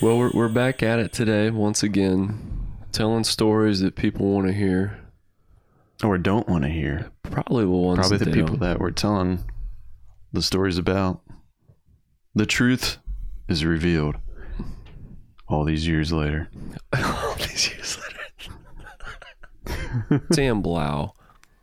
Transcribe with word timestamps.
Well, 0.00 0.18
we're 0.18 0.30
we're 0.34 0.48
back 0.48 0.82
at 0.82 0.98
it 0.98 1.12
today 1.12 1.50
once 1.50 1.82
again, 1.82 2.66
telling 2.90 3.24
stories 3.24 3.80
that 3.80 3.94
people 3.94 4.26
want 4.26 4.46
to 4.48 4.52
hear. 4.52 4.98
Or 6.02 6.18
don't 6.18 6.48
want 6.48 6.64
to 6.64 6.70
hear. 6.70 7.10
Probably 7.22 7.64
the 7.64 7.70
ones. 7.70 8.00
Probably 8.00 8.18
the 8.18 8.30
people 8.32 8.56
don't. 8.56 8.60
that 8.60 8.80
we're 8.80 8.90
telling 8.90 9.44
the 10.32 10.42
stories 10.42 10.76
about. 10.78 11.20
The 12.34 12.46
truth 12.46 12.98
is 13.48 13.64
revealed 13.64 14.16
all 15.46 15.64
these 15.64 15.86
years 15.86 16.12
later. 16.12 16.48
All 16.94 17.34
these 17.36 17.68
years 17.70 17.98
later. 19.66 20.24
Sam 20.32 20.62
Blau. 20.62 21.12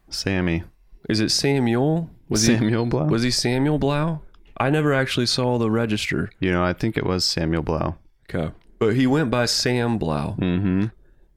Sammy. 0.09 0.64
Is 1.09 1.20
it 1.20 1.30
Samuel? 1.30 2.09
Was 2.30 2.43
he 2.46 2.55
Samuel 2.55 2.86
Blau? 2.86 3.05
was 3.05 3.23
he 3.23 3.32
Samuel 3.32 3.80
Blau? 3.80 4.21
I 4.57 4.70
never 4.70 4.93
actually 4.93 5.25
saw 5.25 5.57
the 5.57 5.71
register. 5.71 6.30
you 6.39 6.52
know, 6.52 6.64
I 6.64 6.73
think 6.73 6.98
it 6.98 7.05
was 7.05 7.25
Samuel 7.25 7.64
Blau. 7.64 7.96
Okay. 8.33 8.51
But 8.79 8.96
he 8.96 9.07
went 9.07 9.29
by 9.32 9.46
Sam 9.46 9.97
Blau. 9.97 10.36
Mm-hmm. 10.39 10.86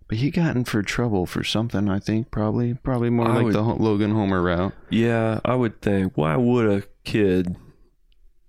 But 0.09 0.19
he 0.19 0.31
got 0.31 0.55
in 0.57 0.65
for 0.65 0.83
trouble 0.83 1.25
for 1.27 1.43
something, 1.43 1.89
I 1.89 1.99
think, 1.99 2.31
probably. 2.31 2.75
Probably 2.75 3.11
more 3.11 3.29
I 3.29 3.37
like 3.37 3.45
would- 3.47 3.55
the 3.55 3.63
Logan 3.63 4.13
Homer 4.13 4.43
route. 4.43 4.73
Yeah, 4.91 5.41
I 5.45 5.55
would 5.55 5.81
think. 5.81 6.17
Why 6.17 6.37
would 6.37 6.67
a 6.71 6.83
kid 7.05 7.57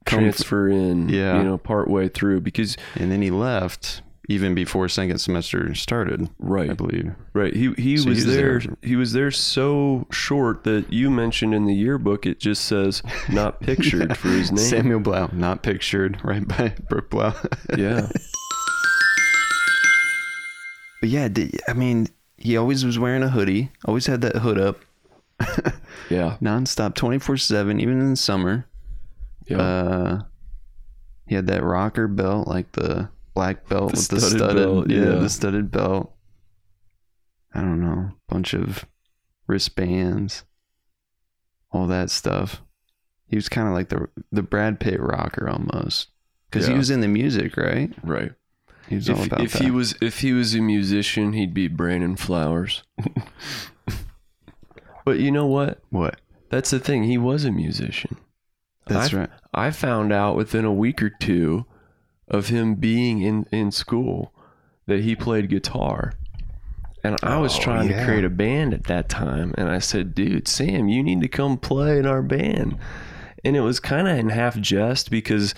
Come 0.05 0.19
f- 0.25 0.35
transfer 0.35 0.67
in, 0.67 1.09
Yeah. 1.09 1.37
you 1.37 1.43
know, 1.43 1.57
part 1.57 1.89
way 1.89 2.09
through? 2.09 2.41
Because 2.41 2.75
And 2.95 3.11
then 3.11 3.21
he 3.21 3.31
left 3.31 4.01
even 4.29 4.53
before 4.55 4.87
second 4.87 5.17
semester 5.19 5.73
started, 5.75 6.29
right, 6.39 6.69
I 6.69 6.73
believe. 6.73 7.11
right. 7.33 7.53
He 7.53 7.73
he 7.73 7.97
So 7.97 8.09
was 8.09 8.25
there. 8.25 8.59
there. 8.59 8.77
He 8.81 8.95
was 8.95 9.11
there 9.13 9.31
so 9.31 10.07
short 10.11 10.63
that 10.65 10.91
you 10.93 11.09
mentioned 11.09 11.53
in 11.53 11.65
the 11.65 11.73
yearbook 11.75 12.25
it 12.25 12.39
just 12.39 12.63
says 12.65 13.01
not 13.29 13.59
pictured 13.61 14.15
for 14.17 14.29
his 14.29 14.49
name. 14.51 14.57
Samuel 14.65 14.99
Blau, 15.01 15.29
not 15.33 15.61
pictured, 15.63 16.19
right 16.23 16.47
by 16.47 16.73
Brooke 16.89 17.09
Blau. 17.09 17.33
Yeah. 17.77 18.09
But 21.03 21.09
yeah, 21.09 21.27
I 21.67 21.73
mean, 21.73 22.07
he 22.37 22.55
always 22.55 22.85
was 22.85 22.97
wearing 22.97 23.23
a 23.23 23.29
hoodie, 23.29 23.71
always 23.83 24.05
had 24.05 24.21
that 24.21 24.37
hood 24.37 24.57
up, 24.57 24.77
Yeah. 26.09 26.37
nonstop, 26.41 26.95
24 26.95 27.35
7, 27.35 27.77
even 27.81 27.99
in 27.99 28.11
the 28.11 28.15
summer. 28.15 28.67
Yeah. 29.45 29.57
Uh, 29.57 30.21
he 31.27 31.35
had 31.35 31.47
that 31.47 31.61
rocker 31.61 32.07
belt, 32.07 32.47
like 32.47 32.71
the 32.71 33.09
black 33.33 33.67
belt 33.67 33.91
The 33.91 33.97
with 33.97 34.07
the 34.07 34.21
studded 34.21 34.55
belt, 34.55 34.89
yeah, 34.89 34.97
yeah. 34.99 35.19
the 35.19 35.29
studded 35.29 35.71
belt. 35.71 36.13
I 37.53 37.59
don't 37.59 37.81
know, 37.81 38.13
bunch 38.29 38.53
of 38.53 38.85
wristbands, 39.45 40.45
all 41.69 41.87
that 41.87 42.11
stuff. 42.11 42.61
He 43.27 43.35
was 43.35 43.49
kind 43.49 43.67
of 43.67 43.73
like 43.73 43.89
the 43.89 44.07
the 44.31 44.41
Brad 44.41 44.79
Pitt 44.79 45.01
rocker 45.01 45.49
almost, 45.49 46.11
because 46.49 46.65
he 46.65 46.75
was 46.75 46.89
in 46.89 47.01
the 47.01 47.09
music, 47.09 47.57
right? 47.57 47.91
right. 48.05 48.31
He 48.89 48.95
was 48.95 49.09
all 49.09 49.19
If, 49.19 49.27
about 49.27 49.41
if 49.41 49.53
that. 49.53 49.61
he 49.63 49.71
was 49.71 49.95
if 50.01 50.19
he 50.19 50.33
was 50.33 50.53
a 50.55 50.61
musician, 50.61 51.33
he'd 51.33 51.53
be 51.53 51.67
Brandon 51.67 52.15
Flowers. 52.15 52.83
but 55.05 55.19
you 55.19 55.31
know 55.31 55.45
what? 55.45 55.79
what? 55.89 56.19
That's 56.49 56.69
the 56.71 56.79
thing. 56.79 57.03
He 57.03 57.17
was 57.17 57.45
a 57.45 57.51
musician. 57.51 58.17
That's 58.87 59.13
I, 59.13 59.17
right. 59.17 59.29
I 59.53 59.71
found 59.71 60.11
out 60.13 60.35
within 60.35 60.65
a 60.65 60.73
week 60.73 61.01
or 61.01 61.09
two 61.09 61.65
of 62.27 62.47
him 62.49 62.75
being 62.75 63.21
in, 63.21 63.45
in 63.51 63.71
school 63.71 64.33
that 64.87 65.01
he 65.01 65.15
played 65.15 65.49
guitar. 65.49 66.13
And 67.03 67.17
I 67.23 67.37
was 67.37 67.57
Oh, 67.57 67.61
trying 67.61 67.89
yeah. 67.89 67.99
to 67.99 68.05
create 68.05 68.23
a 68.23 68.29
band 68.29 68.73
at 68.73 68.85
that 68.85 69.09
time. 69.09 69.53
And 69.57 69.69
I 69.69 69.79
said, 69.79 70.15
dude, 70.15 70.47
Sam, 70.47 70.87
you 70.87 71.03
need 71.03 71.21
to 71.21 71.27
come 71.27 71.57
play 71.57 71.97
in 71.97 72.05
our 72.05 72.21
band. 72.21 72.77
And 73.43 73.57
it 73.57 73.61
was 73.61 73.79
kind 73.81 74.07
of 74.07 74.17
in 74.17 74.29
half 74.29 74.57
jest 74.59 75.09
because 75.11 75.53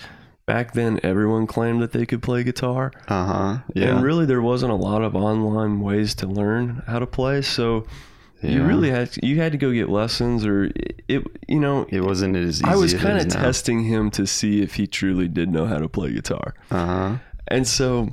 back 0.46 0.72
then 0.72 1.00
everyone 1.02 1.46
claimed 1.46 1.82
that 1.82 1.92
they 1.92 2.06
could 2.06 2.22
play 2.22 2.44
guitar. 2.44 2.92
Uh 3.08 3.26
huh. 3.26 3.58
Yeah. 3.74 3.96
And 3.96 4.02
really, 4.02 4.26
there 4.26 4.42
wasn't 4.42 4.72
a 4.72 4.76
lot 4.76 5.02
of 5.02 5.14
online 5.14 5.80
ways 5.80 6.14
to 6.16 6.26
learn 6.26 6.82
how 6.86 6.98
to 7.00 7.06
play. 7.06 7.42
So 7.42 7.86
you 8.42 8.62
really 8.64 8.90
had 8.90 9.12
to, 9.12 9.26
you 9.26 9.36
had 9.36 9.52
to 9.52 9.58
go 9.58 9.72
get 9.72 9.88
lessons 9.88 10.46
or 10.46 10.64
it, 10.64 11.02
it 11.08 11.26
you 11.48 11.58
know, 11.58 11.86
It 11.90 12.02
wasn't 12.02 12.36
as 12.36 12.60
easy. 12.60 12.64
I 12.64 12.76
was 12.76 12.94
kind 12.94 13.18
of 13.18 13.26
is 13.26 13.34
now. 13.34 13.42
testing 13.42 13.84
him 13.84 14.10
to 14.12 14.26
see 14.26 14.62
if 14.62 14.74
he 14.74 14.86
truly 14.86 15.28
did 15.28 15.50
know 15.50 15.66
how 15.66 15.78
to 15.78 15.88
play 15.88 16.12
guitar. 16.12 16.54
Uh-huh. 16.70 17.16
And 17.48 17.66
so 17.66 18.10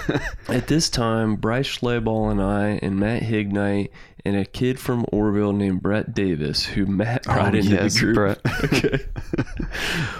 at 0.48 0.66
this 0.66 0.90
time, 0.90 1.36
Bryce 1.36 1.78
Schleball 1.78 2.30
and 2.30 2.42
I 2.42 2.80
and 2.82 2.98
Matt 2.98 3.22
Hignite 3.22 3.92
and 4.26 4.36
a 4.36 4.44
kid 4.44 4.78
from 4.80 5.04
Orrville 5.12 5.54
named 5.56 5.82
Brett 5.82 6.12
Davis, 6.12 6.64
who 6.64 6.84
Matt 6.86 7.22
brought 7.24 7.54
Oh, 7.54 7.58
into 7.58 7.70
yes, 7.70 7.94
the 7.94 8.00
group. 8.00 8.14
Brett. 8.16 8.40
okay. 8.64 9.04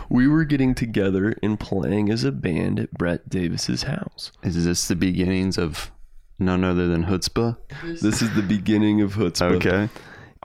we 0.09 0.29
were 0.29 0.45
getting 0.45 0.75
together 0.75 1.35
and 1.43 1.59
playing 1.59 2.11
as 2.11 2.23
a 2.25 2.33
band 2.33 2.79
at 2.79 2.93
Brett 2.93 3.29
Davis's 3.29 3.83
house. 3.83 4.33
Is 4.43 4.65
this 4.65 4.87
the 4.89 4.95
beginnings 4.97 5.59
of 5.59 5.91
none 6.39 6.63
other 6.65 6.87
than 6.87 7.05
Chutzpah? 7.07 7.57
This 8.01 8.23
is 8.23 8.35
the 8.35 8.43
beginning 8.43 9.01
of 9.01 9.15
Chutzpah. 9.15 9.57
Okay. 9.57 9.89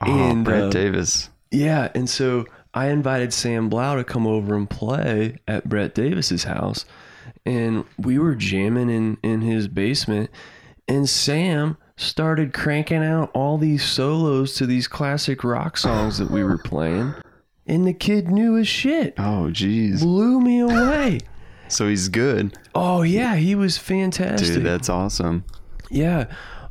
Oh, 0.00 0.30
And, 0.30 0.44
Brett 0.44 0.64
uh, 0.64 0.70
Davis. 0.70 1.30
Yeah, 1.50 1.90
and 1.94 2.08
so 2.10 2.46
I 2.74 2.88
invited 2.88 3.32
Sam 3.32 3.68
Blau 3.68 3.94
to 3.94 4.04
come 4.04 4.26
over 4.26 4.56
and 4.56 4.68
play 4.68 5.36
at 5.46 5.68
Brett 5.68 5.94
Davis's 5.94 6.44
house, 6.44 6.84
and 7.46 7.84
we 7.98 8.18
were 8.18 8.34
jamming 8.34 8.88
in 8.90 9.18
in 9.22 9.42
his 9.42 9.68
basement, 9.68 10.30
and 10.88 11.08
Sam 11.08 11.76
started 12.02 12.52
cranking 12.52 13.02
out 13.04 13.30
all 13.34 13.58
these 13.58 13.84
solos 13.84 14.54
to 14.56 14.66
these 14.66 14.86
classic 14.88 15.42
rock 15.44 15.76
songs 15.76 16.18
that 16.18 16.30
we 16.30 16.42
were 16.44 16.58
playing, 16.58 17.14
and 17.66 17.86
the 17.86 17.92
kid 17.94 18.28
knew 18.28 18.54
his 18.54 18.68
shit. 18.68 19.14
Oh, 19.18 19.48
jeez. 19.52 20.00
Blew 20.00 20.40
me 20.40 20.60
away. 20.60 21.20
So 21.68 21.88
he's 21.88 22.10
good. 22.10 22.58
Oh 22.74 23.00
yeah, 23.00 23.36
he 23.36 23.54
was 23.54 23.78
fantastic. 23.78 24.56
Dude, 24.56 24.62
that's 24.66 24.90
awesome. 24.90 25.42
yeah. 25.90 26.26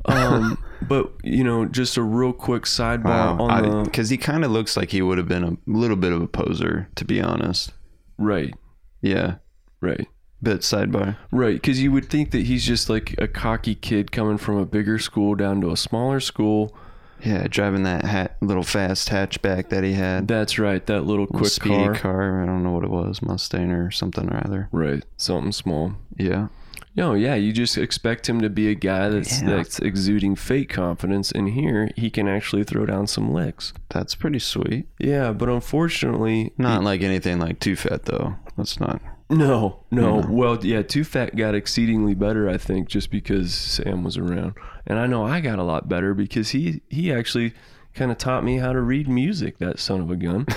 Um, 0.06 0.64
but 0.88 1.12
you 1.24 1.44
know, 1.44 1.66
just 1.66 1.98
a 1.98 2.03
real 2.03 2.34
quick 2.34 2.63
sidebar 2.66 3.06
Wow. 3.06 3.38
on 3.40 3.63
the 3.63 3.84
Because 3.84 4.12
he 4.12 4.18
kind 4.18 4.46
of 4.46 4.52
looks 4.52 4.78
like 4.78 4.92
he 4.92 5.02
would 5.02 5.18
have 5.18 5.28
been 5.28 5.44
a 5.44 5.58
little 5.66 5.96
bit 5.98 6.13
of 6.13 6.22
a 6.22 6.28
poser, 6.28 6.88
to 6.98 7.03
be 7.06 7.19
honest. 7.19 7.74
right, 8.19 8.53
Yeah. 9.02 9.38
right. 9.81 10.08
Bit 10.44 10.62
sidebar. 10.62 11.18
Right, 11.31 11.53
because 11.56 11.81
you 11.81 11.91
would 11.91 12.09
think 12.09 12.31
that 12.31 12.46
he's 12.47 12.66
just 12.66 12.90
like 12.90 13.16
a 13.19 13.28
cocky 13.28 13.75
kid 13.75 14.12
coming 14.12 14.38
from 14.38 14.57
a 14.57 14.66
bigger 14.66 14.97
school 14.97 15.35
down 15.35 15.62
to 15.62 15.72
a 15.72 15.78
smaller 15.78 16.19
school. 16.19 16.75
Yeah, 17.24 17.46
driving 17.47 17.84
that 17.84 18.03
hat, 18.06 18.38
little 18.41 18.63
fast 18.63 19.09
hatchback 19.09 19.69
that 19.69 19.84
he 19.84 19.94
had. 19.94 20.28
That's 20.28 20.57
right, 20.57 20.84
that 20.88 21.01
little 21.06 21.28
Little 21.31 21.40
quick 21.40 21.59
car. 21.59 21.94
car. 21.94 22.41
I 22.41 22.47
don't 22.47 22.63
know 22.63 22.72
what 22.72 22.84
it 22.84 22.90
was, 22.90 23.22
Mustang 23.22 23.72
or 23.72 23.91
something 23.91 24.28
or 24.30 24.41
other. 24.44 24.69
Right, 24.72 25.06
something 25.18 25.51
small. 25.51 25.94
Yeah. 26.18 26.47
No, 26.96 27.13
yeah, 27.13 27.35
you 27.35 27.53
just 27.53 27.78
expect 27.78 28.28
him 28.28 28.41
to 28.41 28.50
be 28.50 28.68
a 28.69 28.74
guy 28.75 29.07
that's 29.09 29.41
Yeah. 29.41 29.50
that's 29.50 29.78
exuding 29.80 30.35
fake 30.35 30.69
confidence, 30.69 31.31
and 31.31 31.50
here 31.50 31.91
he 31.96 32.09
can 32.09 32.28
actually 32.28 32.63
throw 32.63 32.88
down 32.88 33.06
some 33.06 33.31
licks. 33.31 33.72
That's 33.90 34.16
pretty 34.16 34.40
sweet. 34.40 34.88
Yeah, 35.00 35.31
but 35.31 35.47
unfortunately, 35.47 36.51
Not 36.57 36.84
like 36.84 37.01
anything 37.01 37.40
like 37.40 37.59
Too 37.59 37.75
Fat, 37.75 38.06
though. 38.06 38.35
That's 38.57 38.80
not. 38.80 39.00
No, 39.31 39.80
no. 39.92 40.19
No. 40.22 40.28
Well, 40.30 40.64
yeah, 40.66 40.81
Too 40.84 41.03
Fat 41.03 41.36
got 41.36 41.56
exceedingly 41.56 42.14
better, 42.14 42.47
I 42.50 42.58
think, 42.58 42.88
just 42.90 43.09
because 43.09 43.53
Sam 43.53 44.03
was 44.03 44.18
around, 44.18 44.53
and 44.86 45.00
I 45.00 45.08
know 45.08 45.25
I 45.25 45.40
got 45.42 45.58
a 45.59 45.64
lot 45.64 45.90
better 45.90 46.14
because 46.14 46.50
he 46.52 46.81
he 46.90 47.12
actually 47.12 47.53
kind 47.96 48.12
of 48.12 48.18
taught 48.18 48.44
me 48.44 48.58
how 48.58 48.74
to 48.74 48.81
read 48.81 49.08
music. 49.08 49.58
That 49.58 49.80
son 49.80 50.02
of 50.02 50.12
a 50.12 50.16
gun. 50.16 50.46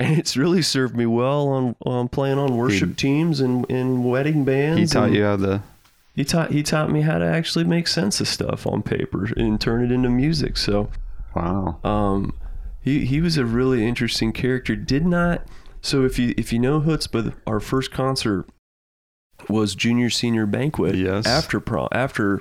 And 0.00 0.18
it's 0.18 0.36
really 0.36 0.60
served 0.60 0.96
me 0.96 1.06
well 1.06 1.46
on, 1.48 1.76
on 1.86 2.08
playing 2.08 2.36
on 2.36 2.56
worship 2.56 2.96
teams 2.96 3.38
and 3.40 3.64
in 3.70 4.02
wedding 4.02 4.44
bands. 4.44 4.80
He 4.80 4.86
taught 4.88 5.06
and- 5.06 5.14
you 5.14 5.22
how 5.22 5.36
to. 5.36 5.62
He 6.16 6.24
taught 6.24 6.50
he 6.50 6.64
taught 6.64 6.90
me 6.90 7.02
how 7.02 7.18
to 7.18 7.24
actually 7.24 7.64
make 7.64 7.86
sense 7.86 8.20
of 8.20 8.26
stuff 8.26 8.66
on 8.66 8.82
paper 8.82 9.28
and 9.36 9.58
turn 9.60 9.84
it 9.84 9.92
into 9.92 10.10
music. 10.10 10.56
So 10.56 10.90
Wow. 11.36 11.78
um, 11.84 12.34
he 12.80 13.04
he 13.06 13.20
was 13.20 13.38
a 13.38 13.44
really 13.44 13.86
interesting 13.86 14.32
character. 14.32 14.74
Did 14.74 15.06
not 15.06 15.42
so 15.84 16.04
if 16.04 16.18
you 16.18 16.34
if 16.36 16.52
you 16.52 16.58
know 16.58 16.80
Chutzpah, 16.80 17.34
our 17.46 17.60
first 17.60 17.90
concert 17.92 18.46
was 19.48 19.74
junior 19.74 20.10
senior 20.10 20.46
banquet. 20.46 20.94
Yes. 20.94 21.26
After 21.26 21.60
prom 21.60 21.88
after 21.92 22.40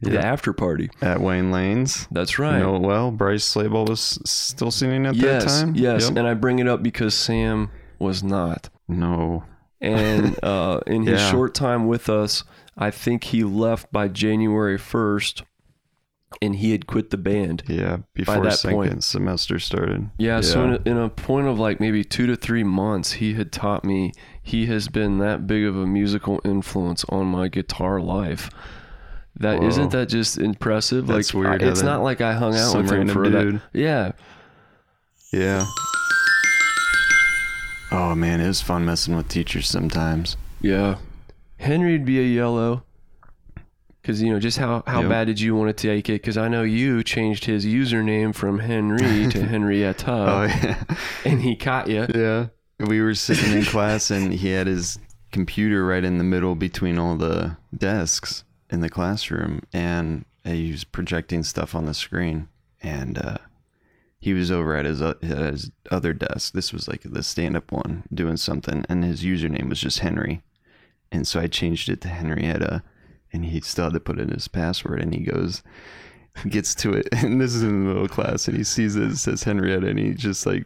the 0.00 0.18
after 0.18 0.52
party. 0.52 0.88
At 1.02 1.20
Wayne 1.20 1.50
Lane's. 1.50 2.08
That's 2.10 2.38
You 2.38 2.44
right. 2.44 2.58
know 2.58 2.76
it 2.76 2.82
well. 2.82 3.10
Bryce 3.10 3.44
Slayball 3.54 3.88
was 3.88 4.18
still 4.24 4.70
singing 4.70 5.04
at 5.06 5.14
yes, 5.14 5.44
that 5.44 5.50
time. 5.66 5.74
yes, 5.76 6.08
Yep. 6.08 6.16
and 6.16 6.26
I 6.26 6.32
bring 6.34 6.58
it 6.58 6.66
up 6.66 6.82
because 6.82 7.14
Sam 7.14 7.70
was 7.98 8.22
not. 8.22 8.70
No. 8.88 9.44
And 9.80 10.42
uh, 10.42 10.80
in 10.86 11.02
his 11.06 11.20
Yeah. 11.20 11.30
short 11.30 11.54
time 11.54 11.86
with 11.86 12.08
us, 12.08 12.44
I 12.78 12.90
think 12.90 13.24
he 13.24 13.44
left 13.44 13.92
by 13.92 14.08
January 14.08 14.78
first, 14.78 15.42
and 16.42 16.56
he 16.56 16.70
had 16.72 16.86
quit 16.86 17.10
the 17.10 17.16
band. 17.16 17.62
Yeah. 17.66 17.98
Before 18.14 18.40
that 18.44 18.54
second 18.54 18.76
point. 18.76 19.04
semester 19.04 19.58
started. 19.58 20.10
Yeah, 20.18 20.40
so 20.40 20.64
in 20.64 20.72
a, 20.74 20.88
in 20.90 20.96
a 20.96 21.08
point 21.08 21.46
of 21.48 21.58
like 21.58 21.80
maybe 21.80 22.04
two 22.04 22.26
to 22.28 22.36
three 22.36 22.64
months, 22.64 23.12
he 23.12 23.34
had 23.34 23.50
taught 23.52 23.84
me. 23.84 24.12
He 24.42 24.66
has 24.66 24.88
been 24.88 25.18
that 25.18 25.46
big 25.46 25.64
of 25.64 25.76
a 25.76 25.86
musical 25.86 26.40
influence 26.44 27.04
on 27.08 27.26
my 27.26 27.48
guitar 27.48 28.00
life. 28.00 28.50
That 29.36 29.60
not 29.62 29.90
that 29.92 30.08
just 30.08 30.38
impressive? 30.38 31.06
That's 31.06 31.32
like 31.34 31.42
weird 31.44 31.62
I- 31.62 31.66
it's 31.68 31.82
not 31.82 32.02
like 32.02 32.20
I 32.20 32.32
hung 32.34 32.54
out 32.54 32.76
with 32.76 32.90
him 32.90 33.08
for 33.08 33.24
dude. 33.24 33.54
that. 33.56 33.62
Yeah, 33.72 34.12
Yeah. 35.32 35.64
Oh 37.92 38.14
man, 38.14 38.40
it 38.40 38.46
was 38.46 38.60
fun 38.60 38.84
messing 38.84 39.16
with 39.16 39.28
teachers 39.28 39.68
sometimes. 39.68 40.36
yeah, 40.60 40.96
Henry'd 41.58 42.04
be 42.04 42.18
a 42.20 42.22
yellow. 42.22 42.84
Cause 44.02 44.22
you 44.22 44.30
know 44.32 44.40
just 44.40 44.56
how 44.56 44.82
how 44.86 45.00
Yep. 45.02 45.10
bad 45.10 45.26
did 45.26 45.40
you 45.40 45.54
want 45.54 45.76
to 45.76 45.88
take 45.88 46.08
it? 46.08 46.22
Cause 46.22 46.38
I 46.38 46.48
know 46.48 46.62
you 46.62 47.02
changed 47.04 47.44
his 47.44 47.66
username 47.66 48.34
from 48.34 48.58
Henry 48.60 49.28
to 49.28 49.42
Henrietta, 49.46 50.10
oh 50.10 50.42
yeah. 50.44 50.82
and 51.24 51.42
he 51.42 51.54
caught 51.54 51.88
you. 51.88 52.06
Yeah. 52.14 52.46
We 52.78 53.02
were 53.02 53.14
sitting 53.14 53.52
in 53.52 53.64
class 53.64 54.10
and 54.10 54.32
he 54.32 54.48
had 54.52 54.66
his 54.66 54.98
computer 55.32 55.84
right 55.84 56.02
in 56.02 56.16
the 56.16 56.24
middle 56.24 56.54
between 56.54 56.98
all 56.98 57.14
the 57.16 57.56
desks 57.76 58.42
in 58.70 58.80
the 58.80 58.88
classroom 58.88 59.60
and 59.72 60.24
he 60.44 60.70
was 60.72 60.84
projecting 60.84 61.42
stuff 61.42 61.74
on 61.74 61.84
the 61.84 61.92
screen 61.92 62.48
and 62.82 63.18
uh, 63.18 63.36
he 64.18 64.32
was 64.32 64.50
over 64.50 64.74
at 64.76 64.86
his, 64.86 65.02
uh, 65.02 65.12
his 65.20 65.70
other 65.90 66.14
desk. 66.14 66.54
This 66.54 66.72
was 66.72 66.88
like 66.88 67.02
the 67.04 67.22
stand 67.22 67.54
up 67.54 67.70
one 67.70 68.04
doing 68.14 68.38
something 68.38 68.84
and 68.88 69.04
his 69.04 69.22
username 69.22 69.68
was 69.68 69.80
just 69.80 69.98
Henry. 69.98 70.40
And 71.12 71.28
so 71.28 71.38
I 71.38 71.48
changed 71.48 71.90
it 71.90 72.00
to 72.00 72.08
Henrietta 72.08 72.82
and 73.32 73.44
he 73.44 73.60
still 73.60 73.84
had 73.84 73.94
to 73.94 74.00
put 74.00 74.18
in 74.18 74.28
his 74.30 74.48
password 74.48 75.00
and 75.00 75.14
he 75.14 75.20
goes, 75.20 75.62
gets 76.48 76.74
to 76.76 76.92
it 76.92 77.08
and 77.12 77.40
this 77.40 77.54
is 77.54 77.62
in 77.62 77.68
the 77.68 77.88
middle 77.88 78.04
of 78.04 78.10
class 78.10 78.48
and 78.48 78.56
he 78.56 78.64
sees 78.64 78.96
it, 78.96 79.10
it 79.10 79.16
says 79.16 79.42
Henrietta 79.42 79.88
and 79.88 79.98
he 79.98 80.14
just 80.14 80.46
like 80.46 80.64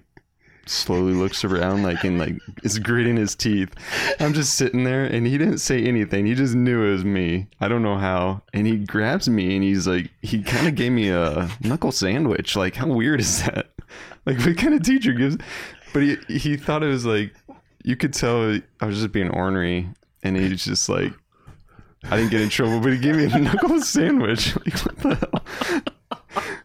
slowly 0.67 1.13
looks 1.13 1.45
around 1.45 1.83
like 1.83 2.05
and 2.05 2.19
like 2.19 2.37
is 2.63 2.79
gritting 2.79 3.17
his 3.17 3.35
teeth. 3.35 3.75
I'm 4.21 4.33
just 4.33 4.55
sitting 4.55 4.85
there 4.85 5.05
and 5.05 5.27
he 5.27 5.37
didn't 5.39 5.59
say 5.59 5.83
anything. 5.85 6.27
He 6.27 6.35
just 6.35 6.55
knew 6.55 6.85
it 6.85 6.93
was 6.93 7.05
me. 7.05 7.49
I 7.61 7.69
don't 7.69 7.83
know 7.83 7.99
how. 7.99 8.43
And 8.53 8.67
he 8.67 8.79
grabs 8.79 9.29
me 9.29 9.55
and 9.55 9.65
he's 9.65 9.87
like 9.87 10.11
he 10.23 10.43
kind 10.43 10.67
of 10.67 10.75
gave 10.75 10.93
me 10.93 11.09
a 11.09 11.51
knuckle 11.61 11.93
sandwich. 11.93 12.57
Like 12.57 12.77
how 12.77 12.89
weird 12.89 13.21
is 13.21 13.43
that? 13.45 13.71
Like 14.27 14.39
what 14.39 14.57
kind 14.57 14.73
of 14.73 14.83
teacher 14.83 15.13
gives 15.13 15.37
but 15.93 16.03
he 16.03 16.17
he 16.29 16.57
thought 16.57 16.83
it 16.83 16.89
was 16.89 17.05
like 17.05 17.35
you 17.85 17.95
could 17.95 18.15
tell 18.15 18.59
I 18.81 18.87
was 18.87 18.99
just 18.99 19.13
being 19.13 19.29
ornery 19.29 19.87
and 20.23 20.35
he 20.35 20.49
was 20.49 20.65
just 20.65 20.89
like 20.89 21.13
I 22.11 22.17
didn't 22.19 22.31
get 22.31 22.41
in 22.43 22.49
trouble, 22.51 22.81
but 22.81 22.93
he 22.93 22.99
gave 22.99 23.17
me 23.17 23.25
a 23.25 23.39
knuckle 23.39 23.81
sandwich. 23.81 24.55
Like 24.67 24.79
what 24.81 24.97
the 24.99 25.15
hell? 25.15 25.83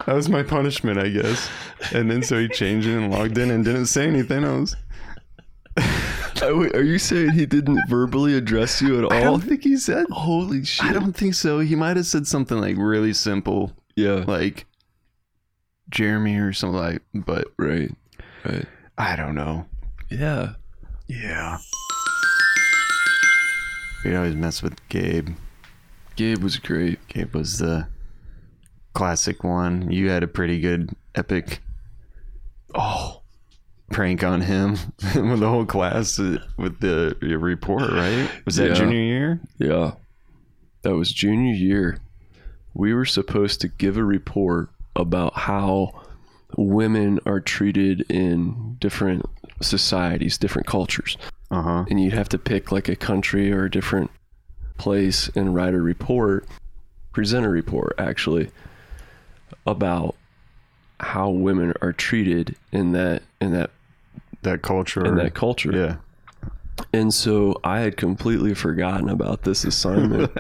That 0.06 0.16
was 0.16 0.28
my 0.30 0.42
punishment, 0.44 0.98
I 1.00 1.10
guess. 1.10 1.50
And 1.94 2.10
then 2.10 2.24
so 2.24 2.40
he 2.40 2.48
changed 2.48 2.88
it 2.88 2.96
and 2.98 3.12
logged 3.12 3.38
in 3.38 3.52
and 3.52 3.64
didn't 3.64 3.86
say 3.88 4.08
anything 4.08 4.44
else. 4.44 4.76
Oh, 6.42 6.60
wait, 6.60 6.74
Are 6.74 6.84
you 6.84 6.98
saying 7.00 7.32
he 7.32 7.46
didn't 7.46 7.82
verbally 7.90 8.34
address 8.34 8.82
you 8.82 8.98
at 8.98 9.04
all? 9.04 9.12
I 9.12 9.20
don't 9.20 9.42
think 9.42 9.62
he 9.62 9.76
said. 9.76 10.06
Holy 10.10 10.64
shit! 10.64 10.86
I 10.86 10.94
don't 10.94 11.12
think 11.12 11.34
so. 11.34 11.60
He 11.60 11.76
might 11.76 11.98
have 11.98 12.06
said 12.06 12.28
something 12.28 12.58
like 12.62 12.78
really 12.78 13.12
simple, 13.12 13.74
Yeah. 13.98 14.24
like 14.26 14.66
Jeremy 15.90 16.38
or 16.38 16.54
something 16.54 16.80
like. 16.80 17.02
But 17.14 17.50
Right. 17.58 17.92
Right. 18.46 18.66
I 18.98 19.18
don't 19.18 19.36
know. 19.36 19.66
Yeah. 20.10 20.54
Yeah. 21.08 21.58
We 24.04 24.16
always 24.16 24.36
mess 24.36 24.62
with 24.62 24.76
Gabe. 24.90 25.30
Gabe 26.16 26.42
was 26.44 26.58
great. 26.58 27.06
Gabe 27.08 27.34
was 27.36 27.60
the 27.60 27.88
classic 28.94 29.44
one. 29.44 29.92
You 29.92 30.10
had 30.10 30.24
a 30.24 30.28
pretty 30.28 30.60
good 30.60 30.92
epic 31.16 31.60
Oh. 32.76 33.22
prank 33.92 34.24
on 34.24 34.42
him 34.42 34.74
with 35.16 35.40
the 35.40 35.50
whole 35.50 35.66
class 35.66 36.20
uh, 36.20 36.38
with 36.58 36.80
the 36.80 37.18
your 37.22 37.40
report, 37.40 37.92
right? 37.92 38.30
Was 38.46 38.56
that 38.58 38.70
Yeah. 38.70 38.74
junior 38.76 39.00
year? 39.02 39.40
Yeah. 39.58 39.92
That 40.84 40.96
was 40.96 41.12
junior 41.12 41.54
year. 41.54 41.98
We 42.74 42.94
were 42.94 43.06
supposed 43.06 43.60
to 43.62 43.68
give 43.68 43.98
a 43.98 44.04
report 44.04 44.70
about 44.96 45.34
how 45.40 46.04
women 46.58 47.20
are 47.26 47.40
treated 47.40 48.02
in 48.10 48.78
different 48.80 49.26
societies, 49.62 50.38
different 50.38 50.68
cultures. 50.68 51.18
Uh 51.52 51.62
huh. 51.62 51.86
And 51.90 52.02
you'd 52.02 52.14
have 52.14 52.30
to 52.30 52.38
pick 52.38 52.72
like 52.72 52.88
a 52.90 52.96
country 52.96 53.52
or 53.52 53.66
a 53.66 53.72
different 53.72 54.12
place 54.78 55.30
and 55.36 55.54
write 55.56 55.74
a 55.74 55.80
report, 55.82 56.46
present 57.12 57.46
a 57.46 57.50
report 57.50 57.96
actually, 57.98 58.50
about 59.66 60.16
how 61.00 61.30
women 61.30 61.74
are 61.82 61.94
treated 61.94 62.56
in 62.72 62.92
that 62.92 63.24
in 63.42 63.52
that 63.54 63.72
That 64.44 64.62
culture. 64.62 65.04
in 65.06 65.16
that 65.16 65.34
culture. 65.34 65.72
Yeah. 65.76 65.96
And 66.94 67.14
so 67.14 67.60
I 67.64 67.80
had 67.82 67.98
completely 67.98 68.54
forgotten 68.54 69.10
about 69.10 69.44
this 69.44 69.66
assignment. 69.66 70.32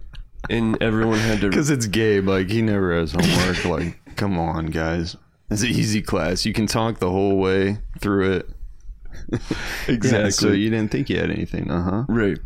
and 0.50 0.80
everyone 0.82 1.18
had 1.18 1.40
to 1.40 1.48
Because 1.48 1.70
it's 1.70 1.86
Gabe. 1.86 2.28
Like, 2.28 2.50
he 2.50 2.60
never 2.60 2.94
has 2.98 3.12
homework. 3.12 3.64
like, 3.64 3.98
come 4.16 4.38
on, 4.38 4.66
guys. 4.66 5.16
It's 5.50 5.62
an 5.62 5.68
easy 5.68 6.02
class. 6.02 6.44
You 6.44 6.52
can 6.52 6.66
talk 6.66 6.98
the 6.98 7.10
whole 7.10 7.38
way 7.38 7.78
through 7.98 8.32
it. 8.32 8.50
Exactly 9.88 10.10
Yeah, 10.20 10.28
so 10.30 10.48
you 10.52 10.70
didn't 10.70 10.90
think 10.90 11.08
you 11.10 11.18
had 11.18 11.30
anything. 11.30 11.70
Uh 11.70 11.82
huh. 11.82 12.04
right. 12.08 12.38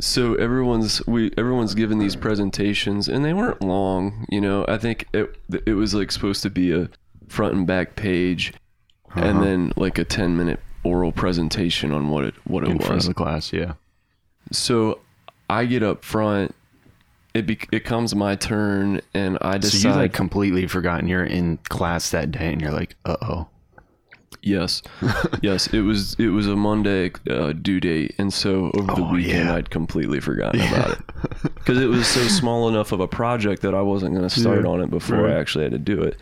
So 0.00 0.34
everyone's 0.34 1.04
we 1.06 1.30
everyone's 1.38 1.74
given 1.74 1.98
these 1.98 2.16
presentations 2.16 3.08
and 3.08 3.24
they 3.24 3.32
weren't 3.32 3.62
long, 3.62 4.26
you 4.28 4.40
know. 4.42 4.64
I 4.68 4.76
think 4.76 5.06
it 5.14 5.34
it 5.66 5.72
was 5.74 5.94
like 5.94 6.12
supposed 6.12 6.42
to 6.42 6.50
be 6.50 6.72
a 6.72 6.90
front 7.28 7.54
and 7.54 7.66
back 7.66 7.96
page 7.96 8.52
and 9.14 9.24
Uh-huh. 9.38 9.40
then 9.44 9.72
like 9.76 9.98
a 9.98 10.04
10 10.04 10.36
minute 10.36 10.60
oral 10.84 11.12
presentation 11.12 11.92
on 11.92 12.10
what 12.10 12.24
it 12.26 12.34
what 12.46 12.62
it 12.64 12.68
In 12.70 12.78
front 12.78 12.96
was. 12.96 13.04
of 13.06 13.10
the 13.10 13.14
class, 13.14 13.52
yeah. 13.54 13.72
So 14.52 15.00
I 15.48 15.64
get 15.64 15.82
up 15.82 16.04
front 16.04 16.54
it 17.32 17.46
be, 17.46 17.58
it 17.70 17.84
comes 17.84 18.14
my 18.14 18.34
turn 18.34 19.00
and 19.12 19.36
I 19.42 19.58
decide 19.58 19.80
So 19.80 19.88
you 19.88 19.94
like 19.94 20.12
completely 20.14 20.66
forgotten 20.66 21.06
you're 21.08 21.24
in 21.24 21.58
class 21.68 22.10
that 22.10 22.30
day 22.32 22.50
and 22.52 22.60
you're 22.62 22.72
like, 22.72 22.96
uh 23.04 23.16
oh. 23.22 23.48
Yes, 24.46 24.80
yes. 25.42 25.66
It 25.68 25.80
was 25.80 26.14
it 26.20 26.28
was 26.28 26.46
a 26.46 26.54
Monday 26.54 27.10
uh, 27.28 27.52
due 27.52 27.80
date, 27.80 28.14
and 28.18 28.32
so 28.32 28.70
over 28.74 28.94
the 28.94 29.02
Oh, 29.02 29.12
weekend 29.12 29.48
yeah. 29.48 29.54
I'd 29.56 29.70
completely 29.70 30.20
forgotten 30.20 30.60
about 30.60 30.92
it 30.92 30.98
because 31.56 31.78
it 31.80 31.86
was 31.86 32.06
so 32.06 32.20
small 32.28 32.68
enough 32.68 32.92
of 32.92 33.00
a 33.00 33.08
project 33.08 33.62
that 33.62 33.74
I 33.74 33.82
wasn't 33.82 34.14
going 34.14 34.28
to 34.28 34.40
start 34.40 34.62
Yeah, 34.64 34.70
on 34.70 34.80
it 34.82 34.90
before 34.90 35.22
right. 35.22 35.34
I 35.34 35.40
actually 35.40 35.64
had 35.64 35.72
to 35.72 35.78
do 35.80 36.00
it. 36.00 36.16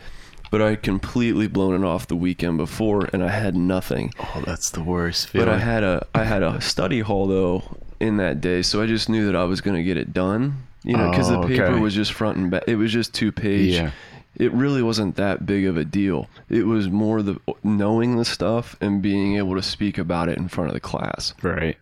But 0.51 0.61
I 0.61 0.69
had 0.71 0.83
completely 0.83 1.47
blown 1.47 1.83
it 1.83 1.85
off 1.85 2.07
the 2.07 2.15
weekend 2.15 2.57
before, 2.57 3.09
and 3.13 3.23
I 3.23 3.29
had 3.29 3.55
nothing. 3.55 4.11
Oh, 4.19 4.41
that's 4.45 4.69
the 4.71 4.81
worst 4.83 5.31
But. 5.33 5.47
I 5.49 5.57
had 5.59 5.83
a 5.83 6.05
I 6.15 6.23
had 6.23 6.41
a 6.43 6.59
study 6.61 7.01
hall 7.01 7.27
though 7.27 7.63
in 7.99 8.17
that 8.17 8.41
day, 8.41 8.61
so 8.63 8.81
I 8.81 8.87
just 8.87 9.07
knew 9.07 9.25
that 9.27 9.35
I 9.35 9.43
was 9.43 9.61
going 9.61 9.75
to 9.77 9.83
get 9.83 9.97
it 9.97 10.13
done. 10.13 10.63
You 10.83 10.95
know, 10.97 11.09
because 11.09 11.29
Oh, 11.31 11.41
the 11.41 11.47
paper 11.47 11.65
okay. 11.65 11.79
was 11.79 11.93
just 11.95 12.13
front 12.13 12.37
and 12.37 12.49
back. 12.51 12.63
It 12.67 12.75
was 12.75 12.91
just 12.91 13.13
two 13.13 13.31
page 13.31 13.73
Yeah. 13.73 13.91
It 14.35 14.51
really 14.53 14.81
wasn't 14.81 15.15
that 15.15 15.45
big 15.45 15.65
of 15.65 15.77
a 15.77 15.85
deal. 15.85 16.29
It 16.49 16.65
was 16.65 16.89
more 16.89 17.21
the 17.21 17.39
knowing 17.63 18.17
the 18.17 18.25
stuff 18.25 18.75
and 18.81 19.01
being 19.01 19.37
able 19.37 19.55
to 19.55 19.61
speak 19.63 19.97
about 19.97 20.29
it 20.29 20.37
in 20.37 20.47
front 20.47 20.69
of 20.69 20.73
the 20.73 20.79
class. 20.79 21.33
Right. 21.41 21.77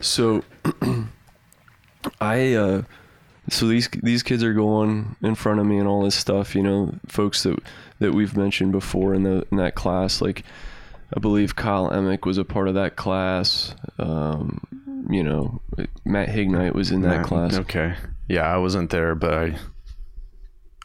So 0.00 0.42
I 2.20 2.54
uh 2.54 2.82
so 3.48 3.66
these 3.66 3.88
these 4.02 4.22
kids 4.22 4.42
are 4.44 4.54
going 4.54 5.16
in 5.22 5.34
front 5.34 5.60
of 5.60 5.66
me 5.66 5.78
and 5.78 5.88
all 5.88 6.02
this 6.02 6.14
stuff, 6.14 6.54
you 6.54 6.62
know, 6.62 6.94
folks 7.06 7.42
that 7.42 7.58
that 7.98 8.12
we've 8.12 8.36
mentioned 8.36 8.72
before 8.72 9.14
in 9.14 9.22
the 9.24 9.46
in 9.50 9.56
that 9.58 9.74
class 9.74 10.20
like 10.20 10.44
I 11.14 11.20
believe 11.20 11.56
Kyle 11.56 11.90
Emick 11.92 12.24
was 12.24 12.38
a 12.38 12.44
part 12.44 12.68
of 12.68 12.74
that 12.74 12.94
class. 12.94 13.74
Um, 13.98 14.60
you 15.10 15.24
know, 15.24 15.60
Matt 16.04 16.28
Hignite 16.28 16.74
was 16.74 16.92
in 16.92 17.00
that 17.02 17.16
Right, 17.18 17.26
class. 17.26 17.54
Okay. 17.58 17.94
Yeah, 18.28 18.42
I 18.46 18.58
wasn't 18.58 18.90
there, 18.90 19.16
but 19.16 19.34
I 19.34 19.56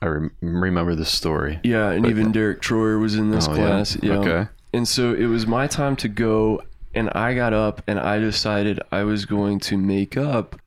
I 0.02 0.08
rem- 0.08 0.32
remember 0.42 0.96
the 0.96 1.06
story. 1.06 1.60
Yeah, 1.64 1.90
and 1.92 2.04
But- 2.04 2.10
even 2.12 2.32
Derek 2.32 2.62
Troyer 2.62 3.00
was 3.00 3.16
in 3.16 3.32
this 3.32 3.48
Oh, 3.48 3.54
class. 3.56 3.98
Yeah. 4.02 4.14
Okay. 4.16 4.48
And 4.74 4.88
so 4.88 5.14
it 5.14 5.26
was 5.28 5.48
my 5.48 5.68
time 5.68 5.96
to 5.98 6.08
go, 6.10 6.62
and 6.94 7.10
I 7.12 7.34
got 7.34 7.54
up 7.54 7.82
and 7.88 7.98
I 8.00 8.20
decided 8.20 8.80
I 8.92 9.04
was 9.04 9.26
going 9.26 9.60
to 9.62 9.78
make 9.78 10.18
up 10.18 10.60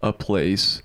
a 0.00 0.12
place 0.12 0.80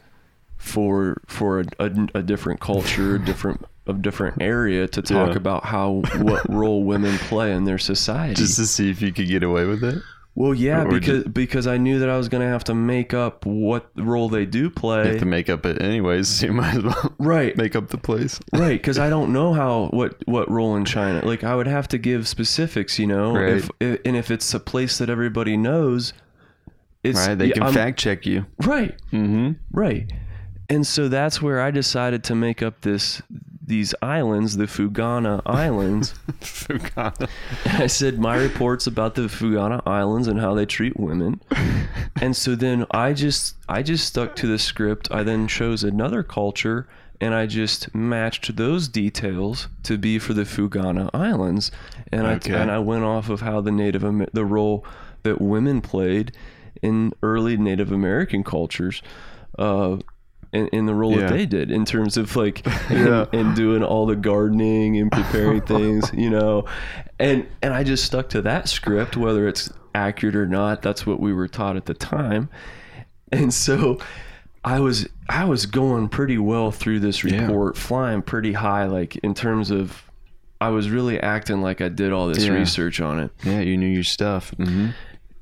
for 0.58 1.22
for 1.28 1.62
a, 1.62 1.66
a, 1.80 1.92
a 2.16 2.24
different 2.24 2.60
culture, 2.60 3.18
different 3.18 3.66
a 3.88 3.94
different 3.94 4.42
area 4.42 4.88
to 4.88 5.02
talk 5.02 5.32
Yeah. 5.32 5.36
about 5.38 5.66
how 5.66 6.04
what 6.20 6.48
role 6.50 6.84
women 6.84 7.18
play 7.18 7.54
in 7.54 7.66
their 7.66 7.78
society. 7.78 8.34
Just 8.42 8.56
to 8.58 8.66
see 8.66 8.90
if 8.90 9.02
you 9.02 9.12
could 9.14 9.28
get 9.28 9.44
away 9.44 9.66
with 9.66 9.84
it. 9.84 10.02
Well, 10.36 10.54
yeah, 10.56 10.84
or 10.84 10.90
because 10.90 11.24
because 11.26 11.68
I 11.68 11.78
knew 11.78 12.00
that 12.00 12.10
I 12.10 12.18
was 12.18 12.28
going 12.28 12.42
to 12.42 12.48
have 12.50 12.64
to 12.66 12.74
make 12.74 13.14
up 13.14 13.46
what 13.46 13.92
role 13.96 14.30
they 14.30 14.46
do 14.48 14.60
You 14.64 14.70
play. 14.72 15.08
have 15.10 15.20
to 15.20 15.26
make 15.26 15.48
up 15.50 15.64
it 15.66 15.82
anyways, 15.82 16.28
so 16.28 16.48
you 16.48 16.54
might 16.54 16.76
as 16.76 16.84
well 16.84 17.16
right. 17.20 17.56
make 17.56 17.76
up 17.76 17.90
the 17.90 17.98
place. 18.00 18.40
right 18.52 18.80
because 18.82 18.98
i 18.98 19.10
don't 19.10 19.32
know 19.32 19.54
how 19.54 19.90
what 19.92 20.16
what 20.26 20.50
role 20.50 20.76
in 20.76 20.86
china 20.96 21.24
like 21.26 21.44
i 21.44 21.56
would 21.56 21.68
have 21.68 21.88
to 21.90 21.98
give 21.98 22.28
specifics 22.28 22.98
you 22.98 23.06
know 23.08 23.36
Right. 23.36 23.58
if, 23.58 23.70
if 23.80 24.00
and 24.06 24.16
if 24.16 24.32
it's 24.32 24.54
a 24.54 24.60
place 24.60 24.98
that 24.98 25.10
everybody 25.10 25.56
knows 25.56 26.14
it's 27.04 27.28
Right? 27.28 27.38
They 27.38 27.52
can 27.52 27.64
I'm- 27.64 27.74
fact 27.74 28.00
check 28.00 28.26
you. 28.26 28.46
right 28.66 28.96
Mm-hmm. 29.12 29.52
right 29.72 30.12
and 30.70 30.88
so 30.88 31.08
that's 31.10 31.42
where 31.42 31.60
i 31.62 31.70
decided 31.70 32.24
to 32.26 32.36
make 32.36 32.62
up 32.64 32.82
this 32.82 33.22
these 33.66 33.96
islands 34.02 34.58
the 34.58 34.66
fugana 34.66 35.42
islands 35.46 36.14
Fugana. 36.42 37.30
i 37.66 37.88
said 37.88 38.20
my 38.20 38.36
reports 38.36 38.88
about 38.88 39.16
the 39.16 39.22
fugana 39.24 39.82
islands 39.88 40.28
and 40.28 40.40
how 40.40 40.54
they 40.54 40.66
treat 40.66 41.00
women 41.00 41.40
and 42.22 42.36
so 42.36 42.56
then 42.56 42.86
i 42.92 43.14
just 43.14 43.56
i 43.70 43.82
just 43.82 44.06
stuck 44.06 44.36
to 44.36 44.48
the 44.48 44.60
script 44.60 45.10
i 45.12 45.24
then 45.24 45.48
chose 45.48 45.84
another 45.84 46.24
culture 46.24 46.88
and 47.22 47.34
i 47.34 47.46
just 47.46 47.94
matched 47.96 48.56
those 48.58 48.88
details 48.90 49.68
to 49.84 49.98
be 49.98 50.20
for 50.20 50.34
the 50.34 50.44
fugana 50.44 51.10
islands 51.14 51.72
and 52.12 52.26
Okay. 52.28 52.54
i 52.54 52.62
and 52.62 52.70
i 52.72 52.80
went 52.80 53.04
off 53.06 53.30
of 53.30 53.42
how 53.42 53.62
the 53.62 53.72
native 53.72 54.04
Amer- 54.04 54.28
the 54.34 54.46
role 54.46 54.86
that 55.24 55.40
women 55.40 55.80
played 55.80 56.34
in 56.82 57.14
early 57.24 57.56
Native 57.56 57.94
American 57.94 58.44
cultures. 58.44 59.02
Uh, 59.58 59.98
in, 60.54 60.68
in 60.70 60.86
the 60.86 60.94
role 60.94 61.12
Yeah. 61.14 61.22
that 61.22 61.30
they 61.32 61.46
did 61.46 61.72
in 61.72 61.84
terms 61.86 62.16
of 62.18 62.36
like 62.36 62.66
Yeah. 62.90 63.26
and 63.34 63.56
doing 63.56 63.84
all 63.84 64.06
the 64.06 64.16
gardening 64.16 64.98
and 64.98 65.12
preparing 65.12 65.62
things 65.76 66.12
you 66.14 66.30
know 66.30 66.66
and 67.20 67.48
and 67.62 67.74
i 67.74 67.84
just 67.84 68.04
stuck 68.06 68.30
to 68.30 68.42
that 68.44 68.70
script 68.70 69.18
whether 69.18 69.48
it's 69.48 69.72
accurate 69.96 70.36
or 70.36 70.46
not 70.48 70.82
that's 70.82 71.06
what 71.06 71.20
we 71.20 71.34
were 71.34 71.48
taught 71.48 71.76
at 71.76 71.86
the 71.86 71.94
time 71.94 72.50
and 73.32 73.54
so 73.54 74.00
i 74.64 74.80
was 74.80 75.08
i 75.30 75.44
was 75.46 75.66
going 75.66 76.08
pretty 76.10 76.38
well 76.38 76.72
through 76.72 77.00
this 77.00 77.24
Yeah. 77.24 77.42
report 77.46 77.78
flying 77.78 78.22
pretty 78.22 78.54
high 78.54 78.86
like 78.86 79.16
in 79.18 79.34
terms 79.34 79.70
of 79.72 80.04
i 80.62 80.70
was 80.70 80.90
really 80.90 81.20
acting 81.20 81.62
like 81.62 81.82
i 81.82 81.90
did 81.90 82.12
all 82.12 82.28
this 82.28 82.46
Yeah. 82.46 82.54
research 82.54 83.00
on 83.02 83.20
it 83.20 83.32
Yeah, 83.44 83.60
you 83.60 83.78
knew 83.78 83.88
your 83.88 84.04
stuff. 84.04 84.52
Mm-hmm. 84.58 84.90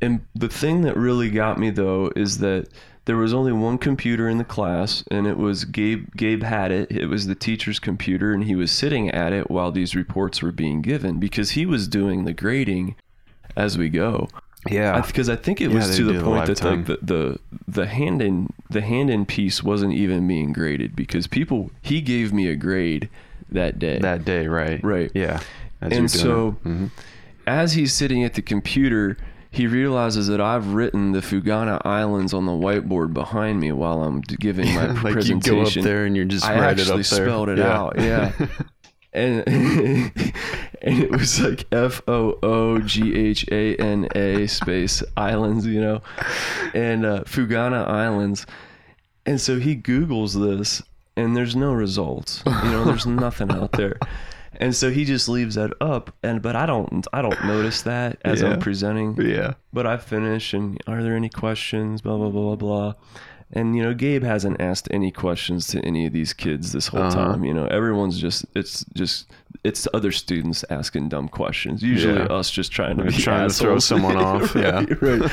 and 0.01 0.21
the 0.35 0.49
thing 0.49 0.81
that 0.81 0.97
really 0.97 1.29
got 1.29 1.57
me 1.59 1.69
though 1.69 2.11
is 2.15 2.39
that 2.39 2.67
there 3.05 3.17
was 3.17 3.33
only 3.33 3.51
one 3.51 3.77
computer 3.77 4.29
in 4.29 4.37
the 4.37 4.43
class 4.43 5.03
and 5.09 5.25
it 5.25 5.37
was 5.37 5.65
Gabe 5.65 6.07
Gabe 6.15 6.43
had 6.43 6.71
it. 6.71 6.91
It 6.91 7.07
was 7.07 7.27
the 7.27 7.35
teacher's 7.35 7.79
computer 7.79 8.33
and 8.33 8.43
he 8.43 8.55
was 8.55 8.71
sitting 8.71 9.09
at 9.09 9.33
it 9.33 9.49
while 9.49 9.71
these 9.71 9.95
reports 9.95 10.41
were 10.41 10.51
being 10.51 10.81
given 10.81 11.19
because 11.19 11.51
he 11.51 11.65
was 11.65 11.87
doing 11.87 12.25
the 12.25 12.33
grading 12.33 12.95
as 13.55 13.77
we 13.77 13.89
go. 13.89 14.27
Yeah. 14.69 15.01
Because 15.01 15.27
I, 15.29 15.35
think 15.35 15.59
it 15.59 15.69
Yeah, 15.71 15.77
was 15.77 15.95
to 15.97 16.03
the 16.03 16.23
point 16.23 16.45
that 16.45 16.63
like 16.63 16.85
the, 16.85 16.99
the 17.01 17.39
the 17.67 17.87
hand 17.87 18.21
in 18.21 18.49
the 18.69 18.81
hand 18.81 19.09
in 19.09 19.25
piece 19.25 19.63
wasn't 19.63 19.93
even 19.93 20.27
being 20.27 20.53
graded 20.53 20.95
because 20.95 21.25
people 21.25 21.71
he 21.81 22.01
gave 22.01 22.31
me 22.31 22.47
a 22.47 22.55
grade 22.55 23.09
that 23.49 23.79
day. 23.79 23.97
that 23.99 24.23
day, 24.23 24.47
right? 24.47 24.83
Right. 24.83 25.09
Yeah. 25.15 25.39
As 25.81 25.91
And 25.97 26.11
so-. 26.11 26.57
Mhm. 26.63 26.91
as 27.47 27.73
he's 27.73 27.91
sitting 27.93 28.23
at 28.23 28.35
the 28.35 28.43
computer, 28.43 29.17
he 29.51 29.67
realizes 29.67 30.27
that 30.27 30.39
I've 30.41 30.73
written 30.73 31.11
the 31.11 31.19
Fugana 31.19 31.81
Islands 31.85 32.33
on 32.33 32.45
the 32.45 32.51
whiteboard 32.53 33.13
behind 33.13 33.59
me 33.59 33.71
while 33.73 34.01
I'm 34.03 34.21
giving 34.21 34.65
my 34.73 34.87
like 34.91 35.03
you 35.03 35.11
presentation. 35.11 35.55
go 35.55 35.61
up 35.63 35.73
there 35.73 36.05
and 36.05 36.15
you're 36.15 36.25
just 36.25 36.45
I 36.45 36.57
write 36.59 36.79
it 36.79 36.87
up 36.89 36.95
there. 36.95 37.03
spelled 37.03 37.49
it 37.49 37.57
Yeah. 37.57 37.77
out, 37.77 37.95
yeah. 37.99 38.31
and 39.13 39.43
and 39.47 41.03
it 41.03 41.11
was 41.11 41.39
like 41.41 41.65
F 41.71 42.01
O 42.07 42.39
O 42.41 42.79
G 42.79 43.13
H 43.15 43.45
A 43.51 43.75
N 43.75 44.07
A 44.15 44.47
space 44.47 45.03
islands, 45.17 45.65
you 45.65 45.81
know, 45.81 46.01
and 46.73 47.05
uh, 47.05 47.23
Fugana 47.25 47.85
Islands. 47.87 48.45
And 49.25 49.39
so 49.39 49.59
he 49.59 49.75
Googles 49.75 50.33
this, 50.39 50.81
and 51.15 51.35
there's 51.35 51.55
no 51.55 51.73
results. 51.73 52.41
You 52.45 52.71
know, 52.71 52.85
there's 52.85 53.05
nothing 53.05 53.51
out 53.51 53.73
there. 53.73 53.99
And 54.61 54.73
so 54.75 54.91
he 54.91 55.03
just 55.05 55.27
leaves 55.27 55.55
that 55.55 55.73
up, 55.81 56.13
and 56.23 56.41
but 56.41 56.55
I 56.55 56.65
don't 56.67 57.05
I 57.11 57.21
don't 57.21 57.43
notice 57.45 57.81
that 57.81 58.19
as 58.23 58.41
Yeah. 58.41 58.49
I'm 58.53 58.59
presenting. 58.59 59.19
yeah. 59.19 59.55
But 59.73 59.87
I 59.87 59.97
finish, 59.97 60.53
and 60.53 60.79
are 60.87 61.01
there 61.03 61.15
any 61.15 61.29
questions? 61.29 62.01
Blah 62.01 62.17
blah 62.17 62.29
blah 62.29 62.55
blah 62.55 62.55
blah. 62.55 62.93
And 63.53 63.75
you 63.75 63.83
know, 63.83 63.93
Gabe 63.93 64.23
hasn't 64.23 64.61
asked 64.61 64.87
any 64.91 65.11
questions 65.11 65.67
to 65.67 65.79
any 65.83 66.05
of 66.05 66.13
these 66.13 66.31
kids 66.31 66.71
this 66.71 66.87
whole 66.87 67.01
Uh-huh. 67.01 67.15
time. 67.33 67.43
You 67.43 67.53
know, 67.53 67.65
everyone's 67.65 68.17
just 68.19 68.45
it's 68.55 68.85
just 68.93 69.29
it's 69.63 69.87
other 69.93 70.11
students 70.11 70.63
asking 70.69 71.09
dumb 71.09 71.27
questions. 71.27 71.81
Usually 71.83 72.13
Yeah. 72.19 72.25
us 72.39 72.49
just 72.49 72.71
trying 72.71 72.97
to 72.97 73.11
trying 73.11 73.49
to 73.49 73.53
throw 73.53 73.79
someone 73.79 74.15
off, 74.29 74.55
yeah. 74.55 74.85
right, 74.85 75.01
right. 75.01 75.31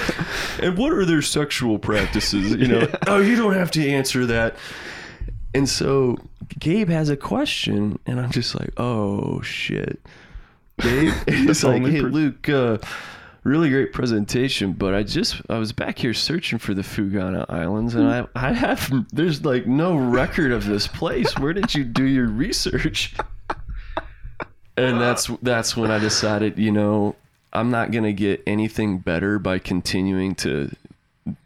And 0.62 0.76
what 0.76 0.92
are 0.94 1.04
their 1.04 1.22
sexual 1.22 1.78
practices? 1.78 2.56
You 2.56 2.66
know, 2.66 2.88
oh, 3.06 3.18
you 3.20 3.36
don't 3.36 3.54
have 3.54 3.70
to 3.72 3.88
answer 3.88 4.26
that. 4.26 4.56
And 5.54 5.68
so 5.68 6.18
Gabe 6.58 6.88
has 6.88 7.08
a 7.08 7.16
question, 7.16 7.98
and 8.06 8.20
I'm 8.20 8.30
just 8.30 8.58
like, 8.58 8.70
oh 8.76 9.40
shit. 9.42 10.00
Gabe 10.80 11.12
is 11.26 11.64
like, 11.64 11.82
hey 11.82 12.00
per- 12.02 12.08
Luke, 12.08 12.48
uh, 12.48 12.78
really 13.44 13.70
great 13.70 13.92
presentation, 13.92 14.72
but 14.72 14.94
I 14.94 15.02
just 15.02 15.40
I 15.48 15.58
was 15.58 15.72
back 15.72 15.98
here 15.98 16.14
searching 16.14 16.58
for 16.58 16.74
the 16.74 16.82
Fugana 16.82 17.46
Islands, 17.48 17.94
and 17.94 18.06
I 18.08 18.26
I 18.34 18.52
have 18.52 18.92
there's 19.12 19.44
like 19.44 19.66
no 19.66 19.96
record 19.96 20.52
of 20.52 20.66
this 20.66 20.86
place. 20.86 21.36
Where 21.38 21.52
did 21.52 21.74
you 21.74 21.84
do 21.84 22.04
your 22.04 22.28
research? 22.28 23.14
And 24.76 25.00
that's 25.00 25.26
that's 25.42 25.76
when 25.76 25.90
I 25.90 25.98
decided, 25.98 26.56
you 26.56 26.70
know, 26.70 27.16
I'm 27.52 27.70
not 27.70 27.90
gonna 27.90 28.12
get 28.12 28.42
anything 28.46 28.98
better 28.98 29.40
by 29.40 29.58
continuing 29.58 30.36
to 30.36 30.70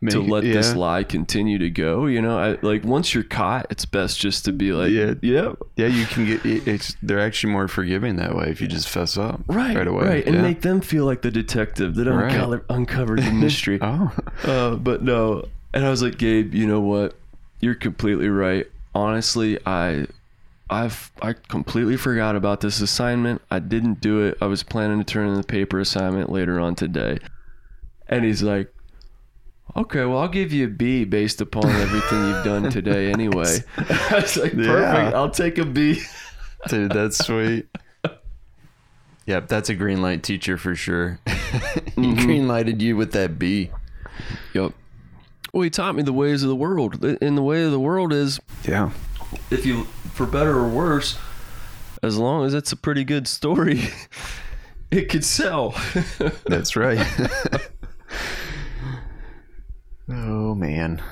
to 0.08 0.20
Make- 0.20 0.28
let 0.30 0.44
this 0.44 0.74
lie 0.74 1.04
continue 1.04 1.58
to 1.58 1.70
go. 1.70 2.06
You 2.06 2.22
know, 2.22 2.38
I 2.38 2.58
like 2.62 2.84
once 2.84 3.14
you're 3.14 3.24
caught, 3.24 3.66
it's 3.70 3.84
best 3.84 4.18
just 4.20 4.44
to 4.46 4.52
be 4.52 4.72
like, 4.72 4.90
Yeah. 4.90 5.14
yeah, 5.22 5.52
Yeah, 5.76 5.86
you 5.88 6.06
can 6.06 6.26
get 6.26 6.44
it- 6.46 6.66
it's 6.66 6.96
they're 7.02 7.20
actually 7.20 7.52
more 7.52 7.68
forgiving 7.68 8.16
that 8.16 8.34
way 8.36 8.46
if 8.48 8.60
you 8.60 8.66
just 8.68 8.88
fess 8.88 9.16
up 9.16 9.40
right, 9.46 9.76
right 9.76 9.86
away. 9.86 10.04
right, 10.06 10.26
and 10.26 10.36
yeah. 10.36 10.42
make 10.42 10.62
them 10.62 10.80
feel 10.80 11.04
like 11.04 11.22
the 11.22 11.30
detective 11.30 11.94
that 11.96 12.06
Right. 12.08 12.32
uncovered, 12.32 12.64
uncovered 12.70 13.18
the 13.22 13.32
mystery. 13.44 13.78
Oh. 13.80 14.12
uh, 14.44 14.76
but 14.76 15.02
no, 15.02 15.44
and 15.74 15.84
I 15.84 15.90
was 15.90 16.02
like, 16.02 16.18
Gabe, 16.18 16.54
you 16.54 16.66
know 16.66 16.80
what? 16.80 17.14
You're 17.60 17.74
completely 17.74 18.28
right. 18.28 18.66
Honestly, 18.94 19.58
I. 19.66 20.06
I've 20.70 21.10
I 21.20 21.34
completely 21.34 21.98
forgot 21.98 22.34
about 22.34 22.62
this 22.62 22.80
assignment. 22.80 23.42
I 23.50 23.58
didn't 23.58 24.00
do 24.00 24.22
it. 24.22 24.38
I 24.40 24.46
was 24.46 24.62
planning 24.62 24.96
to 24.98 25.04
turn 25.04 25.28
in 25.28 25.34
the 25.34 25.42
paper 25.42 25.78
assignment 25.78 26.32
later 26.32 26.58
on 26.58 26.74
today. 26.76 27.18
And 28.08 28.24
he's 28.24 28.42
like, 28.42 28.72
"Okay, 29.76 30.04
well, 30.04 30.19
I'll 30.19 30.28
give 30.28 30.52
you 30.52 30.66
a 30.66 30.71
B 30.71 31.04
based 31.04 31.40
upon 31.40 31.66
everything 31.66 32.28
you've 32.28 32.45
done 32.45 32.71
today 32.71 33.11
anyway." 33.12 33.59
I 33.78 34.21
was 34.23 34.37
like, 34.37 34.52
"Perfect. 34.52 35.12
Yeah. 35.12 35.12
I'll 35.14 35.31
take 35.31 35.59
a 35.59 35.64
B. 35.64 36.02
Dude, 36.69 36.92
that's 36.92 37.19
sweet. 37.25 37.66
Yep, 39.26 39.49
that's 39.49 39.69
a 39.69 39.75
green 39.75 40.02
light 40.02 40.23
teacher 40.23 40.57
for 40.57 40.75
sure. 40.75 41.21
he 41.26 41.33
mm-hmm. 41.33 42.14
green 42.14 42.49
lighted 42.49 42.83
you 42.83 42.97
with 42.97 43.12
that 43.12 43.38
B. 43.38 43.71
Yep. 44.52 44.73
Well, 45.52 45.62
he 45.62 45.71
taught 45.71 45.95
me 45.95 46.02
the 46.02 46.12
ways 46.12 46.42
of 46.42 46.49
the 46.49 46.57
world. 46.57 47.04
And 47.04 47.37
the 47.37 47.42
way 47.42 47.62
of 47.64 47.71
the 47.71 47.81
world 47.81 48.12
is 48.12 48.40
Yeah. 48.64 48.90
if 49.50 49.66
you 49.66 49.85
for 50.12 50.26
better 50.26 50.57
or 50.59 50.69
worse 50.69 51.19
as 52.02 52.19
long 52.19 52.45
as 52.45 52.52
it's 52.52 52.73
a 52.73 52.76
pretty 52.76 53.02
good 53.02 53.26
story 53.26 53.85
it 54.90 55.09
could 55.09 55.25
sell 55.25 55.75
That's 56.47 56.76
right. 56.76 57.07
Oh 60.09 60.54
man. 60.54 61.02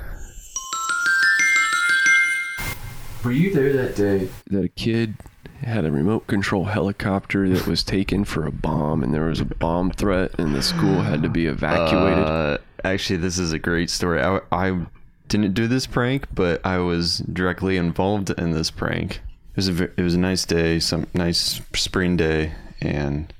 were 3.24 3.32
you 3.32 3.52
there 3.52 3.72
that 3.72 3.96
day 3.96 4.28
that 4.50 4.64
a 4.64 4.68
kid 4.68 5.14
had 5.62 5.84
a 5.84 5.92
remote 5.92 6.26
control 6.26 6.64
helicopter 6.64 7.48
that 7.48 7.66
was 7.66 7.82
taken 7.84 8.24
for 8.24 8.46
a 8.46 8.52
bomb 8.52 9.02
and 9.02 9.12
there 9.12 9.26
was 9.26 9.40
a 9.40 9.44
bomb 9.44 9.90
threat 9.90 10.30
and 10.38 10.54
the 10.54 10.62
school 10.62 11.02
had 11.02 11.22
to 11.22 11.28
be 11.28 11.46
evacuated 11.46 12.24
Uh, 12.24 12.58
actually, 12.82 13.18
this 13.18 13.38
is 13.38 13.52
a 13.52 13.58
great 13.58 13.90
story. 13.90 14.22
I, 14.22 14.40
I 14.50 14.86
didn't 15.28 15.52
do 15.52 15.68
this 15.68 15.86
prank, 15.86 16.26
but 16.34 16.64
I 16.64 16.78
was 16.78 17.18
directly 17.18 17.76
involved 17.76 18.30
in 18.30 18.52
this 18.52 18.70
prank. 18.70 19.20
It 19.50 19.56
was 19.56 19.68
a 19.68 19.84
it 20.00 20.02
was 20.02 20.14
a 20.14 20.18
nice 20.18 20.46
day, 20.46 20.80
some 20.80 21.06
nice 21.12 21.60
spring 21.74 22.16
day, 22.16 22.52
and 22.80 23.32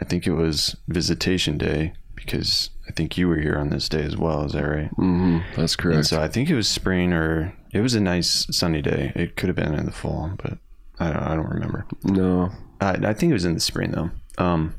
I 0.00 0.06
think 0.06 0.26
it 0.26 0.32
was 0.32 0.76
visitation 0.88 1.58
day 1.58 1.92
because 2.16 2.70
I 2.88 2.92
think 2.92 3.16
you 3.16 3.28
were 3.28 3.38
here 3.38 3.56
on 3.56 3.68
this 3.70 3.88
day 3.88 4.02
as 4.02 4.16
well. 4.16 4.44
Is 4.44 4.52
that 4.52 4.64
right? 4.64 4.88
hmm 4.96 5.38
that's 5.54 5.74
And 5.74 5.82
correct 5.82 6.06
so 6.06 6.20
I 6.20 6.28
think 6.28 6.50
it 6.50 6.56
was 6.56 6.66
spring 6.68 7.12
or 7.12 7.54
it 7.72 7.80
was 7.80 7.94
a 7.94 8.00
nice 8.00 8.46
sunny 8.50 8.82
day. 8.82 9.12
It 9.14 9.36
could 9.36 9.48
have 9.48 9.56
been 9.56 9.74
in 9.74 9.86
the 9.86 9.92
fall, 9.92 10.32
but 10.42 10.58
I 10.98 11.12
don't, 11.12 11.22
I 11.22 11.34
don't 11.36 11.50
remember. 11.50 11.86
no 12.02 12.50
I, 12.80 12.90
I 12.92 13.14
think 13.14 13.30
it 13.30 13.34
was 13.34 13.44
in 13.44 13.54
the 13.54 13.60
spring 13.60 13.92
though. 13.92 14.10
Um, 14.38 14.74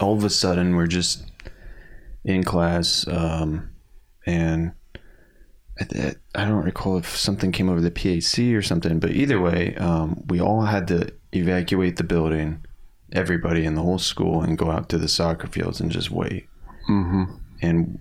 all 0.00 0.14
of 0.16 0.24
a 0.24 0.30
sudden, 0.30 0.76
we're 0.76 0.86
just 0.86 1.24
in 2.24 2.42
class, 2.44 3.06
um, 3.08 3.70
and 4.26 4.72
I, 5.80 6.14
I 6.34 6.44
don't 6.44 6.64
recall 6.64 6.98
if 6.98 7.16
something 7.16 7.52
came 7.52 7.68
over 7.68 7.80
the 7.80 7.90
PAC 7.90 8.54
or 8.54 8.62
something, 8.62 8.98
but 8.98 9.10
either 9.12 9.40
way, 9.40 9.74
um, 9.76 10.24
we 10.28 10.40
all 10.40 10.62
had 10.62 10.88
to 10.88 11.12
evacuate 11.32 11.96
the 11.96 12.04
building, 12.04 12.64
everybody 13.12 13.64
in 13.64 13.74
the 13.74 13.82
whole 13.82 13.98
school, 13.98 14.42
and 14.42 14.58
go 14.58 14.70
out 14.70 14.88
to 14.90 14.98
the 14.98 15.08
soccer 15.08 15.46
fields 15.46 15.80
and 15.80 15.90
just 15.90 16.10
wait. 16.10 16.48
Hmm 16.86 17.24
And 17.62 17.98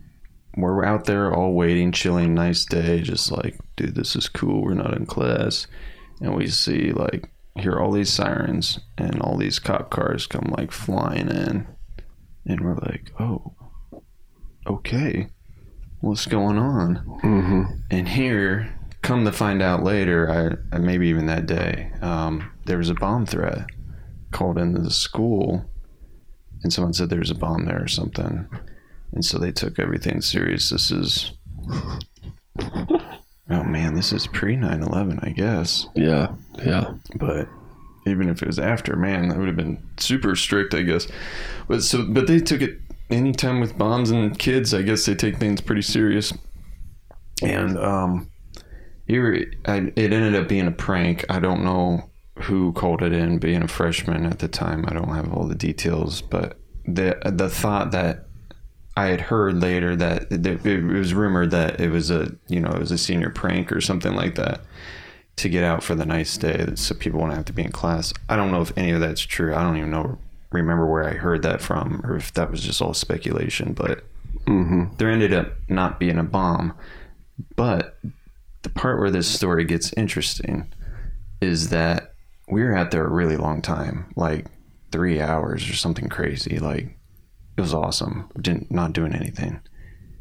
we're 0.57 0.85
out 0.85 1.05
there 1.05 1.33
all 1.33 1.53
waiting, 1.53 1.91
chilling, 1.91 2.33
nice 2.33 2.65
day, 2.65 3.01
just 3.01 3.31
like, 3.31 3.57
dude, 3.75 3.95
this 3.95 4.15
is 4.15 4.29
cool. 4.29 4.63
We're 4.63 4.73
not 4.73 4.95
in 4.95 5.05
class. 5.05 5.67
And 6.21 6.35
we 6.35 6.47
see, 6.47 6.91
like, 6.91 7.29
hear 7.55 7.79
all 7.79 7.91
these 7.91 8.11
sirens 8.11 8.79
and 8.97 9.21
all 9.21 9.37
these 9.37 9.59
cop 9.59 9.89
cars 9.89 10.27
come, 10.27 10.53
like, 10.57 10.71
flying 10.71 11.29
in. 11.29 11.67
And 12.45 12.61
we're 12.61 12.75
like, 12.75 13.11
oh, 13.19 13.53
okay. 14.67 15.27
What's 15.99 16.25
going 16.25 16.57
on? 16.57 16.95
hmm 17.21 17.63
And 17.89 18.07
here, 18.07 18.79
come 19.01 19.25
to 19.25 19.31
find 19.31 19.61
out 19.61 19.83
later, 19.83 20.59
I, 20.71 20.77
maybe 20.77 21.07
even 21.07 21.25
that 21.25 21.47
day, 21.47 21.91
um, 22.01 22.51
there 22.65 22.77
was 22.77 22.89
a 22.89 22.95
bomb 22.95 23.25
threat 23.25 23.65
called 24.31 24.57
into 24.57 24.81
the 24.81 24.91
school, 24.91 25.65
and 26.63 26.71
someone 26.71 26.93
said 26.93 27.09
there 27.09 27.19
was 27.19 27.31
a 27.31 27.35
bomb 27.35 27.65
there 27.65 27.81
or 27.81 27.87
something, 27.87 28.47
and 29.15 29.23
so 29.25 29.37
they 29.39 29.51
took 29.51 29.79
everything 29.79 30.21
serious. 30.21 30.69
This 30.69 30.91
is, 30.91 31.31
oh 32.59 33.63
man, 33.63 33.95
this 33.95 34.13
is 34.13 34.27
pre 34.27 34.55
9/11, 34.55 35.25
I 35.25 35.29
guess. 35.31 35.87
yeah 35.95 36.33
yeah 36.63 36.93
But 37.15 37.47
even 38.05 38.29
if 38.29 38.41
it 38.43 38.47
was 38.47 38.59
after, 38.59 38.95
man, 38.95 39.29
that 39.29 39.37
would 39.39 39.47
have 39.47 39.57
been 39.57 39.81
super 39.97 40.35
strict, 40.35 40.73
I 40.75 40.83
guess. 40.83 41.07
But 41.67 41.81
so, 41.81 42.05
but 42.07 42.27
they 42.27 42.39
took 42.39 42.61
it 42.61 42.79
anytime 43.09 43.59
with 43.59 43.77
bombs 43.77 44.11
and 44.11 44.37
kids, 44.37 44.73
I 44.73 44.83
guess 44.83 45.05
they 45.05 45.15
take 45.15 45.37
things 45.37 45.61
pretty 45.61 45.81
serious. 45.81 46.31
And 47.41 47.77
um, 47.79 48.29
here 49.07 49.45
I, 49.65 49.91
it 49.95 50.13
ended 50.13 50.35
up 50.35 50.47
being 50.47 50.67
a 50.67 50.71
prank. 50.71 51.25
I 51.29 51.39
don't 51.39 51.63
know 51.63 52.09
who 52.43 52.73
called 52.73 53.01
it 53.01 53.11
in. 53.11 53.39
Being 53.39 53.63
a 53.63 53.67
freshman 53.67 54.25
at 54.25 54.39
the 54.39 54.47
time, 54.47 54.85
I 54.87 54.93
don't 54.93 55.13
have 55.15 55.33
all 55.33 55.47
the 55.47 55.55
details, 55.55 56.21
but 56.21 56.59
the 56.85 57.17
the 57.25 57.49
thought 57.49 57.91
that 57.91 58.27
I 58.97 59.07
had 59.07 59.21
heard 59.21 59.61
later 59.61 59.95
that 59.95 60.27
it, 60.31 60.83
was 60.83 61.13
rumored 61.13 61.51
that 61.51 61.79
it 61.81 61.89
was 61.89 62.09
a 62.11 62.31
you 62.47 62.59
know 62.61 62.71
it 62.71 62.79
was 62.79 62.91
a 62.91 62.97
senior 62.97 63.29
prank 63.29 63.71
or 63.71 63.81
something 63.81 64.13
like 64.15 64.35
that 64.35 64.61
to 65.37 65.49
get 65.49 65.63
out 65.65 65.83
for 65.83 65.95
the 65.95 66.05
nice 66.05 66.37
day 66.37 66.65
so 66.75 66.95
people 66.95 67.19
won't 67.19 67.33
have 67.33 67.45
to 67.45 67.53
be 67.53 67.63
in 67.63 67.71
class. 67.71 68.13
I 68.29 68.35
don't 68.37 68.51
know 68.51 68.61
if 68.61 68.71
any 68.77 68.91
of 68.91 69.01
that's 69.01 69.21
true. 69.21 69.53
I 69.53 69.63
don't 69.63 69.75
even 69.77 69.91
know 69.91 70.17
remember 70.51 70.85
where 70.85 71.03
I 71.03 71.13
heard 71.13 71.41
that 71.41 71.61
from 71.61 71.99
or 72.05 72.15
if 72.15 72.33
that 72.35 72.49
was 72.51 72.61
just 72.63 72.81
all 72.81 72.93
speculation, 72.93 73.73
but 73.73 74.03
Mm-hmm. 74.47 74.95
there 74.97 75.09
ended 75.09 75.33
up 75.33 75.53
not 75.69 75.99
being 75.99 76.19
a 76.19 76.23
bomb. 76.23 76.73
But 77.55 77.97
the 78.61 78.69
part 78.69 78.99
where 78.99 79.09
this 79.09 79.27
story 79.27 79.63
gets 79.65 79.91
interesting 79.93 80.71
is 81.41 81.69
that 81.69 82.13
we 82.47 82.61
were 82.63 82.75
out 82.75 82.91
there 82.91 83.05
a 83.05 83.09
really 83.11 83.37
long 83.37 83.61
time, 83.63 84.13
like 84.15 84.45
three 84.91 85.19
hours 85.19 85.67
or 85.67 85.73
something 85.73 86.09
crazy. 86.09 86.59
Like 86.59 86.95
it 87.57 87.61
was 87.61 87.73
awesome. 87.73 88.29
Didn't 88.39 88.71
not 88.71 88.93
doing 88.93 89.13
anything. 89.13 89.59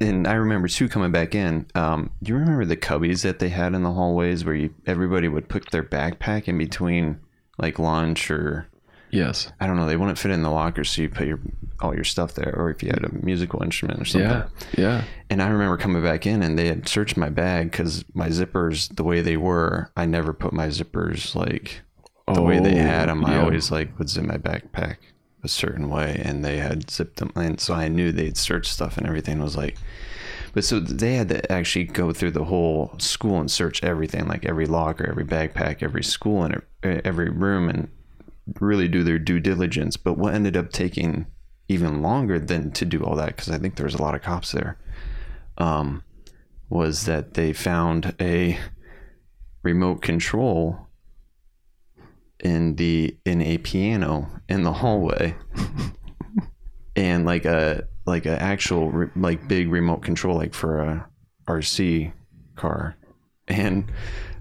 And 0.01 0.27
I 0.27 0.35
remember 0.35 0.69
too 0.69 0.89
coming 0.89 1.13
back 1.13 1.35
in. 1.35 1.67
Um, 1.75 2.11
do 2.23 2.33
you 2.33 2.39
remember 2.39 2.65
the 2.65 2.77
cubbies 2.77 3.23
that 3.23 3.39
they 3.39 3.49
had 3.49 3.75
in 3.75 3.83
the 3.85 3.93
hallways 3.93 4.45
where 4.45 4.55
you, 4.55 4.75
everybody 4.87 5.29
would 5.29 5.49
put 5.49 5.71
their 5.71 5.85
backpack 5.85 6.49
in 6.49 6.59
between 6.59 7.21
like 7.59 7.79
lunch 7.79 8.31
or 8.31 8.67
Yes. 9.11 9.53
I 9.61 9.69
don't 9.69 9.77
know, 9.77 9.87
they 9.87 9.97
wouldn't 9.97 10.19
fit 10.19 10.33
in 10.33 10.43
the 10.43 10.51
locker, 10.51 10.83
so 10.83 11.01
you 11.01 11.09
put 11.09 11.29
your 11.29 11.39
all 11.81 11.95
your 11.95 12.03
stuff 12.03 12.35
there, 12.35 12.53
or 12.57 12.71
if 12.71 12.83
you 12.83 12.89
had 12.89 13.05
a 13.05 13.13
musical 13.25 13.63
instrument 13.63 14.01
or 14.01 14.05
something. 14.05 14.29
Yeah. 14.29 14.49
Yeah. 14.77 15.05
And 15.31 15.41
I 15.41 15.47
remember 15.51 15.77
coming 15.77 16.03
back 16.03 16.27
in, 16.27 16.43
and 16.43 16.59
they 16.59 16.67
had 16.67 16.89
searched 16.89 17.17
my 17.17 17.29
bag 17.29 17.71
because 17.71 18.05
my 18.13 18.29
zippers, 18.29 18.93
the 18.97 19.05
way 19.05 19.21
they 19.21 19.37
were, 19.37 19.89
I 19.97 20.05
never 20.07 20.33
put 20.33 20.53
my 20.53 20.67
zippers 20.67 21.37
like 21.37 21.83
the 22.33 22.43
way 22.43 22.59
they 22.59 22.73
Oh, 22.75 22.83
had 22.83 23.09
them. 23.09 23.25
I 23.25 23.39
always 23.39 23.71
like 23.71 23.97
would 24.01 24.09
zip 24.09 24.25
my 24.25 24.37
backpack 24.39 24.97
a 25.45 25.49
certain 25.49 25.89
way, 25.89 26.21
and 26.25 26.45
they 26.45 26.57
had 26.57 26.91
zipped 26.91 27.17
them, 27.19 27.31
and 27.37 27.61
so 27.61 27.75
I 27.75 27.89
knew 27.89 28.11
they'd 28.11 28.37
search 28.37 28.67
stuff 28.67 28.97
and 28.97 29.07
everything 29.07 29.41
was 29.41 29.57
like. 29.57 29.77
But 30.55 30.65
so 30.65 30.79
they 30.79 31.15
had 31.15 31.29
to 31.31 31.53
actually 31.53 31.85
go 31.85 32.13
through 32.13 32.31
the 32.31 32.45
whole 32.45 32.95
school 32.99 33.41
and 33.41 33.51
search 33.51 33.83
everything, 33.83 34.29
like 34.29 34.47
every 34.47 34.67
locker, 34.67 35.05
every 35.05 35.25
backpack, 35.25 35.83
every 35.83 36.05
school, 36.05 36.45
and 36.45 36.63
every 36.83 37.29
room, 37.29 37.69
and 37.69 37.89
really 38.61 38.87
do 38.87 39.03
their 39.03 39.19
due 39.19 39.41
diligence. 39.41 39.97
But 39.97 40.17
what 40.17 40.35
ended 40.35 40.57
up 40.57 40.71
taking 40.71 41.27
even 41.69 42.03
longer 42.03 42.39
than 42.39 42.71
to 42.73 42.85
do 42.85 43.03
all 43.03 43.17
that, 43.17 43.29
because 43.35 43.51
I 43.51 43.59
think 43.59 43.75
there 43.75 43.87
was 43.87 43.95
a 43.95 44.03
lot 44.03 44.15
of 44.15 44.23
cops 44.23 44.53
there, 44.53 44.79
um, 45.59 46.05
was 46.69 47.05
that 47.07 47.35
they 47.35 47.53
found 47.53 48.15
a 48.21 48.59
remote 49.63 50.03
control 50.03 50.84
in 52.41 52.77
the 52.77 53.17
in 53.25 53.41
a 53.41 53.59
piano 53.59 54.29
in 54.49 54.63
the 54.63 54.73
hallway, 54.73 55.35
and 56.97 57.25
like 57.25 57.45
a 57.45 57.87
like 58.07 58.27
a 58.27 58.41
actual 58.41 58.91
re- 58.91 59.11
like 59.17 59.49
big 59.49 59.71
remote 59.71 60.03
control 60.03 60.37
like 60.37 60.55
for 60.55 60.81
a 60.81 61.09
RC 61.47 62.13
car, 62.57 62.97
and 63.49 63.91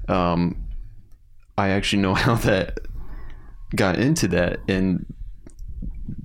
um, 0.08 0.64
I 1.58 1.70
actually 1.70 2.02
know 2.02 2.14
how 2.14 2.36
that 2.36 2.80
got 3.76 3.98
into 3.98 4.28
that 4.28 4.60
and 4.68 5.06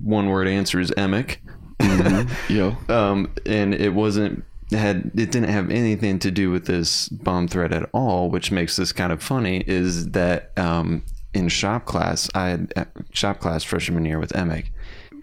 one 0.03 0.29
word 0.29 0.47
answer 0.47 0.79
is 0.79 0.93
Emick 0.97 1.41
Yo. 2.49 2.75
um, 2.89 3.33
and 3.45 3.73
it 3.73 3.93
wasn't 3.93 4.43
had 4.71 5.11
it 5.15 5.31
didn't 5.31 5.49
have 5.49 5.71
anything 5.71 6.19
to 6.19 6.29
do 6.29 6.51
with 6.51 6.67
this 6.67 7.09
bomb 7.09 7.47
threat 7.47 7.73
at 7.73 7.89
all 7.91 8.29
which 8.29 8.51
makes 8.51 8.75
this 8.75 8.91
kind 8.91 9.11
of 9.11 9.23
funny 9.23 9.63
is 9.65 10.11
that 10.11 10.51
um, 10.57 11.03
in 11.33 11.47
shop 11.47 11.85
class 11.85 12.29
i 12.35 12.49
had 12.49 12.73
uh, 12.75 12.85
shop 13.11 13.39
class 13.39 13.63
freshman 13.63 14.05
year 14.05 14.19
with 14.19 14.35
Emick 14.35 14.71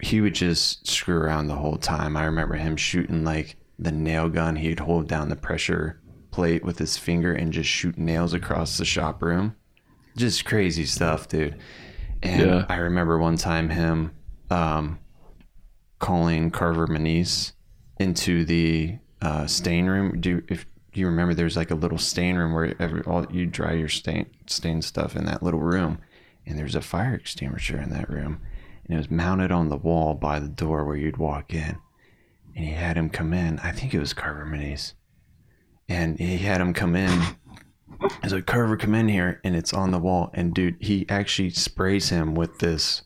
he 0.01 0.21
would 0.21 0.35
just 0.35 0.87
screw 0.87 1.17
around 1.17 1.47
the 1.47 1.55
whole 1.55 1.77
time 1.77 2.15
i 2.15 2.23
remember 2.25 2.55
him 2.55 2.77
shooting 2.77 3.23
like 3.23 3.55
the 3.79 3.91
nail 3.91 4.29
gun 4.29 4.55
he'd 4.55 4.79
hold 4.79 5.07
down 5.07 5.29
the 5.29 5.35
pressure 5.35 5.99
plate 6.31 6.63
with 6.63 6.77
his 6.77 6.97
finger 6.97 7.33
and 7.33 7.51
just 7.53 7.69
shoot 7.69 7.97
nails 7.97 8.33
across 8.33 8.77
the 8.77 8.85
shop 8.85 9.21
room 9.21 9.55
just 10.15 10.45
crazy 10.45 10.85
stuff 10.85 11.27
dude 11.27 11.57
and 12.23 12.41
Yeah. 12.41 12.65
I 12.69 12.77
remember 12.77 13.17
one 13.19 13.37
time 13.37 13.69
him 13.69 14.11
um, 14.49 14.99
calling 15.99 16.51
Carver 16.51 16.87
Manise 16.87 17.53
into 17.99 18.45
the 18.45 18.97
uh, 19.21 19.45
stain 19.47 19.85
room. 19.85 20.19
Do 20.19 20.41
if 20.47 20.65
you 21.01 21.07
remember? 21.07 21.33
There's 21.33 21.57
like 21.57 21.71
a 21.71 21.75
little 21.75 21.97
stain 21.97 22.35
room 22.35 22.53
where 22.53 22.73
every 22.79 23.01
all 23.03 23.25
you 23.31 23.45
dry 23.45 23.73
your 23.73 23.89
stain 23.89 24.27
stain 24.45 24.81
stuff 24.81 25.15
in 25.15 25.25
that 25.25 25.43
little 25.43 25.59
room, 25.59 25.99
and 26.45 26.57
there's 26.57 26.75
a 26.75 26.81
fire 26.81 27.13
extinguisher 27.13 27.79
in 27.79 27.89
that 27.91 28.09
room, 28.09 28.41
and 28.85 28.93
it 28.93 28.97
was 28.97 29.11
mounted 29.11 29.51
on 29.51 29.69
the 29.69 29.77
wall 29.77 30.13
by 30.13 30.39
the 30.39 30.47
door 30.47 30.85
where 30.85 30.95
you'd 30.95 31.17
walk 31.17 31.53
in, 31.53 31.77
and 32.55 32.65
he 32.65 32.71
had 32.71 32.97
him 32.97 33.09
come 33.09 33.33
in. 33.33 33.59
I 33.59 33.71
think 33.71 33.93
it 33.93 33.99
was 33.99 34.13
Carver 34.13 34.45
Manise, 34.45 34.93
and 35.89 36.19
he 36.19 36.37
had 36.37 36.61
him 36.61 36.73
come 36.73 36.95
in. 36.95 37.21
He's 38.21 38.33
like, 38.33 38.45
Carver, 38.45 38.77
come 38.77 38.93
in 38.93 39.07
here, 39.07 39.41
and 39.43 39.55
it's 39.55 39.73
on 39.73 39.91
the 39.91 39.99
wall. 39.99 40.29
And 40.33 40.53
dude, 40.53 40.77
he 40.79 41.05
actually 41.09 41.49
sprays 41.51 42.09
him 42.09 42.35
with 42.35 42.59
this 42.59 43.03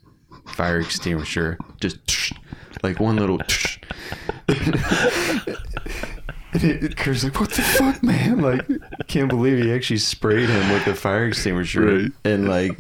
fire 0.48 0.80
extinguisher, 0.80 1.58
just 1.80 2.00
like 2.84 3.00
one 3.00 3.16
little. 3.16 3.40
And 6.54 6.64
it, 6.64 6.98
Kurt's 6.98 7.24
like, 7.24 7.40
what 7.40 7.50
the 7.52 7.62
fuck, 7.62 8.04
man? 8.04 8.40
Like, 8.42 8.66
can't 9.08 9.30
believe 9.30 9.64
he 9.64 9.72
actually 9.72 10.00
sprayed 10.00 10.50
him 10.50 10.72
with 10.74 10.84
the 10.86 10.96
fire 10.96 11.26
extinguisher, 11.28 11.82
Right. 11.86 12.12
and 12.26 12.48
like, 12.50 12.78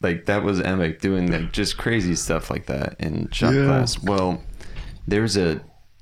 like 0.00 0.26
that 0.26 0.42
was 0.42 0.60
Emick 0.60 1.00
doing 1.00 1.30
like 1.30 1.52
just 1.52 1.76
crazy 1.76 2.14
stuff 2.14 2.50
like 2.50 2.66
that 2.66 2.96
in 2.98 3.28
shop 3.30 3.52
Yeah. 3.54 3.64
class. 3.66 4.02
Well, 4.02 4.42
there's 5.06 5.36
a 5.36 5.60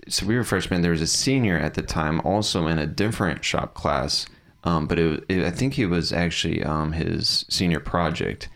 so 0.08 0.24
we 0.24 0.36
were 0.36 0.44
freshmen. 0.44 0.80
There 0.82 0.92
was 0.92 1.02
a 1.02 1.06
senior 1.06 1.58
at 1.58 1.74
the 1.74 1.82
time, 1.82 2.20
also 2.24 2.66
in 2.66 2.78
a 2.78 2.86
different 2.86 3.44
shop 3.44 3.74
class, 3.74 4.26
um, 4.64 4.86
but 4.86 4.98
it, 4.98 5.24
it, 5.28 5.44
I 5.44 5.50
think 5.50 5.78
it 5.78 5.86
was 5.86 6.12
actually 6.12 6.62
um, 6.62 6.92
his 6.92 7.44
senior 7.50 7.80
project. 7.80 8.48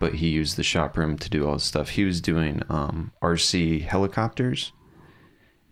But 0.00 0.14
he 0.16 0.28
used 0.28 0.56
the 0.56 0.62
shop 0.62 0.96
room 0.96 1.16
to 1.18 1.28
do 1.30 1.46
all 1.46 1.54
this 1.54 1.64
stuff. 1.64 1.88
He 1.90 2.04
was 2.04 2.20
doing 2.20 2.62
um, 2.68 3.10
RC 3.22 3.82
helicopters, 3.82 4.70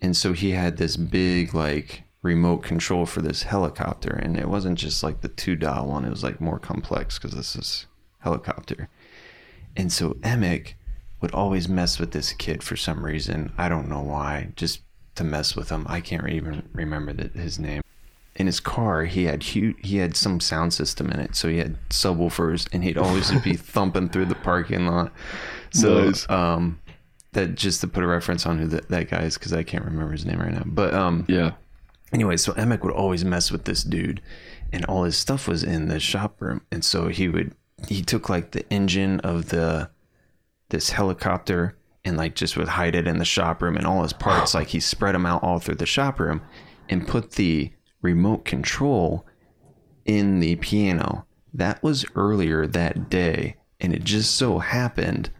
and 0.07 0.17
so 0.17 0.33
he 0.33 0.53
had 0.53 0.77
this 0.77 0.97
big 0.97 1.53
like 1.53 2.05
remote 2.23 2.59
control 2.63 3.07
for 3.07 3.21
this 3.23 3.43
helicopter, 3.43 4.11
and 4.11 4.37
it 4.39 4.49
wasn't 4.49 4.79
just 4.79 5.03
like 5.03 5.21
the 5.21 5.29
two 5.29 5.57
dial 5.57 5.89
one. 5.89 6.05
It 6.05 6.11
was 6.11 6.23
like 6.23 6.41
more 6.41 6.61
complex 6.61 7.19
because 7.19 7.33
this 7.37 7.57
is 7.57 7.87
helicopter. 8.21 8.89
And 9.77 9.93
so 9.93 10.17
Emick 10.23 10.77
would 11.21 11.33
always 11.33 11.69
mess 11.69 11.99
with 11.99 12.13
this 12.13 12.33
kid 12.33 12.63
for 12.63 12.77
some 12.77 13.05
reason. 13.05 13.53
I 13.59 13.69
don't 13.69 13.89
know 13.89 14.01
why. 14.01 14.53
Just 14.55 14.83
to 15.17 15.25
mess 15.25 15.57
with 15.57 15.71
him. 15.71 15.85
I 15.89 16.01
can't 16.01 16.29
even 16.29 16.69
remember 16.73 17.13
the, 17.13 17.37
his 17.37 17.59
name. 17.59 17.83
In 18.37 18.47
his 18.47 18.61
car, 18.61 19.07
he 19.07 19.25
had 19.25 19.43
huge, 19.43 19.77
he 19.83 19.97
had 19.97 20.15
some 20.17 20.39
sound 20.39 20.73
system 20.73 21.11
in 21.11 21.19
it, 21.19 21.35
so 21.35 21.49
he 21.49 21.59
had 21.59 21.77
subwoofers, 21.89 22.69
and 22.73 22.85
he'd 22.85 22.97
always 22.99 23.33
be 23.41 23.55
thumping 23.75 24.09
through 24.11 24.27
the 24.27 24.35
parking 24.37 24.87
lot. 24.87 25.11
So, 25.71 26.05
Nice. 26.05 26.31
um, 26.31 26.79
that 27.37 27.55
just 27.55 27.81
to 27.83 27.87
put 27.89 28.03
a 28.03 28.07
reference 28.07 28.45
on 28.47 28.59
who 28.59 28.67
that, 28.69 28.89
that 28.89 29.09
guy 29.11 29.23
is, 29.23 29.39
because 29.39 29.53
I 29.53 29.63
can't 29.63 29.85
remember 29.85 30.13
his 30.13 30.27
name 30.27 30.41
right 30.41 30.53
now. 30.53 30.65
But 30.67 30.93
um, 30.95 31.25
Yeah. 31.29 31.53
anyway, 32.13 32.37
so 32.37 32.53
Emick 32.55 32.83
would 32.83 32.93
always 32.93 33.25
mess 33.25 33.51
with 33.53 33.65
this 33.65 33.85
dude, 33.85 34.21
and 34.73 34.85
all 34.87 35.05
his 35.05 35.17
stuff 35.17 35.47
was 35.47 35.63
in 35.63 35.89
the 35.89 36.01
shop 36.01 36.41
room. 36.41 36.63
And 36.73 36.85
so 36.85 37.09
he 37.09 37.29
would 37.29 37.55
he 37.89 38.03
took 38.03 38.29
like 38.29 38.51
the 38.53 38.69
engine 38.73 39.21
of 39.21 39.51
the 39.51 39.91
this 40.71 40.91
helicopter 40.91 41.77
and 42.05 42.17
like 42.17 42.35
just 42.35 42.57
would 42.57 42.69
hide 42.69 42.95
it 42.95 43.07
in 43.07 43.19
the 43.19 43.25
shop 43.25 43.61
room 43.63 43.77
and 43.77 43.87
all 43.87 44.03
his 44.03 44.13
parts 44.15 44.55
like 44.55 44.69
he 44.69 44.81
spread 44.81 45.15
them 45.15 45.27
out 45.27 45.43
all 45.43 45.59
through 45.59 45.75
the 45.75 45.87
shop 45.87 46.19
room 46.19 46.41
and 46.89 47.07
put 47.07 47.33
the 47.33 47.71
remote 48.03 48.45
control 48.45 49.27
in 50.05 50.41
the 50.41 50.57
piano. 50.57 51.27
That 51.53 51.83
was 51.83 52.05
earlier 52.15 52.67
that 52.67 53.09
day, 53.11 53.57
and 53.81 53.93
it 53.95 54.05
just 54.05 54.35
so 54.37 54.59
happened 54.59 55.31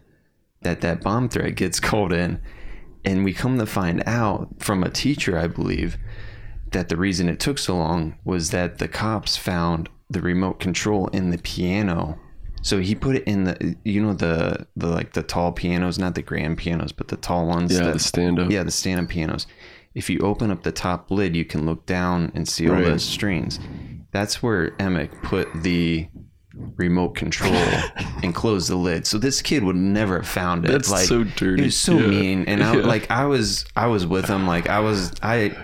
that 0.67 0.81
that 0.81 1.01
bomb 1.01 1.29
threat 1.29 1.55
gets 1.55 1.79
called 1.89 2.11
in, 2.11 2.39
and 3.05 3.23
we 3.23 3.33
come 3.33 3.57
to 3.57 3.65
find 3.65 4.03
out 4.05 4.49
from 4.59 4.83
a 4.83 4.89
teacher, 4.89 5.37
I 5.37 5.47
believe, 5.47 5.97
that 6.71 6.89
the 6.89 6.97
reason 6.97 7.29
it 7.29 7.39
took 7.39 7.57
so 7.57 7.77
long 7.77 8.15
was 8.25 8.51
that 8.51 8.77
the 8.79 8.87
cops 8.89 9.37
found 9.37 9.89
the 10.09 10.21
remote 10.21 10.59
control 10.59 11.07
in 11.07 11.29
the 11.29 11.37
piano. 11.37 12.19
So 12.63 12.79
he 12.79 12.95
put 12.95 13.15
it 13.15 13.23
in 13.23 13.45
the, 13.45 13.75
you 13.85 14.01
know, 14.01 14.13
the 14.13 14.67
the 14.75 14.87
like 14.87 15.13
the 15.13 15.23
tall 15.23 15.53
pianos, 15.53 15.97
not 15.97 16.15
the 16.15 16.21
grand 16.21 16.57
pianos, 16.57 16.91
but 16.91 17.07
the 17.07 17.15
tall 17.17 17.47
ones. 17.47 17.71
Yeah. 17.73 17.85
that- 17.85 17.93
The 17.93 17.99
stand 17.99 18.39
up. 18.39 18.51
yeah, 18.51 18.63
the 18.63 18.71
stand-up 18.71 19.07
pianos. 19.09 19.47
If 19.95 20.09
you 20.09 20.19
open 20.19 20.51
up 20.51 20.63
the 20.63 20.71
top 20.73 21.09
lid, 21.09 21.35
you 21.35 21.45
can 21.45 21.65
look 21.65 21.85
down 21.85 22.31
and 22.35 22.47
see 22.47 22.67
all 22.67 22.75
Right. 22.75 22.83
those 22.85 23.03
strings. 23.05 23.59
That's 24.11 24.43
where 24.43 24.71
Emick 24.79 25.11
put 25.23 25.47
the 25.63 26.07
remote 26.77 27.15
control 27.15 27.53
and 28.23 28.33
close 28.33 28.67
the 28.67 28.75
lid. 28.75 29.05
So 29.07 29.17
this 29.17 29.41
kid 29.41 29.63
would 29.63 29.75
never 29.75 30.17
have 30.17 30.27
found 30.27 30.65
it. 30.65 30.71
That's 30.71 30.91
like 30.91 31.05
so 31.07 31.23
dirty. 31.23 31.61
It 31.63 31.65
was 31.65 31.75
so 31.77 31.97
Yeah. 31.97 32.07
mean. 32.07 32.45
And 32.45 32.63
I 32.63 32.75
Yeah. 32.75 32.85
like 32.85 33.09
I 33.11 33.25
was 33.25 33.65
I 33.75 33.87
was 33.87 34.05
with 34.05 34.25
him. 34.27 34.47
Like 34.47 34.69
I 34.69 34.79
was 34.79 35.11
I 35.21 35.55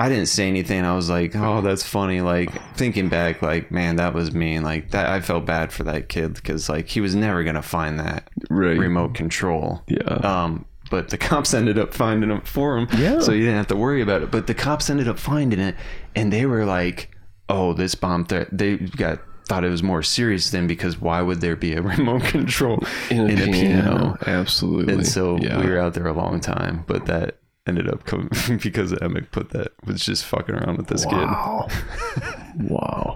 I 0.00 0.08
didn't 0.08 0.26
say 0.26 0.46
anything. 0.48 0.84
I 0.84 0.94
was 0.94 1.10
like, 1.10 1.34
"Oh, 1.34 1.60
that's 1.60 1.82
funny." 1.82 2.20
Like 2.20 2.50
thinking 2.76 3.08
back, 3.08 3.42
like, 3.42 3.70
man, 3.72 3.96
that 3.96 4.14
was 4.14 4.32
mean. 4.32 4.62
Like 4.62 4.92
that, 4.92 5.08
I 5.08 5.20
felt 5.20 5.44
bad 5.44 5.72
for 5.72 5.82
that 5.84 6.08
kid 6.08 6.34
because 6.34 6.68
like 6.68 6.88
he 6.88 7.00
was 7.00 7.14
never 7.16 7.42
gonna 7.44 7.62
find 7.62 7.98
that 7.98 8.30
Right. 8.48 8.78
remote 8.78 9.14
control. 9.14 9.82
Yeah. 9.88 10.02
Um, 10.04 10.64
but 10.90 11.08
the 11.10 11.18
cops 11.18 11.52
ended 11.60 11.78
up 11.78 11.92
finding 11.92 12.30
it 12.30 12.46
for 12.46 12.78
him. 12.78 12.86
Yeah. 12.96 13.20
So 13.20 13.32
you 13.32 13.40
didn't 13.40 13.56
have 13.56 13.66
to 13.68 13.76
worry 13.76 14.00
about 14.00 14.22
it. 14.22 14.30
But 14.30 14.46
the 14.46 14.54
cops 14.54 14.88
ended 14.88 15.08
up 15.08 15.18
finding 15.18 15.58
it, 15.58 15.74
and 16.14 16.32
they 16.32 16.46
were 16.46 16.64
like, 16.64 17.10
"Oh, 17.48 17.72
this 17.74 17.94
bomb 17.96 18.24
threat." 18.24 18.48
They 18.56 18.76
got 18.76 19.18
thought 19.48 19.64
it 19.64 19.70
was 19.70 19.82
more 19.82 20.02
serious 20.02 20.50
than 20.50 20.66
because 20.66 21.00
why 21.00 21.22
would 21.22 21.40
there 21.40 21.56
be 21.56 21.74
a 21.74 21.82
remote 21.96 22.24
control 22.24 22.78
in 23.10 23.30
a, 23.30 23.46
piano. 23.46 24.16
Absolutely. 24.26 24.94
And 24.94 25.06
so 25.06 25.38
yeah. 25.38 25.60
we 25.60 25.68
were 25.68 25.78
out 25.78 25.94
there 25.94 26.06
a 26.06 26.12
long 26.12 26.40
time, 26.40 26.84
but 26.86 27.06
that 27.06 27.38
ended 27.66 27.88
up 27.88 28.04
coming 28.04 28.30
because 28.62 28.92
Emick 29.00 29.32
put 29.32 29.50
that 29.50 29.72
was 29.84 30.04
just 30.04 30.24
fucking 30.24 30.54
around 30.54 30.76
with 30.76 30.88
this 30.88 31.04
kid. 31.04 31.14
Wow. 31.14 31.68
wow. 32.60 33.14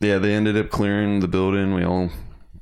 Yeah, 0.00 0.18
they 0.18 0.34
ended 0.34 0.56
up 0.56 0.70
clearing 0.70 1.20
the 1.20 1.28
building. 1.28 1.74
We 1.74 1.84
all 1.84 2.10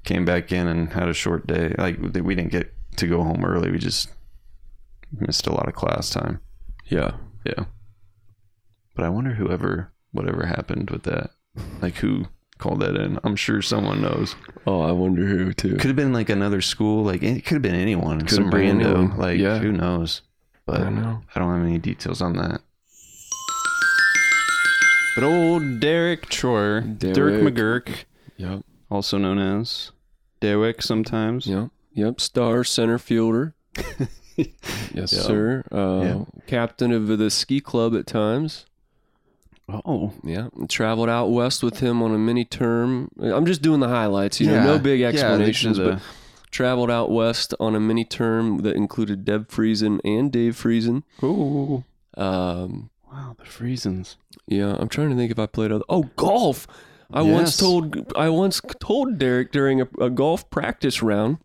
came 0.05 0.25
back 0.25 0.53
in 0.53 0.66
and 0.66 0.92
had 0.92 1.09
a 1.09 1.14
short 1.14 1.46
day. 1.46 1.75
Like 1.79 1.99
we 2.01 2.35
didn't 2.35 2.53
get 2.53 2.75
to 2.96 3.07
go 3.07 3.23
home 3.23 3.44
early. 3.44 3.70
We 3.70 3.79
just 3.79 4.11
missed 5.12 5.46
a 5.46 5.53
lot 5.53 5.68
of 5.68 5.75
class 5.75 6.11
time. 6.11 6.40
Yeah. 6.87 7.12
Yeah. 7.46 7.64
But 8.94 9.05
I 9.05 9.09
wonder 9.09 9.35
whoever 9.35 9.92
whatever 10.12 10.46
happened 10.46 10.90
with 10.90 11.05
that. 11.05 11.31
Like 11.82 11.96
who 11.96 12.26
called 12.58 12.80
that 12.80 12.96
in? 12.96 13.18
I'm 13.24 13.36
sure 13.36 13.62
someone 13.62 14.02
knows. 14.02 14.36
Oh, 14.66 14.80
I 14.82 14.92
wonder 14.92 15.26
who 15.26 15.52
too. 15.52 15.76
Could 15.76 15.86
have 15.88 15.96
been 15.96 16.12
like 16.12 16.28
another 16.28 16.60
school. 16.60 17.02
Like 17.04 17.22
it 17.22 17.44
could 17.44 17.54
have 17.54 17.62
been 17.62 17.74
anyone. 17.74 18.20
Could 18.20 18.30
some 18.30 18.44
have 18.44 18.52
been 18.52 18.78
rando. 18.78 18.84
anyone. 18.84 19.16
Like 19.18 19.38
Yeah. 19.38 19.58
who 19.58 19.72
knows? 19.72 20.22
But 20.66 20.80
I 20.80 20.84
don't 20.84 21.02
know. 21.02 21.22
I 21.34 21.38
don't 21.40 21.54
have 21.56 21.66
any 21.66 21.78
details 21.78 22.20
on 22.22 22.34
that. 22.36 22.60
But 25.16 25.24
old 25.24 25.80
Derek 25.80 26.26
Troyer, 26.28 26.82
Derek 26.98 27.14
Derek. 27.14 27.42
McGurk, 27.54 28.04
Yep. 28.36 28.62
also 28.90 29.18
known 29.18 29.38
as 29.38 29.90
Derek 30.40 30.82
sometimes. 30.82 31.46
Yep. 31.46 31.68
Yep. 31.94 32.20
Star 32.20 32.62
center 32.62 32.96
fielder. 32.98 33.54
yes, 34.36 34.48
Yeah. 34.94 35.06
sir. 35.06 35.64
Uh, 35.72 36.02
Yeah. 36.04 36.24
Captain 36.46 36.92
of 36.92 37.08
the 37.18 37.30
ski 37.30 37.60
club 37.60 37.94
at 37.96 38.06
times. 38.06 38.66
Oh, 39.85 40.12
Yeah. 40.24 40.48
Traveled 40.68 41.09
out 41.09 41.26
west 41.30 41.62
with 41.62 41.80
him 41.80 42.02
on 42.02 42.12
a 42.14 42.18
mini 42.18 42.44
term. 42.44 43.11
I'm 43.20 43.46
just 43.46 43.62
doing 43.62 43.80
the 43.80 43.88
highlights. 43.88 44.40
You 44.40 44.48
know, 44.48 44.64
no 44.64 44.78
big 44.78 45.00
explanations, 45.02 45.76
the- 45.76 45.85
but 45.92 46.02
traveled 46.50 46.90
out 46.90 47.11
west 47.11 47.54
on 47.61 47.74
a 47.74 47.80
mini 47.80 48.04
term 48.04 48.59
that 48.59 48.74
included 48.76 49.24
Deb 49.24 49.48
Friesen 49.48 50.00
and 50.04 50.33
Dave 50.33 50.54
Friesen. 50.56 51.02
Ooh. 51.22 51.85
Um, 52.16 52.90
Wow, 53.12 53.35
the 53.38 53.44
Friesens. 53.44 54.16
yeah, 54.46 54.76
I'm 54.78 54.88
trying 54.88 55.11
to 55.11 55.16
think 55.16 55.30
if 55.33 55.38
I 55.38 55.46
played 55.46 55.72
other. 55.72 55.85
Oh, 55.88 56.11
golf. 56.16 56.66
I 57.12 57.22
once 57.22 57.56
told 57.56 58.12
I 58.16 58.28
once 58.28 58.61
told 58.78 59.18
Derek 59.18 59.50
during 59.50 59.80
a, 59.80 59.88
a 60.00 60.11
golf 60.11 60.48
practice 60.48 61.02
round 61.02 61.38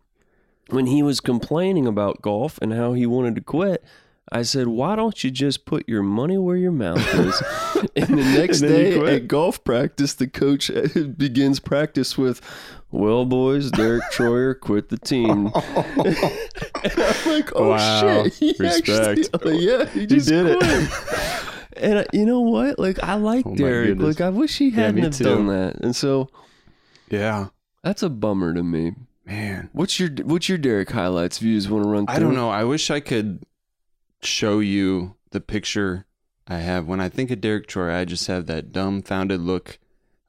when 0.70 0.86
he 0.86 1.02
was 1.02 1.18
complaining 1.20 1.88
about 1.88 2.22
golf 2.22 2.56
and 2.62 2.72
how 2.72 2.92
he 2.92 3.04
wanted 3.04 3.34
to 3.34 3.40
quit. 3.40 3.82
I 4.32 4.42
said, 4.42 4.66
"Why 4.66 4.96
don't 4.96 5.22
you 5.22 5.30
just 5.30 5.64
put 5.66 5.88
your 5.88 6.02
money 6.02 6.36
where 6.38 6.56
your 6.56 6.72
mouth 6.72 6.98
is?" 7.14 7.42
and 7.96 8.08
the 8.18 8.24
next 8.38 8.60
And 8.62 8.70
day 8.70 9.16
at 9.16 9.28
golf 9.28 9.62
practice, 9.62 10.14
the 10.14 10.26
coach 10.26 10.70
uh, 10.70 10.88
begins 11.16 11.60
practice 11.60 12.18
with, 12.18 12.40
"Well, 12.90 13.24
boys, 13.24 13.70
Derek 13.70 14.02
Troyer 14.12 14.58
quit 14.58 14.88
the 14.88 14.98
team." 14.98 15.50
and 15.54 16.92
I'm 16.98 17.30
like, 17.32 17.50
"Oh 17.54 17.68
Wow. 17.70 18.00
shit!" 18.24 18.34
He 18.34 18.54
Respect. 18.58 18.88
actually- 19.20 19.28
oh, 19.44 19.50
yeah, 19.50 19.84
he 19.86 20.06
just 20.06 20.28
did 20.28 20.46
it. 20.46 20.58
quit. 20.58 21.82
And 21.82 21.98
I, 22.00 22.06
you 22.12 22.24
know 22.24 22.40
what? 22.40 22.78
Like 22.78 23.02
I 23.02 23.14
like 23.14 23.46
Oh 23.46 23.54
Derek. 23.54 23.98
Like 24.00 24.20
I 24.20 24.30
wish 24.30 24.56
he 24.58 24.70
hadn't 24.70 24.94
me 24.94 25.02
have 25.02 25.14
too. 25.16 25.24
done 25.24 25.46
that. 25.48 25.76
And 25.84 25.94
so 25.94 26.28
Yeah, 27.10 27.48
that's 27.84 28.02
a 28.02 28.08
bummer 28.08 28.54
to 28.54 28.62
me. 28.62 28.92
man. 29.26 29.68
What's 29.72 30.00
your 30.00 30.08
What's 30.24 30.48
your 30.48 30.56
Derek 30.58 30.90
highlights 30.90 31.38
views? 31.38 31.68
Want 31.68 31.84
to 31.84 31.90
run? 31.90 32.06
Through? 32.06 32.14
I 32.16 32.18
don't 32.18 32.34
know. 32.34 32.48
I 32.48 32.64
wish 32.64 32.90
I 32.90 33.00
could 33.00 33.44
show 34.26 34.58
you 34.60 35.14
the 35.30 35.40
picture 35.40 36.04
I 36.48 36.56
have. 36.58 36.86
When 36.86 37.00
I 37.00 37.08
think 37.08 37.30
of 37.30 37.40
Derek 37.40 37.66
Troyer, 37.66 37.94
I 37.94 38.04
just 38.04 38.26
have 38.26 38.46
that 38.46 38.72
dumbfounded 38.72 39.40
look 39.40 39.78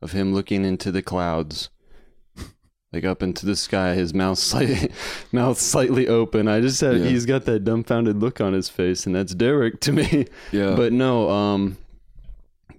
of 0.01 0.11
him 0.13 0.33
looking 0.33 0.63
into 0.65 0.91
the 0.91 1.01
clouds, 1.01 1.69
like 2.93 3.03
up 3.05 3.21
into 3.23 3.45
the 3.45 3.55
sky, 3.55 3.93
his 3.95 4.13
mouth 4.13 4.37
slightly, 4.39 4.91
mouth 5.31 5.59
slightly 5.59 6.07
open. 6.07 6.47
I 6.47 6.61
just 6.61 6.79
have, 6.81 6.97
Yeah. 6.97 7.09
he's 7.09 7.25
got 7.25 7.45
that 7.45 7.63
dumbfounded 7.63 8.17
look 8.19 8.39
on 8.41 8.53
his 8.53 8.69
face, 8.69 9.05
and 9.05 9.15
that's 9.15 9.33
Derek 9.35 9.79
to 9.81 9.91
me. 9.91 10.25
Yeah, 10.51 10.75
But 10.75 10.93
no, 10.93 11.29
um, 11.29 11.77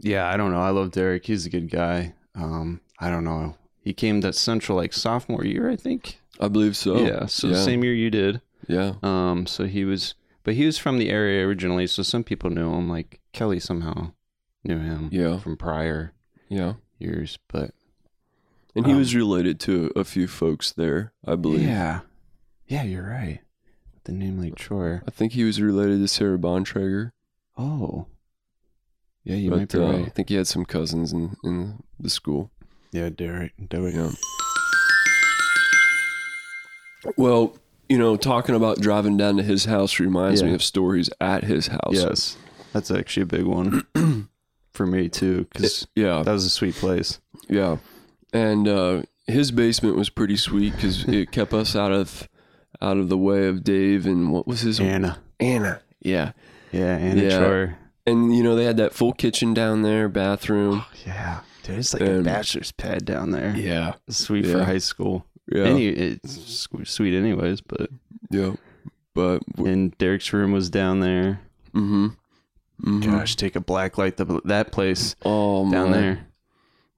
yeah, 0.00 0.28
I 0.28 0.37
don't 0.37 0.52
know. 0.52 0.61
I 0.61 0.70
love 0.70 0.92
Derek. 0.92 1.26
He's 1.26 1.44
a 1.46 1.50
good 1.50 1.70
guy. 1.70 2.14
Um, 2.35 2.81
I 3.00 3.11
don't 3.11 3.24
know. 3.24 3.57
He 3.81 3.92
came 3.92 4.20
to 4.20 4.33
Central 4.33 4.76
like 4.78 4.92
sophomore 4.92 5.44
year, 5.44 5.70
I 5.70 5.76
think. 5.76 6.20
I 6.40 6.46
believe 6.48 6.76
so. 6.76 6.98
yeah, 7.04 7.26
so 7.26 7.48
yeah. 7.48 7.62
same 7.62 7.83
year 7.83 7.94
you 7.94 8.11
did. 8.11 8.40
Yeah, 8.68 8.92
Um, 9.02 9.46
so 9.46 9.64
he 9.64 9.85
was, 9.85 10.14
but 10.48 10.54
he 10.54 10.64
was 10.64 10.78
from 10.78 10.96
the 10.96 11.11
area 11.11 11.46
originally, 11.46 11.87
so 11.87 12.02
some 12.02 12.24
people 12.24 12.48
knew 12.48 12.72
him. 12.72 12.88
Like 12.88 13.20
Kelly 13.34 13.61
somehow 13.61 14.12
knew 14.64 14.78
him 14.78 15.11
Yeah. 15.12 15.38
from 15.38 15.58
prior 15.58 16.14
yeah. 16.48 16.74
years, 16.98 17.38
but 17.52 17.74
And 18.74 18.87
he 18.87 18.92
Um, 18.92 18.98
was 18.98 19.14
related 19.14 19.61
to 19.61 19.92
a 19.94 20.04
few 20.04 20.26
folks 20.26 20.72
there, 20.72 21.12
I 21.26 21.34
believe. 21.37 21.61
yeah, 21.68 22.00
yeah, 22.66 22.82
you're 22.84 23.06
right. 23.06 23.40
The 24.04 24.12
name 24.12 24.38
like 24.40 24.54
Troyer. 24.54 25.02
I 25.06 25.11
think 25.11 25.32
he 25.32 25.44
was 25.44 25.61
related 25.61 25.98
to 25.98 26.08
Sarah 26.08 26.38
Bontrager. 26.38 27.12
Oh, 27.58 28.06
yeah, 29.24 29.37
you 29.37 29.50
might 29.50 29.70
be 29.70 29.78
uh, 29.78 29.82
right. 29.82 30.06
I 30.06 30.08
think 30.08 30.30
he 30.30 30.37
had 30.37 30.46
some 30.46 30.64
cousins 30.64 31.12
in 31.12 31.37
in 31.44 31.82
the 32.00 32.08
school. 32.08 32.50
Yeah, 32.90 33.11
Derek, 33.11 33.52
Derek. 33.68 33.94
Yeah. 33.94 34.12
Well, 37.18 37.58
you 37.88 37.98
know, 37.98 38.16
talking 38.16 38.55
about 38.55 38.81
driving 38.81 39.16
down 39.16 39.37
to 39.38 39.42
his 39.42 39.64
house 39.66 39.98
reminds 40.01 40.42
me 40.42 40.53
of 40.55 40.62
stories 40.62 41.09
at 41.20 41.44
his 41.44 41.68
house. 41.68 41.92
Yes, 41.92 42.37
that's 42.72 42.90
actually 42.90 43.22
a 43.22 43.27
big 43.27 43.44
one 43.44 43.87
for 44.72 44.87
me 44.87 45.09
too, 45.09 45.46
because 45.53 45.87
Yeah. 45.94 46.22
that 46.22 46.33
was 46.33 46.44
a 46.44 46.51
sweet 46.51 46.74
place. 46.74 47.20
Yeah, 47.48 47.79
and 48.33 48.68
uh, 48.68 49.03
his 49.27 49.51
basement 49.53 49.96
was 49.96 50.11
pretty 50.11 50.37
sweet 50.37 50.74
because 50.74 51.05
it 51.09 51.31
kept 51.33 51.53
us 51.55 51.74
out 51.74 51.92
of 51.92 52.29
out 52.81 52.96
of 52.98 53.09
the 53.09 53.18
way 53.18 53.46
of 53.48 53.64
Dave 53.64 54.07
and 54.07 54.31
what 54.33 54.46
was 54.46 54.61
his 54.61 54.79
Anna, 54.81 55.18
Anna. 55.40 55.81
Yeah, 56.01 56.33
yeah, 56.72 56.96
Anna 56.96 57.22
Yeah. 57.22 57.31
Troyer. 57.40 57.74
and 58.07 58.37
you 58.37 58.42
know 58.42 58.55
they 58.55 58.64
had 58.64 58.77
that 58.77 58.92
full 58.92 59.12
kitchen 59.12 59.55
down 59.55 59.83
there, 59.83 60.09
bathroom. 60.09 60.85
Yeah, 61.07 61.40
dude, 61.62 61.79
it's 61.79 61.92
like 61.94 62.03
And- 62.03 62.20
a 62.20 62.22
bachelor's 62.22 62.70
pad 62.72 63.05
down 63.05 63.31
there. 63.33 63.57
Yeah, 63.57 63.94
Sweet 64.11 64.44
Yeah. 64.44 64.53
for 64.53 64.64
high 64.64 64.79
school. 64.79 65.24
Yeah, 65.50 65.64
Any, 65.64 65.88
it's 65.88 66.68
sweet 66.84 67.16
anyways, 67.16 67.61
but 67.61 67.90
yeah. 68.30 68.54
But 69.14 69.42
and 69.56 69.96
Derek's 69.98 70.32
room 70.32 70.52
was 70.52 70.70
down 70.70 71.00
there. 71.00 71.40
mm-hmm. 71.74 72.06
mm-hmm. 72.06 73.00
Gosh, 73.00 73.37
take 73.37 73.56
a 73.56 73.61
black 73.61 73.98
light 73.98 74.16
the, 74.16 74.40
that 74.44 74.70
place 74.72 75.16
oh 75.24 75.70
down 75.70 75.90
my. 75.90 75.96
there. 75.96 76.26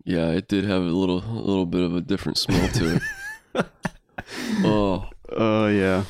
Yeah, 0.05 0.31
it 0.31 0.49
did 0.49 0.65
have 0.65 0.83
a 0.83 0.87
little 0.87 1.19
a 1.19 1.43
little 1.43 1.67
bit 1.67 1.83
of 1.83 1.95
a 1.95 2.01
different 2.01 2.39
smell 2.39 2.69
to 2.69 2.97
it. 2.97 3.03
oh. 4.65 5.09
Oh 5.33 5.69
yeah, 5.69 6.05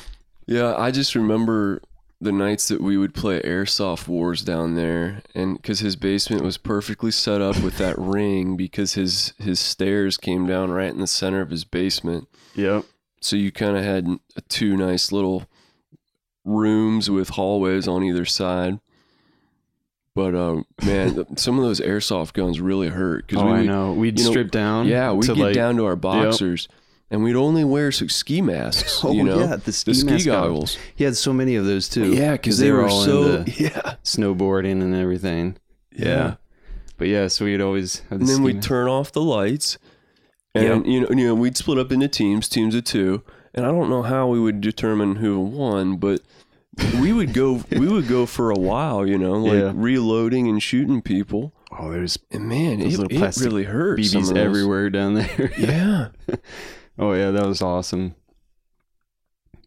Yeah, 0.47 0.75
I 0.75 0.89
just 0.91 1.13
remember 1.13 1.81
the 2.21 2.31
nights 2.31 2.67
that 2.67 2.79
we 2.79 2.97
would 2.97 3.15
play 3.15 3.41
airsoft 3.41 4.07
wars 4.07 4.43
down 4.43 4.75
there 4.75 5.23
and 5.33 5.57
because 5.57 5.79
his 5.79 5.95
basement 5.95 6.43
was 6.43 6.55
perfectly 6.57 7.09
set 7.09 7.41
up 7.41 7.59
with 7.61 7.77
that 7.79 7.97
ring 7.97 8.55
because 8.55 8.93
his 8.93 9.33
his 9.39 9.59
stairs 9.59 10.17
came 10.17 10.45
down 10.45 10.69
right 10.69 10.91
in 10.91 10.99
the 10.99 11.07
center 11.07 11.41
of 11.41 11.49
his 11.49 11.65
basement 11.65 12.27
yep. 12.53 12.85
so 13.19 13.35
you 13.35 13.51
kind 13.51 13.75
of 13.75 13.83
had 13.83 14.07
two 14.47 14.77
nice 14.77 15.11
little 15.11 15.47
rooms 16.45 17.09
with 17.09 17.29
hallways 17.29 17.87
on 17.87 18.03
either 18.03 18.25
side 18.25 18.79
but 20.13 20.35
uh, 20.35 20.61
man 20.85 21.25
some 21.37 21.57
of 21.57 21.65
those 21.65 21.81
airsoft 21.81 22.33
guns 22.33 22.61
really 22.61 22.89
hurt 22.89 23.31
Oh, 23.35 23.45
we 23.45 23.51
I 23.51 23.63
know. 23.63 23.93
We'd 23.93 24.19
you 24.19 24.25
know, 24.25 24.31
strip 24.31 24.51
down. 24.51 24.87
yeah 24.87 25.11
we 25.11 25.25
get 25.25 25.37
like, 25.37 25.55
down 25.55 25.75
to 25.77 25.85
our 25.85 25.95
boxers 25.95 26.67
and 27.11 27.23
we'd 27.23 27.35
only 27.35 27.63
wear 27.63 27.91
ski 27.91 28.41
masks 28.41 29.01
Oh 29.03 29.11
you 29.11 29.23
know 29.23 29.39
yeah, 29.39 29.55
the 29.57 29.71
ski, 29.71 29.91
the 29.91 29.95
ski 30.19 30.23
goggles 30.25 30.77
He 30.95 31.03
had 31.03 31.15
so 31.15 31.31
many 31.33 31.55
of 31.55 31.65
those 31.65 31.87
too. 31.87 32.13
yeah 32.13 32.31
because 32.31 32.57
they, 32.57 32.71
were, 32.71 32.87
all 32.87 33.03
so 33.03 33.43
yeah 33.57 33.95
snowboarding 34.03 34.81
and 34.81 34.95
everything. 34.95 35.57
Yeah. 35.91 36.35
But 36.97 37.07
yeah, 37.09 37.27
so 37.27 37.45
we'd 37.45 37.61
always 37.61 37.99
have 38.09 38.09
the 38.09 38.15
and 38.15 38.27
then 38.27 38.43
we'd 38.43 38.55
mask. 38.57 38.67
turn 38.67 38.87
off 38.87 39.11
the 39.11 39.21
lights 39.21 39.77
and 40.55 40.85
you 40.85 41.01
know 41.01 41.09
you 41.09 41.27
know 41.27 41.35
we'd 41.35 41.57
split 41.57 41.77
up 41.77 41.91
into 41.91 42.07
teams 42.07 42.49
teams 42.49 42.75
of 42.75 42.83
two 42.83 43.23
and 43.53 43.65
i 43.65 43.69
don't 43.69 43.89
know 43.89 44.01
how 44.01 44.27
we 44.27 44.37
would 44.37 44.59
determine 44.59 45.15
who 45.15 45.39
won 45.39 45.95
but 45.95 46.19
we 46.99 47.13
would 47.13 47.33
go 47.33 47.63
we 47.71 47.87
would 47.87 48.07
go 48.09 48.25
for 48.25 48.51
a 48.51 48.59
while 48.59 49.07
you 49.07 49.17
know 49.17 49.31
like 49.33 49.53
Yeah. 49.53 49.71
reloading 49.73 50.49
and 50.49 50.61
shooting 50.61 51.01
people 51.01 51.53
Oh, 51.79 51.89
there's 51.89 52.19
And 52.31 52.49
man, 52.49 52.81
it, 52.81 52.99
it 52.99 53.37
really 53.37 53.63
hurt. 53.63 53.97
BBs 53.97 54.35
everywhere 54.35 54.89
down 54.89 55.13
there. 55.13 55.53
Yeah. 55.57 56.09
Oh 56.99 57.13
yeah, 57.13 57.31
that 57.31 57.45
was 57.45 57.61
awesome. 57.61 58.15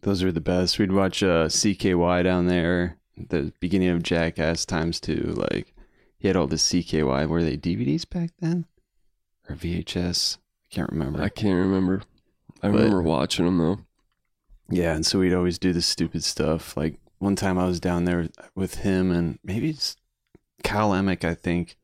Those 0.01 0.23
are 0.23 0.31
the 0.31 0.41
best. 0.41 0.77
We'd 0.77 0.91
watch 0.91 1.23
uh, 1.23 1.47
CKY 1.47 2.23
down 2.23 2.47
there. 2.47 2.97
The 3.17 3.53
beginning 3.59 3.89
of 3.89 4.03
Jackass 4.03 4.65
times 4.65 4.99
two. 4.99 5.33
Like 5.51 5.73
he 6.17 6.27
had 6.27 6.35
all 6.37 6.47
the 6.47 6.57
CKY. 6.57 7.27
Were 7.27 7.43
they 7.43 7.57
DVDs 7.57 8.07
back 8.09 8.31
then 8.39 8.65
or 9.49 9.55
VHS? 9.55 10.37
I 10.37 10.75
can't 10.75 10.91
remember. 10.91 11.21
I 11.21 11.29
can't 11.29 11.55
remember. 11.57 12.03
I 12.61 12.67
But- 12.69 12.75
remember 12.77 13.01
watching 13.01 13.45
them 13.45 13.57
though. 13.57 13.79
Yeah, 14.69 14.95
and 14.95 15.05
so 15.05 15.19
we'd 15.19 15.33
always 15.33 15.59
do 15.59 15.73
the 15.73 15.81
stupid 15.81 16.23
stuff. 16.23 16.75
Like 16.75 16.97
one 17.19 17.35
time 17.35 17.57
I 17.57 17.65
was 17.65 17.79
down 17.79 18.05
there 18.05 18.29
with 18.55 18.75
him 18.79 19.11
and 19.11 19.37
maybe 19.43 19.69
it's 19.69 19.95
Kyle 20.63 20.93
Emick, 20.93 21.23
I 21.23 21.35
think, 21.35 21.77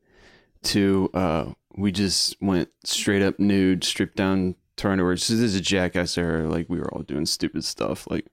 to 0.64 1.08
uh 1.14 1.52
we 1.76 1.90
just 1.92 2.36
went 2.42 2.68
straight 2.84 3.22
up 3.22 3.38
nude, 3.40 3.82
stripped 3.84 4.16
down 4.16 4.56
to 4.82 5.04
our. 5.04 5.16
So 5.16 5.34
this 5.34 5.42
is 5.42 5.56
a 5.56 5.60
jackass 5.60 6.18
era, 6.18 6.48
like 6.48 6.68
we 6.68 6.78
were 6.78 6.92
all 6.92 7.02
doing 7.02 7.26
stupid 7.26 7.64
stuff. 7.64 8.06
Like 8.10 8.26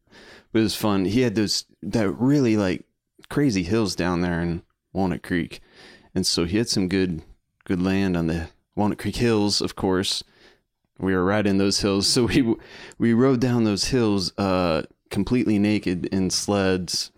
it 0.53 0.59
was 0.59 0.75
fun. 0.75 1.05
He 1.05 1.21
had 1.21 1.35
those 1.35 1.65
that 1.81 2.09
really 2.11 2.57
like 2.57 2.85
crazy 3.29 3.63
hills 3.63 3.95
down 3.95 4.21
there 4.21 4.41
in 4.41 4.63
Walnut 4.93 5.23
Creek. 5.23 5.61
And 6.15 6.25
so 6.25 6.45
he 6.45 6.57
had 6.57 6.69
some 6.69 6.87
good 6.87 7.21
good 7.65 7.81
land 7.81 8.17
on 8.17 8.27
the 8.27 8.49
Walnut 8.75 8.97
Creek 8.97 9.17
Hills, 9.17 9.61
of 9.61 9.75
course. 9.75 10.23
We 10.97 11.13
were 11.13 11.23
right 11.23 11.47
in 11.47 11.57
those 11.57 11.79
hills. 11.79 12.07
So 12.07 12.25
we 12.25 12.55
we 12.97 13.13
rode 13.13 13.39
down 13.39 13.63
those 13.63 13.85
hills 13.85 14.37
uh 14.37 14.83
completely 15.09 15.57
naked 15.57 16.05
in 16.07 16.29
sleds 16.29 17.11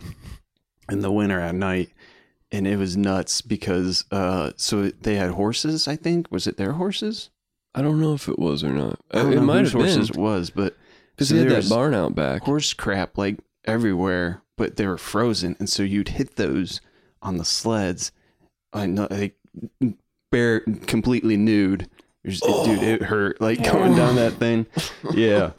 in 0.89 1.02
the 1.02 1.12
winter 1.12 1.39
at 1.39 1.56
night 1.56 1.89
and 2.52 2.67
it 2.67 2.78
was 2.78 2.98
nuts 2.98 3.41
because 3.41 4.06
uh 4.12 4.52
so 4.56 4.89
they 4.89 5.15
had 5.15 5.32
horses 5.32 5.88
i 5.88 5.96
think 5.96 6.30
was 6.32 6.48
it 6.48 6.58
their 6.58 6.74
horses 6.74 7.30
I 7.74 7.82
don't 7.82 8.00
know 8.02 8.14
if 8.14 8.28
it 8.28 8.38
was 8.40 8.64
or 8.64 8.70
not. 8.70 9.00
I 9.12 9.20
don't 9.20 9.34
it 9.34 9.36
know 9.38 9.42
might 9.44 9.60
whose 9.62 9.72
have 9.74 9.82
horses 9.82 10.10
been 10.12 10.20
it 10.20 10.24
was 10.24 10.50
but 10.50 10.76
because 11.16 11.30
so 11.30 11.36
he 11.36 11.40
had 11.40 11.48
there 11.48 11.54
that 11.56 11.58
was 11.64 11.70
barn 11.70 11.94
out 11.94 12.16
back. 12.16 12.44
horse 12.44 12.74
crap 12.74 13.18
like 13.18 13.40
everywhere 13.66 14.42
but 14.58 14.76
they 14.76 14.88
were 14.88 14.98
frozen 14.98 15.56
and 15.60 15.70
so 15.70 15.84
you'd 15.84 16.10
hit 16.10 16.36
those 16.36 16.82
on 17.22 17.38
the 17.38 17.46
sleds 17.46 18.12
i 18.74 18.86
know 18.86 19.08
like 19.12 19.36
bare 20.32 20.62
completely 20.88 21.38
nude 21.38 21.84
It 22.24 22.28
was- 22.30 22.42
it- 22.44 22.66
dude 22.66 22.84
it 22.84 23.02
hurt 23.04 23.40
like 23.40 23.64
going 23.64 23.96
down 23.96 24.16
that 24.16 24.34
thing 24.40 24.66
yeah 25.14 25.52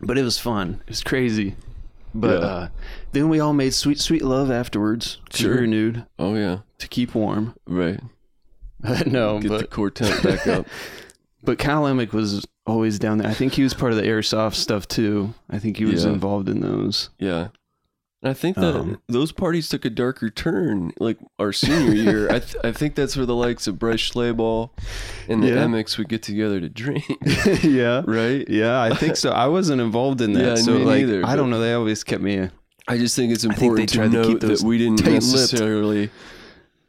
but 0.00 0.16
it 0.16 0.22
was 0.22 0.38
fun 0.38 0.80
it 0.86 0.90
was 0.90 1.02
crazy 1.02 1.56
but 2.14 2.40
Yeah. 2.40 2.46
uh 2.46 2.68
then 3.12 3.28
we 3.28 3.40
all 3.40 3.52
made 3.52 3.74
sweet 3.74 3.98
sweet 4.00 4.22
love 4.22 4.50
afterwards 4.50 5.18
'cause 5.30 5.40
we 5.40 5.46
Sure. 5.46 5.60
were 5.62 5.66
nude 5.66 6.06
Oh 6.18 6.34
yeah, 6.36 6.58
to 6.78 6.88
keep 6.88 7.14
warm 7.14 7.54
right. 7.66 8.00
no 9.06 9.40
Get 9.40 9.48
the 9.50 9.58
but 9.58 9.70
core 9.70 9.90
temp 9.90 10.22
back 10.22 10.46
up. 10.46 10.66
but 11.42 11.58
Kyle 11.58 11.86
Emick 11.86 12.12
was 12.12 12.46
always 12.66 12.98
down 12.98 13.16
there 13.18 13.28
i 13.30 13.32
think 13.32 13.54
he 13.54 13.62
was 13.62 13.72
part 13.72 13.92
of 13.92 13.96
the 13.96 14.04
airsoft 14.04 14.54
stuff 14.54 14.86
too 14.86 15.32
i 15.48 15.58
think 15.58 15.78
he 15.78 15.86
was 15.86 16.04
Yeah. 16.04 16.10
involved 16.12 16.48
in 16.48 16.60
those 16.60 17.08
Yeah. 17.18 17.48
I 18.20 18.34
think 18.34 18.56
that 18.56 18.74
Um, 18.74 19.00
those 19.08 19.30
parties 19.30 19.68
took 19.68 19.84
a 19.84 19.90
darker 19.90 20.28
turn, 20.28 20.90
like 20.98 21.18
our 21.38 21.52
senior 21.52 21.94
year. 22.04 22.26
I 22.28 22.40
th- 22.40 22.56
I 22.64 22.72
think 22.72 22.96
that's 22.96 23.16
where 23.16 23.24
the 23.24 23.34
likes 23.36 23.68
of 23.68 23.78
Bryce 23.78 24.00
Schlaball 24.10 24.70
and 25.28 25.40
the 25.40 25.46
Yeah. 25.50 25.64
Emicks 25.64 25.96
would 25.98 26.08
get 26.08 26.20
together 26.24 26.58
to 26.58 26.68
drink, 26.68 27.04
yeah 27.62 28.02
right? 28.08 28.44
Yeah, 28.50 28.82
I 28.82 28.92
think 28.96 29.14
so. 29.16 29.30
I 29.30 29.46
wasn't 29.46 29.80
involved 29.80 30.20
in 30.20 30.32
that, 30.32 30.44
Yeah, 30.44 30.54
so 30.56 30.72
me 30.72 30.84
like 30.84 31.06
neither, 31.06 31.24
I 31.24 31.36
don't 31.36 31.48
know. 31.48 31.60
They 31.60 31.72
always 31.74 32.02
kept 32.02 32.20
me. 32.24 32.50
I 32.88 32.98
just 32.98 33.14
think 33.14 33.32
it's 33.32 33.44
important 33.44 33.78
they 33.78 33.86
to 33.86 33.98
to 33.98 34.02
keep 34.08 34.12
note 34.12 34.40
those 34.40 34.60
that 34.62 34.66
we 34.66 34.78
didn't 34.78 35.04
necessarily 35.04 36.10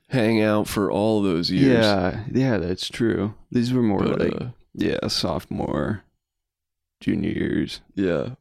hang 0.09 0.41
out 0.41 0.67
for 0.67 0.91
all 0.91 1.21
those 1.21 1.49
years. 1.49 1.85
Yeah, 1.85 2.23
yeah, 2.31 2.57
that's 2.57 2.89
true. 2.89 3.33
These 3.51 3.73
were 3.73 3.81
more 3.81 4.03
But, 4.03 4.19
like 4.19 4.41
uh, 4.41 4.45
yeah, 4.73 5.07
sophomore, 5.07 6.03
junior 7.01 7.31
years. 7.31 7.81
Yeah. 7.95 8.35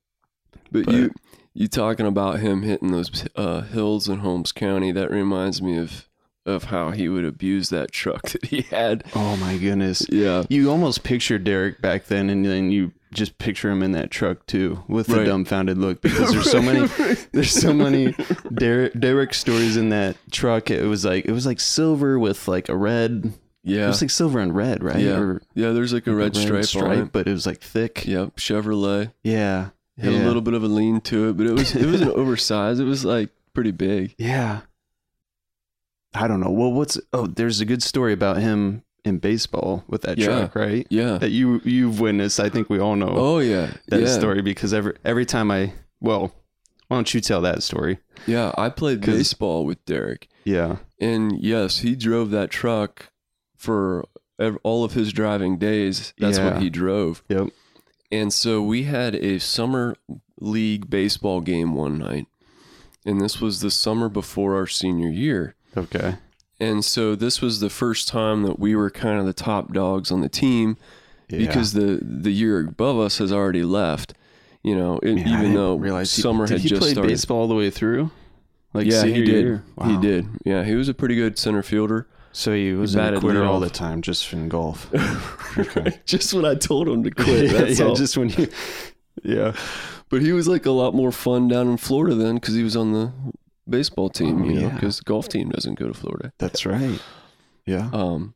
But, 0.71 0.87
But- 0.87 0.95
you 0.95 1.11
you 1.55 1.67
talking 1.67 2.07
about 2.07 2.39
him 2.41 2.63
hitting 2.63 2.93
those 2.93 3.25
uh, 3.35 3.63
hills 3.63 4.09
in 4.09 4.21
Holmes 4.21 4.53
County, 4.53 4.93
that 4.93 5.11
reminds 5.11 5.61
me 5.61 5.77
of 5.79 6.08
of 6.49 6.65
how 6.65 6.91
he 6.91 7.09
would 7.09 7.25
abuse 7.25 7.69
that 7.71 7.93
truck 7.93 8.23
that 8.31 8.47
he 8.47 8.63
had. 8.63 9.05
Oh 9.15 9.37
my 9.37 9.57
goodness, 9.59 10.07
Yeah. 10.11 10.45
you 10.49 10.71
almost 10.71 11.03
picture 11.05 11.39
Derek 11.39 11.81
back 11.81 12.07
then, 12.07 12.31
and 12.31 12.45
then 12.45 12.71
you 12.71 12.93
just 13.13 13.39
picture 13.39 13.71
him 13.71 13.83
in 13.83 13.93
that 13.93 14.11
truck 14.11 14.45
too, 14.47 14.83
with 14.89 15.07
the 15.07 15.17
Right. 15.19 15.27
dumbfounded 15.27 15.79
look 15.79 16.01
because 16.03 16.31
there's 16.33 16.51
so 16.51 16.61
many. 16.71 16.87
There's 17.33 17.51
so 17.53 17.73
many 17.73 18.15
Derek, 18.55 18.99
Derek 18.99 19.33
stories 19.35 19.77
in 19.77 19.89
that 19.91 20.17
truck. 20.31 20.71
It 20.71 20.85
was 20.85 21.05
like 21.05 21.25
it 21.25 21.33
was 21.33 21.47
like 21.47 21.61
silver 21.61 22.19
with 22.19 22.49
like 22.49 22.69
a 22.69 22.77
red. 22.77 23.33
Yeah. 23.65 23.85
It 23.85 23.89
was 23.89 24.01
like 24.03 24.11
silver 24.11 24.39
and 24.41 24.55
red, 24.55 24.83
right? 24.83 25.01
Yeah. 25.01 25.19
Or 25.19 25.43
Yeah, 25.55 25.73
there's 25.73 25.93
like 25.93 26.07
a 26.07 26.15
red, 26.15 26.35
stripe, 26.37 26.75
on 26.77 26.93
it. 26.99 27.13
but 27.13 27.27
it 27.27 27.33
was 27.33 27.45
like 27.47 27.61
thick. 27.61 28.07
Yep, 28.07 28.37
Chevrolet. 28.37 29.13
Yeah. 29.23 29.71
Had 29.99 30.13
yeah. 30.13 30.25
a 30.25 30.27
little 30.27 30.43
bit 30.43 30.55
of 30.55 30.63
a 30.63 30.69
lean 30.69 31.01
to 31.03 31.29
it, 31.31 31.37
but 31.37 31.47
it 31.47 31.53
was 31.53 31.75
it 31.75 31.85
wasn't 31.87 32.13
oversized. 32.13 32.81
It 32.81 32.85
was 32.85 33.05
like 33.05 33.31
pretty 33.55 33.73
big. 33.73 34.15
Yeah. 34.19 34.61
I 36.15 36.27
don't 36.27 36.41
know. 36.41 36.51
Well, 36.51 36.73
what's 36.73 36.99
oh, 37.13 37.27
there's 37.27 37.61
a 37.61 37.65
good 37.65 37.83
story 37.83 38.13
about 38.13 38.39
him 38.39 38.83
in 39.05 39.19
baseball 39.19 39.85
with 39.87 40.03
that 40.03 40.19
Yeah. 40.19 40.27
truck, 40.27 40.55
right? 40.55 40.87
Yeah. 40.91 41.19
That 41.19 41.31
you 41.31 41.61
you've 41.65 42.01
witnessed. 42.01 42.41
I 42.41 42.49
think 42.49 42.69
we 42.71 42.79
all 42.79 42.97
know 42.97 43.13
Oh 43.15 43.39
yeah. 43.39 43.73
that 43.89 44.01
yeah. 44.01 44.07
story 44.09 44.43
because 44.43 44.73
every 44.75 44.95
every 45.05 45.27
time 45.27 45.51
I 45.51 45.75
well, 46.01 46.33
why 46.89 46.97
don't 46.97 47.13
you 47.13 47.21
tell 47.21 47.41
that 47.43 47.63
story? 47.63 47.99
Yeah, 48.27 48.53
I 48.57 48.71
played 48.71 49.01
baseball 49.03 49.65
with 49.67 49.85
Derek. 49.85 50.29
Yeah. 50.45 50.77
And 51.01 51.39
yes, 51.43 51.81
he 51.81 51.95
drove 51.95 52.31
that 52.31 52.51
truck 52.51 53.11
for 53.57 54.07
ev- 54.41 54.59
all 54.63 54.85
of 54.85 54.95
his 54.95 55.13
driving 55.13 55.59
days. 55.59 56.15
That's 56.19 56.39
Yeah. 56.39 56.53
what 56.55 56.63
he 56.63 56.71
drove. 56.71 57.23
Yep. 57.29 57.49
And 58.11 58.33
so 58.33 58.63
we 58.63 58.85
had 58.85 59.15
a 59.15 59.39
summer 59.39 59.95
league 60.41 60.89
baseball 60.89 61.41
game 61.43 61.75
one 61.75 61.99
night. 61.99 62.27
And 63.05 63.21
this 63.21 63.41
was 63.41 63.61
the 63.61 63.71
summer 63.71 64.09
before 64.09 64.55
our 64.57 64.67
senior 64.67 65.09
year. 65.11 65.55
Okay. 65.79 66.17
And 66.61 66.85
so 66.85 67.15
this 67.15 67.41
was 67.41 67.61
the 67.61 67.71
first 67.71 68.09
time 68.09 68.43
that 68.43 68.59
we 68.59 68.75
were 68.75 68.91
kind 68.91 69.19
of 69.21 69.27
the 69.27 69.33
top 69.33 69.73
dogs 69.73 70.11
on 70.11 70.21
the 70.21 70.29
team 70.29 70.77
Yeah. 71.29 71.39
because 71.47 71.73
the 71.73 72.01
the 72.03 72.33
year 72.33 72.61
above 72.61 72.99
us 72.99 73.19
has 73.19 73.33
already 73.33 73.63
left. 73.63 74.15
You 74.65 74.75
know, 74.77 74.99
it, 74.99 75.15
Man, 75.15 75.29
even 75.29 75.55
though 75.55 75.77
realize 75.77 76.15
he- 76.15 76.21
summer 76.23 76.47
did 76.47 76.55
had 76.55 76.61
he 76.63 76.69
just 76.69 76.83
play 76.83 76.93
started. 76.93 77.09
baseball 77.11 77.39
all 77.43 77.49
the 77.49 77.55
way 77.55 77.71
through? 77.71 78.11
Like 78.75 78.87
yeah, 78.87 79.05
he 79.05 79.25
did. 79.25 79.45
year? 79.45 79.65
He 79.85 79.97
did. 79.99 80.27
Yeah, 80.45 80.65
he 80.65 80.75
was 80.75 80.89
a 80.89 80.95
pretty 80.95 81.15
good 81.15 81.39
center 81.39 81.63
fielder. 81.63 82.07
So 82.33 82.53
he 82.53 82.73
was 82.73 82.95
a 82.95 82.99
batted 82.99 83.21
quitter 83.21 83.45
all 83.45 83.61
the 83.61 83.71
time, 83.71 84.03
just 84.03 84.31
in 84.33 84.49
golf. 84.49 84.91
Okay. 85.59 85.99
just 86.05 86.33
when 86.35 86.45
I 86.45 86.55
told 86.55 86.87
him 86.89 87.03
to 87.03 87.11
quit. 87.11 87.51
yeah, 87.79 87.87
yeah, 87.87 87.95
just 87.95 88.17
when 88.17 88.29
you. 88.31 88.49
Yeah. 89.25 89.55
But 90.11 90.23
he 90.23 90.33
was 90.33 90.47
like 90.47 90.67
a 90.67 90.71
lot 90.71 90.95
more 90.95 91.11
fun 91.11 91.49
down 91.49 91.67
in 91.69 91.77
Florida 91.79 92.15
then 92.15 92.35
because 92.37 92.55
he 92.55 92.63
was 92.63 92.77
on 92.77 92.93
the 92.93 93.13
baseball 93.69 94.09
team, 94.11 94.43
Oh, 94.43 94.45
you 94.47 94.55
know, 94.55 94.61
yeah. 94.69 94.75
because 94.75 94.99
the 94.99 95.05
golf 95.05 95.29
team 95.29 95.51
doesn't 95.51 95.75
go 95.79 95.87
to 95.89 95.95
Florida. 95.95 96.33
That's 96.39 96.65
right. 96.67 97.01
Yeah. 97.67 97.91
Um, 97.93 98.35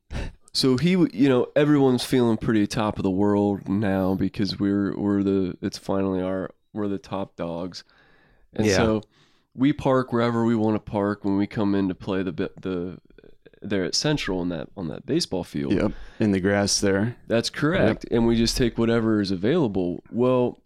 so 0.52 0.76
he, 0.76 0.90
you 0.90 1.28
know, 1.28 1.46
everyone's 1.56 2.04
feeling 2.04 2.36
pretty 2.36 2.66
top 2.66 2.98
of 2.98 3.02
the 3.02 3.10
world 3.10 3.68
now 3.68 4.14
because 4.14 4.58
we're 4.60 4.96
we're 4.96 5.22
the 5.22 5.56
it's 5.62 5.78
finally 5.78 6.20
our 6.22 6.50
we're 6.74 6.88
the 6.88 6.98
top 6.98 7.36
dogs, 7.36 7.84
and 8.54 8.66
Yeah. 8.66 8.76
so 8.76 9.02
we 9.54 9.72
park 9.72 10.12
wherever 10.12 10.44
we 10.44 10.54
want 10.54 10.74
to 10.74 10.90
park 10.90 11.24
when 11.24 11.36
we 11.36 11.46
come 11.46 11.74
in 11.74 11.88
to 11.88 11.94
play 11.94 12.22
the 12.22 12.32
the 12.60 12.98
there 13.64 13.84
at 13.84 13.94
Central 13.94 14.42
in 14.42 14.48
that 14.48 14.68
on 14.76 14.88
that 14.88 15.06
baseball 15.06 15.44
field. 15.44 15.72
Yep. 15.72 15.92
In 16.20 16.32
the 16.32 16.40
grass 16.40 16.80
there. 16.80 17.16
That's 17.28 17.48
correct. 17.48 18.04
And 18.10 18.26
we 18.26 18.36
just 18.36 18.56
take 18.56 18.76
whatever 18.76 19.20
is 19.20 19.30
available. 19.30 20.02
Well, 20.10 20.58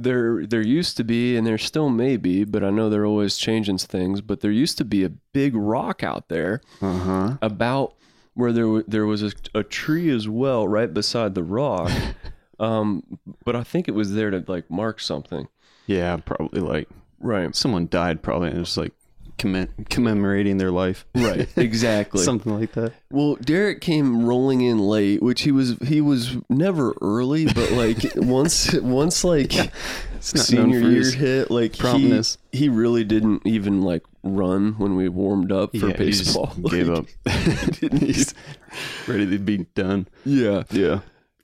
there 0.00 0.46
there 0.46 0.62
used 0.64 0.96
to 0.98 1.04
be 1.04 1.36
and 1.36 1.46
there 1.46 1.58
still 1.58 1.88
may 1.90 2.16
be, 2.16 2.44
but 2.44 2.62
I 2.64 2.70
know 2.70 2.88
they're 2.88 3.04
always 3.06 3.36
changing 3.36 3.78
things, 3.78 4.20
but 4.20 4.40
there 4.40 4.50
used 4.50 4.78
to 4.78 4.84
be 4.84 5.04
a 5.04 5.10
big 5.10 5.54
rock 5.56 6.02
out 6.02 6.28
there 6.28 6.60
Uh 6.80 6.98
huh. 6.98 7.36
about 7.42 7.94
where 8.34 8.52
there 8.52 8.82
there 8.84 9.06
was 9.06 9.22
a, 9.22 9.32
a 9.54 9.62
tree 9.64 10.08
as 10.10 10.28
well 10.28 10.66
right 10.68 10.92
beside 10.94 11.34
the 11.34 11.42
rock. 11.42 11.90
um 12.60 13.02
but 13.44 13.54
I 13.56 13.62
think 13.64 13.88
it 13.88 13.94
was 13.94 14.14
there 14.14 14.30
to 14.30 14.44
like 14.46 14.70
mark 14.70 15.00
something. 15.00 15.48
Yeah, 15.86 16.16
probably 16.18 16.60
like 16.60 16.88
Right. 17.20 17.54
someone 17.56 17.88
died 17.90 18.22
probably 18.22 18.48
and 18.48 18.56
it 18.56 18.60
was 18.60 18.76
like 18.76 18.92
commem- 19.38 19.88
commemorating 19.88 20.58
their 20.58 20.70
life. 20.70 21.06
Right. 21.14 21.48
Exactly. 21.56 22.22
Something 22.24 22.58
like 22.58 22.72
that. 22.72 22.92
Well, 23.10 23.36
Derek 23.36 23.80
came 23.80 24.24
rolling 24.26 24.60
in 24.62 24.78
late, 24.78 25.22
which 25.22 25.42
he 25.42 25.52
was 25.52 25.76
he 25.86 26.00
was 26.00 26.36
never 26.48 26.94
early, 27.00 27.46
but 27.46 27.70
like 27.72 27.98
once 28.16 28.72
once 28.74 29.24
like 29.24 29.54
known 29.54 29.70
senior 30.22 30.80
year 30.80 31.10
hit, 31.10 31.50
like 31.50 31.74
he, 31.76 31.80
promptness. 31.80 32.38
he 32.52 32.68
really 32.68 33.04
didn't 33.04 33.42
even 33.46 33.82
like 33.82 34.02
run 34.22 34.74
when 34.78 34.96
we 34.96 35.08
warmed 35.08 35.52
up 35.52 35.70
for 35.76 35.88
Yeah, 35.88 35.96
he 35.96 36.10
just 36.10 36.24
baseball. 36.26 36.52
gave 36.68 36.90
up. 36.98 37.06
didn't 37.80 38.02
He's 38.02 38.34
ready 39.06 39.26
to 39.30 39.38
be 39.38 39.58
done. 39.74 40.08
Yeah. 40.24 40.64
Yeah. 40.70 41.00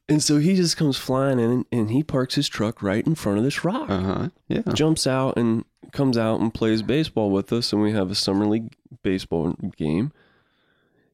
And 0.06 0.22
so 0.22 0.36
he 0.38 0.54
just 0.54 0.76
comes 0.76 0.98
flying 0.98 1.38
in 1.40 1.64
and 1.72 1.90
he 1.90 2.02
parks 2.02 2.34
his 2.34 2.46
truck 2.48 2.82
right 2.82 3.06
in 3.06 3.14
front 3.14 3.38
of 3.38 3.44
this 3.44 3.64
rock. 3.64 3.88
Uh 3.88 4.00
huh. 4.00 4.28
Yeah. 4.48 4.60
Jumps 4.74 5.06
out 5.06 5.38
and 5.38 5.64
comes 5.94 6.18
out 6.18 6.40
and 6.40 6.52
plays 6.52 6.82
baseball 6.82 7.30
with 7.30 7.52
us 7.52 7.72
and 7.72 7.80
we 7.80 7.92
have 7.92 8.10
a 8.10 8.14
summer 8.14 8.46
league 8.46 8.74
baseball 9.02 9.54
game. 9.76 10.12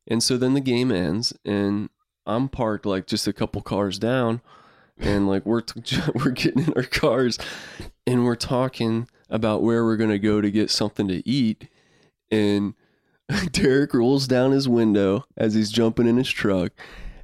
And 0.08 0.22
so 0.22 0.36
then 0.36 0.54
the 0.54 0.60
game 0.60 0.90
ends, 0.90 1.32
and 1.44 1.88
I'm 2.26 2.48
parked 2.48 2.84
like 2.84 3.06
just 3.06 3.28
a 3.28 3.32
couple 3.32 3.62
cars 3.62 3.98
down, 3.98 4.40
and 4.98 5.28
like 5.28 5.46
we're 5.46 5.60
t- 5.60 6.00
we're 6.14 6.32
getting 6.32 6.64
in 6.64 6.72
our 6.74 6.82
cars, 6.82 7.38
and 8.06 8.24
we're 8.24 8.34
talking 8.34 9.08
about 9.28 9.62
where 9.62 9.84
we're 9.84 9.96
gonna 9.96 10.18
go 10.18 10.40
to 10.40 10.50
get 10.50 10.70
something 10.70 11.06
to 11.06 11.28
eat, 11.28 11.68
and 12.30 12.74
Derek 13.52 13.94
rolls 13.94 14.26
down 14.26 14.52
his 14.52 14.68
window 14.68 15.24
as 15.36 15.54
he's 15.54 15.70
jumping 15.70 16.06
in 16.06 16.16
his 16.16 16.28
truck. 16.28 16.72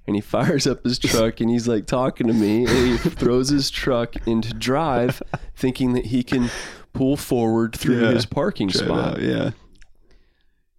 And 0.06 0.14
he 0.14 0.22
fires 0.22 0.68
up 0.68 0.84
his 0.84 1.00
truck 1.00 1.40
and 1.40 1.50
he's 1.50 1.66
like 1.66 1.86
talking 1.86 2.28
to 2.28 2.32
me 2.32 2.64
and 2.64 2.70
he 2.70 2.96
throws 3.10 3.48
his 3.48 3.70
truck 3.70 4.14
into 4.24 4.54
drive 4.54 5.20
thinking 5.56 5.94
that 5.94 6.06
he 6.06 6.22
can 6.22 6.48
pull 6.96 7.16
forward 7.16 7.74
through 7.76 8.00
Yeah. 8.02 8.12
his 8.12 8.26
parking 8.26 8.68
Try 8.68 8.84
spot. 8.84 9.20
yeah. 9.22 9.50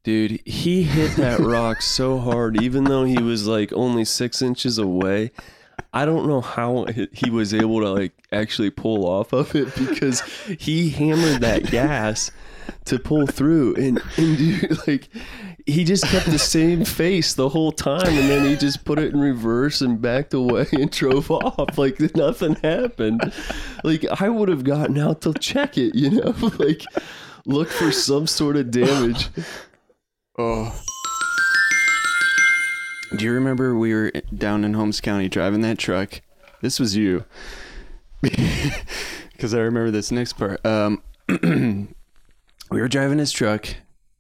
Dude, 0.04 0.40
he 0.46 0.84
hit 0.84 1.16
that 1.18 1.40
rock 1.42 1.82
so 1.82 2.18
hard, 2.18 2.62
even 2.62 2.86
though 2.86 3.04
he 3.04 3.22
was 3.22 3.46
like 3.48 3.74
only 3.74 4.06
six 4.06 4.42
inches 4.42 4.78
away. 4.78 5.32
I 5.94 6.06
don't 6.06 6.28
know 6.28 6.42
how 6.42 6.86
he- 6.86 7.10
he 7.12 7.30
was 7.30 7.54
able 7.54 7.82
to 7.82 7.90
like 7.92 8.14
actually 8.32 8.70
pull 8.70 9.06
off 9.06 9.34
of 9.34 9.54
it 9.56 9.74
because 9.76 10.22
he 10.60 10.90
hammered 10.90 11.42
that 11.42 11.64
gas 11.72 12.32
to 12.86 13.00
pull 13.00 13.28
through, 13.28 13.76
and 13.76 14.02
and 14.18 14.38
dude, 14.38 14.88
like 14.88 15.10
he 15.68 15.84
just 15.84 16.06
kept 16.06 16.28
the 16.28 16.40
same 16.40 16.86
face 16.86 17.34
the 17.34 17.50
whole 17.50 17.74
time, 17.74 18.08
and 18.08 18.30
then 18.30 18.46
he 18.46 18.56
just 18.56 18.86
put 18.86 18.98
it 18.98 19.14
in 19.14 19.20
reverse 19.20 19.82
and 19.82 20.02
backed 20.02 20.34
away 20.34 20.66
and 20.72 20.90
drove 20.90 21.30
off 21.30 21.78
like 21.78 22.00
nothing 22.16 22.56
happened. 22.56 23.34
Like 23.84 24.06
I 24.20 24.30
would 24.30 24.50
have 24.50 24.64
gotten 24.64 24.98
out 24.98 25.22
to 25.22 25.34
check 25.34 25.78
it, 25.78 25.94
you 25.94 26.10
know, 26.10 26.34
like 26.58 26.84
look 27.46 27.68
for 27.68 27.92
some 27.92 28.26
sort 28.26 28.56
of 28.56 28.72
damage. 28.72 29.30
Oh. 30.40 30.82
Do 33.16 33.24
you 33.24 33.34
remember 33.34 33.78
we 33.78 33.94
were 33.94 34.12
down 34.36 34.64
in 34.64 34.74
Holmes 34.74 35.02
County 35.02 35.30
driving 35.30 35.62
that 35.62 35.78
truck? 35.78 36.22
This 36.62 36.80
was 36.80 36.96
you. 36.96 37.26
Because 38.22 39.54
I 39.54 39.60
remember 39.60 39.92
this 39.92 40.12
next 40.12 40.34
part. 40.34 40.66
Um, 40.66 41.02
we 41.42 42.82
were 42.82 42.90
driving 42.90 43.20
his 43.20 43.32
truck, 43.32 43.68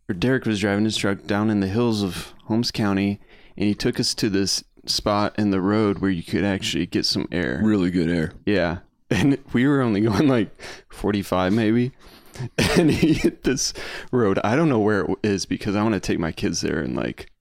or 0.09 0.15
Derek 0.15 0.45
was 0.45 0.59
driving 0.59 0.85
his 0.85 0.97
truck 0.97 1.25
down 1.25 1.49
in 1.49 1.59
the 1.59 1.67
hills 1.67 2.01
of 2.03 2.33
Holmes 2.45 2.71
County, 2.71 3.19
and 3.57 3.67
he 3.67 3.75
took 3.75 3.99
us 3.99 4.13
to 4.15 4.29
this 4.29 4.63
spot 4.85 5.37
in 5.37 5.51
the 5.51 5.61
road 5.61 5.99
where 5.99 6.11
you 6.11 6.23
could 6.23 6.43
actually 6.45 6.85
get 6.85 7.05
some 7.05 7.27
air. 7.31 7.59
Really 7.63 7.91
good 7.91 8.09
air. 8.09 8.33
Yeah. 8.45 8.79
And 9.09 9.37
we 9.53 9.65
were 9.65 9.79
only 9.81 10.01
going 10.01 10.27
like 10.27 10.49
45 10.89 11.53
maybe. 11.53 11.93
And 12.77 12.91
he 12.91 13.13
hit 13.13 13.43
this 13.43 13.73
road. 14.11 14.37
I 14.43 14.55
don't 14.57 14.67
know 14.67 14.79
where 14.79 15.05
it 15.05 15.17
is 15.23 15.45
because 15.45 15.77
I 15.77 15.81
want 15.81 15.93
to 15.93 16.01
take 16.01 16.19
my 16.19 16.33
kids 16.33 16.59
there 16.59 16.79
and 16.81 16.93
like 16.93 17.31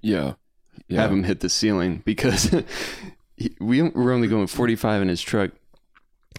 Yeah. 0.00 0.34
Yeah. 0.88 1.00
have 1.02 1.10
them 1.10 1.22
hit 1.22 1.38
the 1.38 1.48
ceiling 1.48 2.02
because 2.04 2.50
he, 3.36 3.54
we 3.60 3.82
were 3.82 4.12
only 4.12 4.26
going 4.26 4.48
45 4.48 5.02
in 5.02 5.08
his 5.08 5.22
truck. 5.22 5.52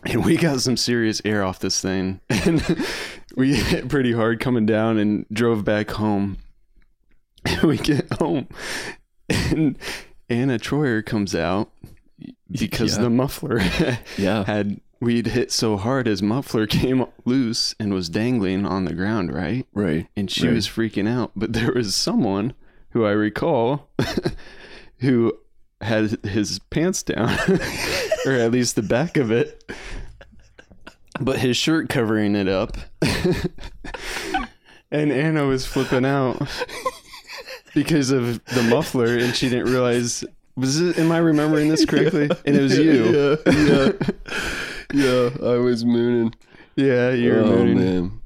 And 0.05 0.25
we 0.25 0.35
got 0.37 0.59
some 0.61 0.75
serious 0.77 1.21
air 1.25 1.43
off 1.43 1.59
this 1.59 1.79
thing. 1.81 2.19
And 2.29 2.61
we 3.35 3.55
hit 3.55 3.87
pretty 3.89 4.11
hard 4.11 4.39
coming 4.39 4.65
down 4.65 4.97
and 4.97 5.25
drove 5.31 5.63
back 5.65 5.91
home. 5.91 6.37
And 7.45 7.61
we 7.63 7.77
get 7.77 8.11
home 8.13 8.47
and 9.29 9.77
Anna 10.29 10.59
Troyer 10.59 11.05
comes 11.05 11.33
out 11.35 11.69
because 12.51 12.95
Yeah. 12.97 13.03
the 13.03 13.09
muffler 13.09 13.59
yeah. 14.17 14.43
had 14.45 14.79
we'd 15.01 15.27
hit 15.27 15.51
so 15.51 15.75
hard 15.77 16.05
his 16.07 16.21
muffler 16.21 16.65
came 16.67 17.05
loose 17.25 17.75
and 17.79 17.93
was 17.93 18.07
dangling 18.07 18.65
on 18.65 18.85
the 18.85 18.93
ground, 18.93 19.33
right? 19.33 19.65
Right. 19.73 20.07
And 20.15 20.29
she 20.31 20.47
Right. 20.47 20.53
was 20.55 20.67
freaking 20.67 21.09
out. 21.09 21.31
But 21.35 21.53
there 21.53 21.71
was 21.73 21.95
someone 21.95 22.53
who 22.91 23.03
I 23.05 23.11
recall 23.11 23.89
who 24.99 25.33
had 25.81 26.23
his 26.25 26.59
pants 26.69 27.03
down, 27.03 27.35
or 28.25 28.33
at 28.33 28.51
least 28.51 28.75
the 28.75 28.81
back 28.81 29.17
of 29.17 29.31
it, 29.31 29.71
but 31.19 31.39
his 31.39 31.57
shirt 31.57 31.89
covering 31.89 32.35
it 32.35 32.47
up. 32.47 32.77
and 34.91 35.11
Anna 35.11 35.45
was 35.45 35.65
flipping 35.65 36.05
out 36.05 36.41
because 37.73 38.11
of 38.11 38.43
the 38.45 38.63
muffler, 38.63 39.17
and 39.17 39.35
she 39.35 39.49
didn't 39.49 39.71
realize. 39.71 40.23
Was 40.55 40.79
it? 40.79 40.99
Am 40.99 41.11
I 41.11 41.17
remembering 41.17 41.69
this 41.69 41.83
correctly? 41.83 42.29
And 42.45 42.55
it 42.55 42.61
was 42.61 42.77
you. 42.77 43.39
Yeah. 43.45 43.51
Yeah. 43.51 43.91
yeah. 44.93 45.29
I 45.41 45.57
was 45.57 45.83
mooning. 45.83 46.35
Yeah, 46.75 47.11
you 47.11 47.31
were 47.31 47.39
oh, 47.39 47.45
mooning. 47.47 47.77
man. 47.77 48.21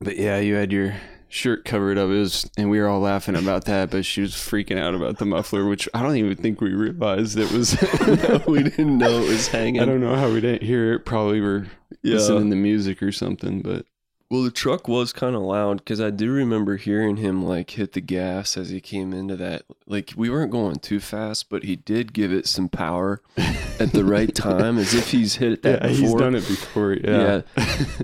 But 0.00 0.18
yeah, 0.18 0.38
you 0.38 0.54
had 0.54 0.72
your 0.72 0.94
shirt 1.34 1.64
covered 1.64 1.98
up. 1.98 2.08
It 2.10 2.18
was, 2.18 2.48
and 2.56 2.70
we 2.70 2.78
were 2.80 2.88
all 2.88 3.00
laughing 3.00 3.34
about 3.36 3.64
that. 3.64 3.90
But 3.90 4.04
she 4.06 4.20
was 4.20 4.32
freaking 4.32 4.78
out 4.78 4.94
about 4.94 5.18
the 5.18 5.24
muffler, 5.26 5.66
which 5.66 5.88
I 5.92 6.02
don't 6.02 6.16
even 6.16 6.36
think 6.36 6.60
we 6.60 6.72
realized 6.72 7.38
it 7.38 7.50
was. 7.50 7.74
no, 8.06 8.42
we 8.46 8.62
didn't 8.62 8.98
know 8.98 9.22
it 9.22 9.28
was 9.28 9.48
hanging. 9.48 9.80
I 9.82 9.84
don't 9.84 10.00
know 10.00 10.14
how 10.16 10.30
we 10.30 10.40
didn't 10.40 10.62
hear 10.62 10.94
it. 10.94 11.04
Probably 11.04 11.40
were 11.40 11.66
Yeah. 12.02 12.14
listening 12.14 12.50
to 12.50 12.56
music 12.56 13.02
or 13.02 13.12
something. 13.12 13.60
But 13.62 13.86
Well, 14.30 14.42
the 14.42 14.50
truck 14.50 14.88
was 14.88 15.12
kind 15.12 15.36
of 15.36 15.42
loud 15.42 15.76
because 15.78 16.00
I 16.00 16.10
do 16.10 16.32
remember 16.32 16.76
hearing 16.76 17.18
him 17.18 17.44
like 17.44 17.70
hit 17.70 17.92
the 17.92 18.00
gas 18.00 18.56
as 18.56 18.70
he 18.70 18.80
came 18.80 19.12
into 19.12 19.36
that. 19.36 19.62
Like 19.86 20.12
we 20.16 20.28
weren't 20.30 20.50
going 20.50 20.76
too 20.76 20.98
fast, 20.98 21.48
but 21.50 21.62
he 21.62 21.76
did 21.76 22.12
give 22.12 22.32
it 22.32 22.48
some 22.48 22.68
power 22.68 23.20
at 23.78 23.92
the 23.92 24.04
right 24.04 24.34
time, 24.34 24.78
as 24.78 24.92
if 24.94 25.10
he's 25.10 25.36
hit 25.36 25.62
that 25.62 25.82
yeah, 25.82 25.88
before. 25.88 26.00
he's 26.08 26.14
done 26.14 26.34
it 26.34 26.48
before. 26.48 26.94
Yeah, 26.94 27.42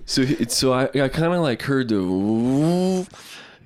So 0.04 0.24
so 0.48 0.72
I, 0.72 0.84
I 0.94 1.08
kind 1.08 1.32
of 1.32 1.40
like 1.40 1.62
heard 1.62 1.88
the, 1.88 1.96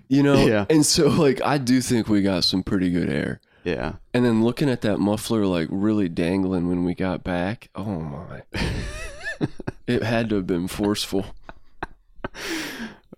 you 0.08 0.22
know, 0.22 0.46
Yeah. 0.46 0.64
and 0.70 0.86
so 0.86 1.08
like 1.08 1.42
I 1.44 1.58
do 1.58 1.80
think 1.80 2.08
we 2.08 2.22
got 2.22 2.44
some 2.44 2.62
pretty 2.62 2.88
good 2.90 3.10
air. 3.10 3.40
yeah. 3.64 3.94
And 4.14 4.24
then 4.24 4.42
looking 4.44 4.70
at 4.70 4.80
that 4.82 4.98
muffler 4.98 5.44
like 5.44 5.68
really 5.70 6.08
dangling 6.08 6.68
when 6.68 6.84
we 6.84 6.94
got 6.94 7.24
back, 7.24 7.68
oh 7.74 8.00
my. 8.00 8.42
it 9.86 10.02
had 10.02 10.28
to 10.30 10.36
have 10.36 10.46
been 10.46 10.68
forceful. 10.68 11.26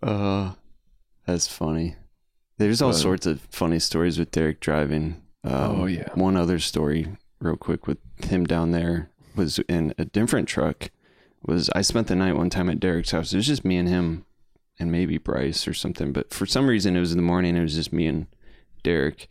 Uh, 0.02 0.52
that's 1.26 1.48
funny. 1.48 1.96
There's 2.58 2.80
all 2.82 2.90
But- 2.92 2.98
sorts 2.98 3.26
of 3.26 3.40
funny 3.50 3.78
stories 3.78 4.18
with 4.18 4.30
Derek 4.30 4.60
driving. 4.60 5.22
Um, 5.44 5.52
Oh, 5.82 5.86
yeah. 5.86 6.08
One 6.14 6.36
other 6.36 6.58
story, 6.58 7.16
real 7.40 7.56
quick, 7.56 7.86
with 7.86 7.98
him 8.24 8.44
down 8.44 8.70
there 8.72 9.10
was 9.34 9.58
in 9.68 9.94
a 9.98 10.04
different 10.04 10.48
truck. 10.48 10.90
Was 11.44 11.70
I 11.74 11.82
spent 11.82 12.08
the 12.08 12.16
night 12.16 12.36
one 12.36 12.50
time 12.50 12.68
at 12.70 12.80
Derek's 12.80 13.10
house? 13.12 13.32
It 13.32 13.36
was 13.36 13.46
just 13.46 13.64
me 13.64 13.76
and 13.76 13.88
him, 13.88 14.24
and 14.78 14.90
maybe 14.90 15.18
Bryce 15.18 15.68
or 15.68 15.74
something. 15.74 16.12
But 16.12 16.32
for 16.32 16.46
some 16.46 16.66
reason, 16.66 16.96
it 16.96 17.00
was 17.00 17.12
in 17.12 17.18
the 17.18 17.22
morning. 17.22 17.56
It 17.56 17.62
was 17.62 17.74
just 17.76 17.92
me 17.92 18.06
and 18.06 18.26
Derek, 18.82 19.28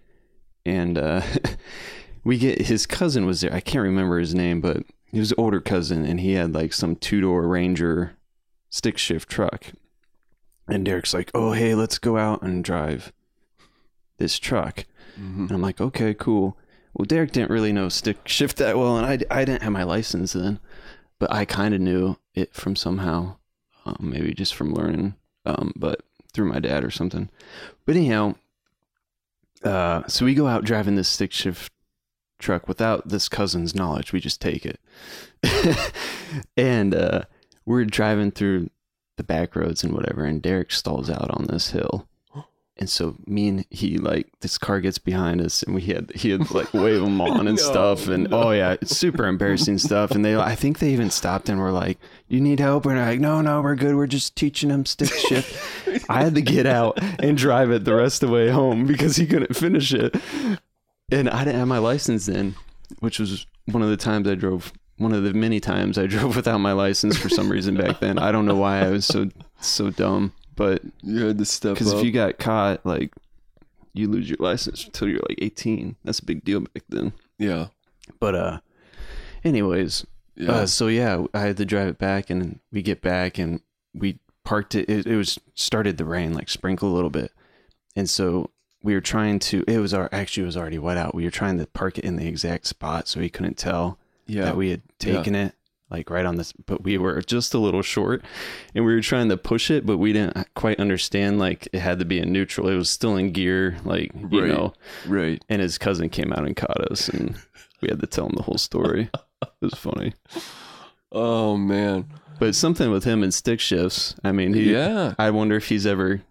and 0.65 0.97
uh, 0.97 1.21
we 2.23 2.37
get 2.37 2.61
his 2.61 2.85
cousin 2.85 3.25
was 3.25 3.41
there. 3.41 3.53
I 3.53 3.59
can't 3.59 3.83
remember 3.83 4.19
his 4.19 4.33
name, 4.35 4.61
but 4.61 4.83
he 5.11 5.19
was 5.19 5.31
an 5.31 5.35
older 5.39 5.59
cousin, 5.59 6.05
and 6.05 6.19
he 6.19 6.33
had 6.33 6.53
like 6.53 6.71
some 6.71 6.95
two 6.95 7.19
door 7.21 7.47
Ranger 7.47 8.15
stick 8.75 8.97
shift 8.97 9.29
truck. 9.29 9.67
And 10.67 10.83
Derek's 10.83 11.13
like, 11.13 11.31
"Oh, 11.33 11.53
hey, 11.53 11.75
let's 11.75 11.97
go 11.97 12.17
out 12.17 12.41
and 12.41 12.63
drive 12.63 13.13
this 14.17 14.37
truck." 14.37 14.85
Mhm. 15.17 15.41
And 15.47 15.51
I'm 15.51 15.61
like, 15.61 15.79
"Okay, 15.79 16.13
cool." 16.13 16.57
Well, 16.93 17.05
Derek 17.05 17.31
didn't 17.31 17.51
really 17.51 17.71
know 17.71 17.87
stick 17.89 18.27
shift 18.27 18.57
that 18.57 18.77
well, 18.77 18.97
and 18.97 19.05
I, 19.05 19.13
I 19.39 19.45
didn't 19.45 19.63
have 19.63 19.71
my 19.71 19.83
license 19.83 20.33
then, 20.33 20.59
but 21.19 21.31
I 21.31 21.45
kind 21.45 21.73
of 21.73 21.81
knew 21.81 22.17
it 22.33 22.53
from 22.53 22.75
somehow, 22.75 23.37
um, 23.85 23.97
maybe 23.99 24.33
just 24.33 24.55
from 24.55 24.73
learning, 24.73 25.15
um, 25.45 25.71
but 25.75 26.01
through 26.33 26.45
my 26.51 26.59
dad 26.59 26.83
or 26.83 26.91
something. 26.91 27.29
But 27.85 27.95
anyhow, 27.95 28.35
uh, 29.63 30.07
so 30.07 30.25
we 30.25 30.33
go 30.33 30.47
out 30.47 30.63
driving 30.65 30.95
this 30.95 31.09
stick 31.09 31.31
shift 31.31 31.71
truck 32.39 32.67
without 32.67 33.07
this 33.09 33.29
cousin's 33.29 33.75
knowledge. 33.75 34.11
We 34.13 34.19
just 34.19 34.41
take 34.41 34.65
it, 34.65 34.79
and 36.57 36.95
uh, 36.95 37.21
we're 37.65 37.85
driving 37.85 38.31
through 38.31 38.69
the 39.17 39.23
back 39.23 39.55
roads 39.55 39.83
and 39.83 39.93
whatever, 39.93 40.25
and 40.25 40.41
Derek 40.41 40.71
stalls 40.71 41.09
out 41.09 41.29
on 41.31 41.45
this 41.49 41.71
hill. 41.71 42.07
And 42.77 42.89
so 42.89 43.15
me 43.25 43.47
and 43.47 43.65
he 43.69 43.97
like 43.97 44.27
this 44.41 44.57
car 44.57 44.81
gets 44.81 44.97
behind 44.97 45.39
us 45.39 45.63
and 45.63 45.73
we 45.73 45.83
had 45.83 46.11
he 46.13 46.31
had 46.31 46.51
like 46.51 46.73
wave 46.73 46.99
them 46.99 47.21
on 47.29 47.47
and 47.47 47.55
No, 47.57 47.63
stuff 47.63 48.09
and 48.09 48.29
no. 48.29 48.43
oh 48.43 48.51
yeah 48.51 48.73
it's 48.81 48.97
super 48.97 49.27
embarrassing 49.27 49.77
stuff. 49.77 50.11
And 50.11 50.25
they 50.25 50.35
I 50.35 50.55
think 50.55 50.79
they 50.79 50.89
even 50.91 51.09
stopped 51.09 51.47
and 51.47 51.57
were 51.57 51.71
like 51.71 51.99
you 52.27 52.41
need 52.41 52.59
help? 52.59 52.85
And 52.85 52.97
they're 52.97 53.05
like 53.05 53.21
no 53.21 53.39
no 53.39 53.61
we're 53.61 53.75
good. 53.75 53.95
We're 53.95 54.07
just 54.07 54.35
teaching 54.35 54.67
them 54.71 54.85
stick 54.85 55.07
shift. 55.13 55.57
I 56.09 56.21
had 56.21 56.35
to 56.35 56.41
get 56.41 56.65
out 56.65 56.99
and 57.23 57.37
drive 57.37 57.71
it 57.71 57.85
the 57.85 57.95
rest 57.95 58.21
of 58.23 58.27
the 58.27 58.35
way 58.35 58.49
home 58.49 58.85
because 58.85 59.15
he 59.15 59.25
couldn't 59.25 59.55
finish 59.55 59.93
it. 59.93 60.13
And 61.09 61.29
I 61.29 61.45
didn't 61.45 61.59
have 61.59 61.69
my 61.69 61.77
license 61.77 62.25
then 62.25 62.55
which 62.99 63.19
was 63.19 63.45
one 63.71 63.83
of 63.83 63.89
the 63.89 63.95
times 63.95 64.27
I 64.27 64.35
drove 64.35 64.73
one 64.97 65.11
of 65.13 65.23
the 65.23 65.33
many 65.33 65.59
times 65.59 65.97
I 65.97 66.07
drove 66.07 66.35
without 66.35 66.59
my 66.59 66.71
license 66.71 67.17
for 67.17 67.29
some 67.29 67.49
reason 67.51 67.75
back 67.75 67.99
then 67.99 68.17
I 68.17 68.31
don't 68.31 68.45
know 68.45 68.55
why 68.55 68.79
I 68.85 68.89
was 68.89 69.05
so 69.05 69.29
so 69.59 69.89
dumb 69.89 70.33
but 70.55 70.81
You 71.01 71.25
had 71.25 71.37
to 71.37 71.45
step 71.45 71.73
because 71.73 71.91
if 71.91 72.03
you 72.03 72.11
got 72.13 72.37
caught, 72.39 72.85
like, 72.85 73.11
you 73.93 74.07
lose 74.07 74.29
your 74.29 74.37
license 74.39 74.85
until 74.85 75.09
you're 75.09 75.19
like 75.27 75.37
18. 75.41 75.97
That's 76.05 76.19
a 76.19 76.25
big 76.25 76.45
deal 76.45 76.61
back 76.61 76.83
then. 76.87 77.11
yeah. 77.37 77.67
But 78.21 78.35
uh, 78.35 78.59
anyways, 79.43 80.05
Yeah. 80.35 80.51
uh, 80.51 80.65
so 80.65 80.87
yeah, 80.87 81.25
I 81.33 81.39
had 81.41 81.57
to 81.57 81.65
drive 81.65 81.87
it 81.89 81.97
back, 81.97 82.29
and 82.29 82.59
we 82.71 82.81
get 82.81 83.01
back, 83.01 83.37
and 83.37 83.61
we 83.93 84.19
parked 84.43 84.75
it. 84.75 84.89
It, 84.89 85.05
it 85.07 85.15
was 85.17 85.39
started 85.55 85.97
to 85.97 86.05
rain, 86.05 86.33
like 86.33 86.49
sprinkle 86.49 86.89
a 86.91 86.95
little 86.95 87.09
bit, 87.09 87.31
and 87.95 88.09
so 88.09 88.51
we 88.83 88.93
were 88.93 89.01
trying 89.01 89.39
to. 89.39 89.63
It 89.67 89.79
was 89.79 89.93
our 89.93 90.07
actually 90.11 90.43
it 90.43 90.47
was 90.47 90.57
already 90.57 90.77
wet 90.79 90.97
out. 90.97 91.15
We 91.15 91.23
were 91.25 91.31
trying 91.31 91.57
to 91.57 91.65
park 91.67 91.97
it 91.97 92.05
in 92.05 92.15
the 92.15 92.27
exact 92.27 92.67
spot 92.67 93.07
so 93.07 93.19
he 93.19 93.29
couldn't 93.29 93.57
tell 93.57 93.97
Yeah. 94.27 94.45
that 94.45 94.57
we 94.57 94.69
had 94.71 94.81
taken 94.99 95.35
it 95.35 95.53
like 95.89 96.09
right 96.09 96.25
on 96.25 96.35
this. 96.35 96.51
But 96.53 96.83
we 96.83 96.97
were 96.97 97.21
just 97.21 97.53
a 97.53 97.59
little 97.59 97.81
short, 97.83 98.23
and 98.73 98.85
we 98.85 98.93
were 98.93 99.01
trying 99.01 99.29
to 99.29 99.37
push 99.37 99.69
it, 99.69 99.85
but 99.85 99.97
we 99.97 100.13
didn't 100.13 100.53
quite 100.55 100.79
understand 100.79 101.37
like 101.39 101.67
it 101.73 101.79
had 101.79 101.99
to 101.99 102.05
be 102.05 102.19
in 102.19 102.31
neutral. 102.31 102.67
It 102.69 102.75
was 102.75 102.89
still 102.89 103.15
in 103.17 103.31
gear, 103.31 103.77
like 103.85 104.11
you 104.31 104.41
Right. 104.41 104.49
know. 104.49 104.73
right. 105.05 105.43
And 105.49 105.61
his 105.61 105.77
cousin 105.77 106.09
came 106.09 106.33
out 106.33 106.45
and 106.45 106.55
caught 106.55 106.91
us, 106.91 107.07
and 107.09 107.35
we 107.81 107.87
had 107.89 107.99
to 108.01 108.07
tell 108.07 108.25
him 108.25 108.33
the 108.35 108.43
whole 108.43 108.57
story. 108.57 109.09
it 109.43 109.49
was 109.61 109.73
funny. 109.75 110.13
Oh 111.11 111.55
man. 111.57 112.05
But 112.39 112.55
something 112.55 112.91
with 112.91 113.05
him 113.05 113.23
and 113.23 113.33
stick 113.33 113.59
shifts. 113.61 114.15
I 114.23 114.31
mean, 114.33 114.53
he, 114.53 114.73
yeah. 114.73 115.13
I 115.17 115.29
wonder 115.31 115.55
if 115.55 115.69
he's 115.69 115.85
ever 115.85 116.21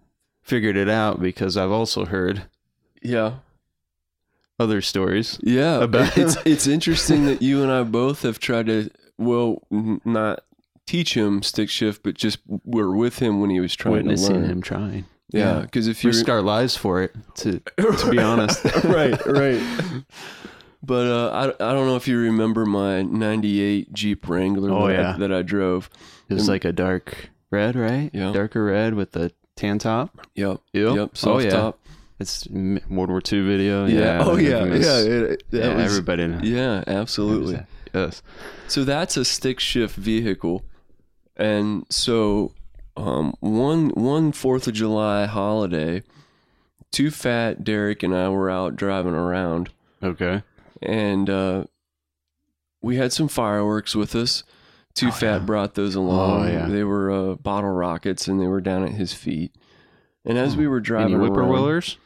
figured 0.43 0.77
it 0.77 0.89
out 0.91 1.23
because 1.23 1.57
I've 1.57 1.71
also 1.71 2.05
heard 2.05 2.43
Yeah. 3.01 3.37
Other 4.59 4.81
stories. 4.81 5.39
Yeah. 5.43 5.83
About- 5.83 6.17
it's 6.17 6.37
it's 6.45 6.67
interesting 6.67 7.27
that 7.27 7.43
you 7.43 7.63
and 7.63 7.71
I 7.73 7.83
both 7.83 8.23
have 8.23 8.39
tried 8.39 8.67
to 8.67 8.91
well 9.19 9.63
n- 9.73 10.01
not 10.05 10.41
teach 10.87 11.15
him 11.17 11.43
stick 11.43 11.71
shift, 11.71 12.03
but 12.03 12.15
just 12.15 12.39
were 12.65 12.95
with 12.95 13.19
him 13.19 13.41
when 13.41 13.51
he 13.51 13.61
was 13.61 13.75
trying 13.75 13.95
to 13.95 13.99
Witnessing 14.03 14.35
learn. 14.43 14.45
him 14.51 14.63
trying. 14.63 15.05
Yeah, 15.31 15.61
because 15.63 15.89
if 15.89 16.05
you 16.05 16.11
risk 16.11 16.29
our 16.29 16.43
lives 16.43 16.77
for 16.77 17.03
it. 17.03 17.15
To 17.37 17.59
to 17.79 18.09
be 18.11 18.19
honest, 18.31 18.65
right, 18.85 19.19
right. 19.27 19.61
But 20.87 21.07
uh, 21.07 21.55
I, 21.59 21.71
I 21.71 21.73
don't 21.73 21.87
know 21.87 21.97
if 21.97 22.07
you 22.07 22.19
remember 22.19 22.67
my 22.67 23.01
'98 23.01 23.91
Jeep 23.95 24.29
Wrangler 24.29 24.71
Oh, 24.71 24.87
that, 24.89 24.93
yeah. 24.93 25.15
I, 25.15 25.19
that 25.19 25.33
I 25.33 25.41
drove. 25.41 25.89
it 26.29 26.35
was 26.35 26.47
like 26.47 26.67
a 26.67 26.73
dark 26.73 27.31
red, 27.51 27.75
right? 27.75 28.11
Yeah. 28.13 28.33
darker 28.33 28.63
red 28.67 28.93
with 28.93 29.13
the 29.13 29.33
tan 29.57 29.79
top. 29.79 30.27
Yep, 30.35 30.61
Yep. 30.75 30.95
yep, 30.97 31.11
Oh, 31.25 31.39
yeah. 31.39 31.49
top. 31.51 31.79
It's 32.21 32.47
World 32.49 33.11
War 33.11 33.21
II 33.21 33.41
video. 33.43 33.87
Yeah. 33.87 34.23
oh 34.25 34.37
yeah, 34.37 34.65
yeah. 34.65 34.99
It, 35.01 35.43
yeah, 35.51 35.75
was- 35.75 35.85
everybody. 35.85 36.27
knows. 36.29 36.43
yeah, 36.45 36.85
absolutely. 36.87 37.61
Yes. 37.93 38.23
So 38.69 38.85
that's 38.85 39.17
a 39.17 39.25
stick 39.25 39.61
shift 39.61 39.97
vehicle, 39.97 40.65
and 41.37 41.85
so 41.91 42.53
um, 42.97 43.35
one 43.41 43.91
one 43.91 44.33
Fourth 44.33 44.67
of 44.69 44.75
July 44.75 45.27
holiday, 45.27 46.03
too 46.93 47.11
fat 47.11 47.65
Derek 47.65 48.03
and 48.03 48.15
I 48.15 48.29
were 48.29 48.51
out 48.51 48.77
driving 48.77 49.15
around, 49.15 49.71
Okay. 50.03 50.43
and 50.83 51.29
uh, 51.29 51.65
we 52.83 52.97
had 52.97 53.13
some 53.13 53.29
fireworks 53.29 53.95
with 53.97 54.15
us. 54.15 54.45
Too 54.95 55.09
Oh, 55.09 55.13
fat 55.13 55.33
yeah. 55.33 55.39
brought 55.47 55.75
those 55.75 55.97
along. 55.97 56.45
Oh, 56.45 56.49
yeah. 56.49 56.67
They 56.67 56.85
were 56.85 57.11
uh, 57.11 57.35
bottle 57.35 57.71
rockets, 57.71 58.29
and 58.29 58.41
they 58.41 58.47
were 58.47 58.61
down 58.61 58.85
at 58.85 58.93
his 58.93 59.13
feet. 59.13 59.53
And 60.25 60.39
as 60.39 60.57
we 60.57 60.69
were 60.69 60.79
driving 60.81 61.15
Any 61.15 61.25
around, 61.25 61.33
whippoorwillers? 61.33 61.97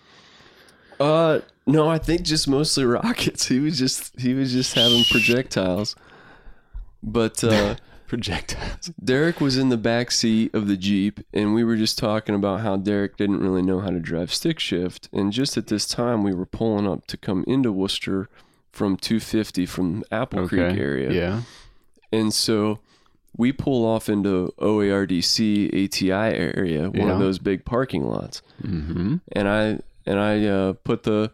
Uh, 1.00 1.40
no, 1.66 1.88
I 1.88 1.98
think 1.98 2.22
just 2.22 2.48
mostly 2.48 2.84
rockets. 2.84 3.46
He 3.46 3.58
was 3.60 3.78
just 3.78 4.18
he 4.20 4.34
was 4.34 4.52
just 4.52 4.74
having 4.74 5.04
projectiles. 5.10 5.94
But 7.02 7.42
uh, 7.44 7.76
Projectiles. 8.08 8.90
Derek 9.04 9.38
was 9.40 9.58
in 9.58 9.68
the 9.68 9.76
back 9.76 10.10
seat 10.10 10.54
of 10.54 10.66
the 10.66 10.76
Jeep, 10.78 11.20
and 11.34 11.52
we 11.54 11.62
were 11.62 11.76
just 11.76 11.98
talking 11.98 12.34
about 12.34 12.60
how 12.60 12.76
Derek 12.76 13.16
didn't 13.18 13.40
really 13.40 13.60
know 13.62 13.80
how 13.80 13.90
to 13.90 14.00
drive 14.00 14.32
stick 14.32 14.58
shift. 14.58 15.08
And 15.12 15.30
just 15.32 15.56
at 15.58 15.66
this 15.66 15.86
time, 15.86 16.22
we 16.22 16.32
were 16.32 16.46
pulling 16.46 16.88
up 16.88 17.06
to 17.08 17.16
come 17.18 17.44
into 17.46 17.70
Wooster 17.70 18.28
from 18.72 18.96
250 18.96 19.66
from 19.66 20.02
Apple 20.10 20.40
Okay. 20.40 20.48
Creek 20.48 20.78
area. 20.80 21.12
Yeah. 21.12 21.42
And 22.10 22.32
so 22.32 22.78
we 23.36 23.52
pull 23.52 23.84
off 23.84 24.08
into 24.08 24.54
OARDC 24.58 25.68
ATI 25.84 26.10
area, 26.34 26.88
one 26.90 27.08
Yeah. 27.08 27.12
of 27.12 27.18
those 27.18 27.38
big 27.38 27.64
parking 27.66 28.04
lots 28.06 28.40
Mm-hmm. 28.62 29.16
and 29.32 29.48
I 29.48 29.80
and 30.06 30.18
I 30.18 30.44
uh, 30.44 30.72
put 30.72 31.02
the 31.02 31.32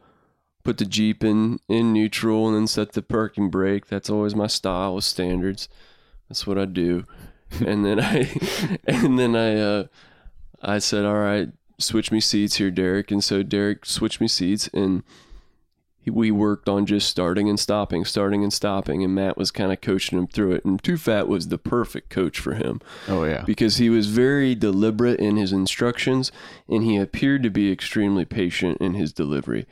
put 0.65 0.79
the 0.79 0.85
Jeep 0.85 1.23
in 1.23 1.61
in 1.69 1.93
neutral 1.93 2.49
and 2.49 2.57
then 2.57 2.67
set 2.67 2.93
the 2.93 3.03
parking 3.03 3.51
brake. 3.51 3.87
That's 3.87 4.11
always 4.11 4.35
my 4.35 4.47
style 4.47 4.95
with 4.95 5.05
standards. 5.05 5.69
That's 6.29 6.47
what 6.47 6.59
I 6.59 6.65
do. 6.65 7.05
and 7.67 7.85
then 7.85 8.01
I 8.01 8.31
and 8.87 9.19
then 9.19 9.37
I 9.37 9.57
uh, 9.57 9.85
I 10.63 10.79
said, 10.79 11.05
"All 11.05 11.19
right, 11.19 11.49
switch 11.79 12.11
me 12.11 12.21
seats 12.21 12.57
here, 12.57 12.71
Derek." 12.71 13.11
And 13.11 13.23
so 13.23 13.43
Derek 13.43 13.85
switched 13.85 14.21
me 14.21 14.29
seats 14.29 14.69
and 14.73 15.03
we 16.11 16.31
worked 16.31 16.69
on 16.69 16.87
just 16.87 17.09
starting 17.09 17.49
and 17.49 17.59
stopping, 17.59 18.05
starting 18.05 18.43
and 18.43 18.53
stopping, 18.53 19.03
and 19.05 19.15
Matt 19.15 19.37
was 19.37 19.51
kind 19.51 19.73
of 19.73 19.81
coaching 19.81 20.19
him 20.19 20.27
through 20.27 20.53
it. 20.53 20.65
And 20.65 20.83
Too 20.83 20.97
Fat 20.97 21.29
was 21.29 21.49
the 21.49 21.59
perfect 21.59 22.11
coach 22.11 22.39
for 22.39 22.55
him 22.55 22.81
Oh 23.09 23.25
yeah. 23.25 23.43
because 23.47 23.77
he 23.79 23.89
was 23.91 24.07
very 24.09 24.55
deliberate 24.55 25.21
in 25.21 25.37
his 25.37 25.53
instructions 25.53 26.31
and 26.69 26.83
he 26.85 26.97
appeared 26.97 27.43
to 27.45 27.51
be 27.51 27.71
extremely 27.73 28.25
patient 28.25 28.79
in 28.81 28.95
his 28.95 29.13
delivery. 29.13 29.67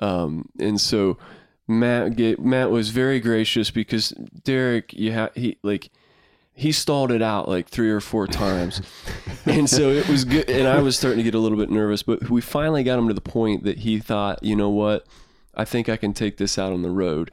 Um, 0.00 0.48
and 0.58 0.80
so 0.80 1.18
Matt 1.66 2.16
get, 2.16 2.40
Matt 2.40 2.70
was 2.70 2.90
very 2.90 3.20
gracious 3.20 3.70
because 3.70 4.10
Derek, 4.44 4.92
you 4.94 5.12
ha- 5.14 5.30
he 5.34 5.58
like 5.62 5.90
he 6.54 6.72
stalled 6.72 7.12
it 7.12 7.22
out 7.22 7.48
like 7.48 7.68
three 7.68 7.90
or 7.90 8.00
four 8.00 8.26
times, 8.26 8.80
and 9.46 9.70
so 9.70 9.90
it 9.90 10.08
was 10.08 10.24
good. 10.24 10.48
And 10.50 10.66
I 10.66 10.80
was 10.80 10.96
starting 10.98 11.18
to 11.18 11.22
get 11.22 11.34
a 11.34 11.38
little 11.38 11.58
bit 11.58 11.70
nervous, 11.70 12.02
but 12.02 12.28
we 12.30 12.40
finally 12.40 12.82
got 12.82 12.98
him 12.98 13.06
to 13.08 13.14
the 13.14 13.20
point 13.20 13.62
that 13.64 13.78
he 13.78 14.00
thought, 14.00 14.42
you 14.42 14.56
know 14.56 14.70
what, 14.70 15.06
I 15.58 15.64
think 15.66 15.88
I 15.90 15.96
can 15.96 16.14
take 16.14 16.36
this 16.38 16.56
out 16.58 16.72
on 16.72 16.80
the 16.82 16.90
road. 16.90 17.30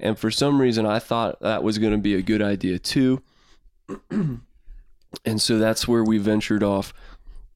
And 0.00 0.18
for 0.18 0.30
some 0.30 0.60
reason, 0.60 0.86
I 0.86 0.98
thought 1.00 1.40
that 1.40 1.62
was 1.62 1.76
going 1.78 1.92
to 1.92 1.98
be 1.98 2.14
a 2.14 2.22
good 2.22 2.40
idea 2.40 2.78
too. 2.78 3.22
And 5.24 5.40
so 5.40 5.58
that's 5.58 5.86
where 5.86 6.02
we 6.02 6.18
ventured 6.18 6.62
off 6.64 6.92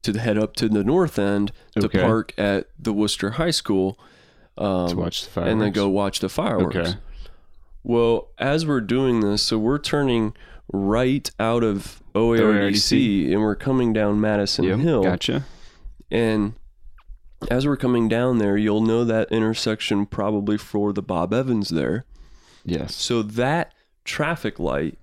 to 0.02 0.16
head 0.18 0.38
up 0.38 0.54
to 0.56 0.68
the 0.68 0.84
north 0.84 1.18
end 1.18 1.50
to 1.74 1.86
Okay. 1.86 2.00
park 2.02 2.32
at 2.38 2.68
the 2.78 2.92
Wooster 2.92 3.30
High 3.32 3.50
School 3.50 3.98
um, 4.56 4.88
to 4.90 4.96
watch 4.96 5.24
the 5.24 5.30
fireworks. 5.30 5.52
and 5.52 5.60
then 5.60 5.72
go 5.72 5.88
watch 5.88 6.20
the 6.20 6.28
fireworks. 6.28 6.76
Okay. 6.76 6.92
Well, 7.82 8.28
as 8.38 8.64
we're 8.64 8.80
doing 8.80 9.20
this, 9.20 9.42
so 9.42 9.58
we're 9.58 9.80
turning 9.80 10.34
right 10.72 11.28
out 11.40 11.64
of 11.64 12.00
OARDC 12.14 13.32
and 13.32 13.40
we're 13.40 13.56
coming 13.56 13.92
down 13.92 14.20
Madison 14.20 14.64
Yep. 14.64 14.78
Hill. 14.78 15.02
Gotcha. 15.02 15.44
And 16.12 16.54
as 17.51 17.66
we're 17.66 17.76
coming 17.76 18.09
down 18.09 18.39
there, 18.39 18.57
you'll 18.57 18.80
know 18.82 19.05
that 19.05 19.30
intersection 19.30 20.07
probably 20.07 20.59
for 20.59 20.93
the 20.93 21.03
Bob 21.03 21.32
Evans 21.32 21.68
there. 21.70 22.05
Yes. 22.64 22.95
So 22.95 23.22
that 23.22 23.72
traffic 24.05 24.59
light 24.59 24.99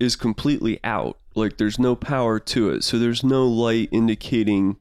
is 0.00 0.16
completely 0.16 0.80
out. 0.82 1.18
Like 1.34 1.56
there's 1.56 1.78
no 1.78 1.94
power 1.94 2.38
to 2.40 2.70
it. 2.70 2.84
So 2.84 2.98
there's 2.98 3.22
no 3.24 3.46
light 3.46 3.88
indicating 3.92 4.76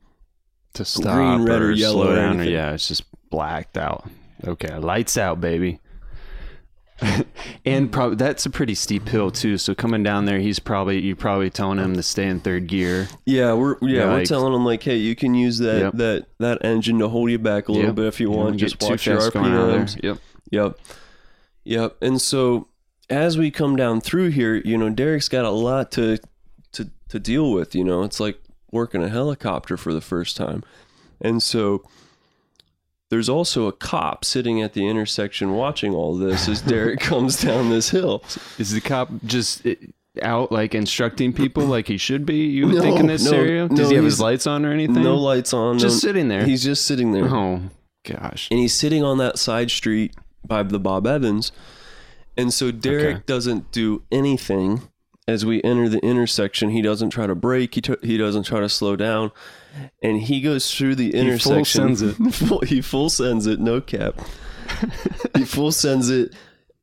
To 0.74 0.84
stop 0.86 1.16
green, 1.38 1.48
red, 1.48 1.62
or 1.62 1.72
yellow 1.72 2.04
slow 2.04 2.12
or 2.14 2.16
down. 2.16 2.36
anything. 2.38 2.54
yeah, 2.54 2.74
it's 2.74 2.88
just 2.88 3.04
blacked 3.30 3.78
out. 3.78 4.10
Okay, 4.46 4.76
lights 4.78 5.18
out, 5.18 5.40
baby. 5.40 5.80
and 7.66 7.92
probably 7.92 8.16
that's 8.16 8.46
a 8.46 8.50
pretty 8.50 8.76
steep 8.76 9.08
hill 9.08 9.32
too. 9.32 9.58
So 9.58 9.74
coming 9.74 10.04
down 10.04 10.26
there, 10.26 10.40
he's 10.40 10.60
probably 10.60 11.00
you're 11.02 11.16
probably 11.16 11.50
telling 11.50 11.80
him 11.80 11.96
to 11.96 12.04
stay 12.04 12.28
in 12.28 12.40
third 12.40 12.68
gear. 12.68 13.08
Yeah, 13.26 13.54
we're 13.54 13.78
yeah, 13.82 14.06
we're 14.10 14.26
telling 14.26 14.54
him 14.54 14.66
like, 14.66 14.84
hey, 14.84 14.98
you 14.98 15.16
can 15.16 15.34
use 15.34 15.58
that 15.60 15.80
Yep. 15.80 15.94
that 15.96 16.26
that 16.40 16.66
engine 16.66 17.00
to 17.00 17.08
hold 17.10 17.32
you 17.32 17.40
back 17.40 17.68
a 17.70 17.72
little 17.72 17.88
Yep. 17.88 17.96
bit 17.96 18.06
if 18.06 18.20
you, 18.20 18.28
don't 18.28 18.36
want. 18.38 18.58
Just 18.58 18.82
watch 18.82 19.06
your 19.08 19.20
fast 19.20 19.34
going 19.34 19.52
out 19.54 19.68
there. 19.68 19.80
RPMs. 19.82 20.04
Yep. 20.04 20.18
Yep. 20.52 20.80
Yep. 21.64 21.98
And 22.02 22.22
so 22.22 22.68
as 23.10 23.38
we 23.38 23.52
come 23.52 23.76
down 23.76 24.02
through 24.02 24.30
here, 24.30 24.56
you 24.56 24.78
know, 24.78 24.90
Derek's 24.90 25.28
got 25.30 25.46
a 25.46 25.50
lot 25.50 25.92
to 25.94 26.18
to 26.74 26.90
to 27.10 27.20
deal 27.20 27.52
with, 27.52 27.74
you 27.76 27.84
know. 27.84 28.04
It's 28.04 28.20
like 28.20 28.40
working 28.72 29.04
a 29.04 29.10
helicopter 29.10 29.76
for 29.78 29.94
the 29.94 30.02
first 30.02 30.38
time. 30.38 30.64
And 31.20 31.42
so 31.44 31.84
there's 33.12 33.30
also 33.30 33.68
a 33.68 33.72
cop 33.72 34.26
sitting 34.26 34.62
at 34.64 34.74
the 34.74 34.88
intersection 34.88 35.54
watching 35.54 35.94
all 35.94 36.16
this 36.18 36.48
as 36.50 36.62
Derek 36.62 37.00
comes 37.12 37.40
down 37.40 37.70
this 37.70 37.90
hill. 37.92 38.24
Is 38.58 38.72
the 38.72 38.82
cop 38.82 39.10
just 39.26 39.68
uh, 39.68 39.76
out 40.24 40.52
like 40.52 40.74
instructing 40.74 41.32
people 41.34 41.66
like 41.66 41.88
he 41.88 41.98
should 41.98 42.26
be? 42.26 42.46
You 42.48 42.66
would 42.68 42.76
No, 42.78 42.82
think 42.82 43.00
in 43.00 43.08
this 43.08 43.24
no, 43.24 43.30
scenario? 43.32 43.68
Does 43.68 43.80
no, 43.80 43.90
he 43.90 43.96
have 43.96 44.06
his 44.06 44.20
lights 44.20 44.48
on 44.48 44.66
or 44.66 44.72
anything? 44.72 45.04
No 45.04 45.16
lights 45.18 45.54
on. 45.54 45.78
just 45.78 46.02
sitting 46.02 46.28
there. 46.30 46.46
He's 46.46 46.64
just 46.64 46.86
sitting 46.86 47.12
there. 47.12 47.26
oh 47.26 47.62
gosh. 48.04 48.48
and 48.50 48.60
he's 48.60 48.74
sitting 48.74 49.04
on 49.04 49.20
that 49.20 49.38
side 49.38 49.70
street 49.70 50.16
by 50.46 50.64
the 50.64 50.80
Bob 50.80 51.06
Evans. 51.06 51.52
And 52.38 52.54
so 52.54 52.72
Derek 52.72 53.16
Okay. 53.18 53.24
doesn't 53.28 53.72
do 53.72 54.04
anything 54.12 54.82
as 55.28 55.46
we 55.46 55.62
enter 55.64 55.88
the 55.90 56.00
intersection. 56.00 56.70
He 56.72 56.82
doesn't 56.82 57.10
try 57.12 57.28
to 57.28 57.36
brake. 57.36 57.76
He, 57.76 57.82
t- 57.82 57.96
he 58.02 58.18
doesn't 58.18 58.44
try 58.44 58.62
to 58.62 58.70
slow 58.70 58.96
down. 58.96 59.32
And 60.02 60.22
he 60.22 60.42
goes 60.42 60.74
through 60.74 60.96
the 60.96 61.12
full 61.12 61.20
intersection. 61.22 61.96
sends 61.96 62.02
it. 62.02 62.14
Full- 62.34 62.62
he 62.62 62.82
full 62.82 63.10
sends 63.10 63.48
it, 63.48 63.60
no 63.60 63.80
cap. 63.82 64.20
he 65.38 65.44
full 65.46 65.72
sends 65.72 66.10
it. 66.10 66.34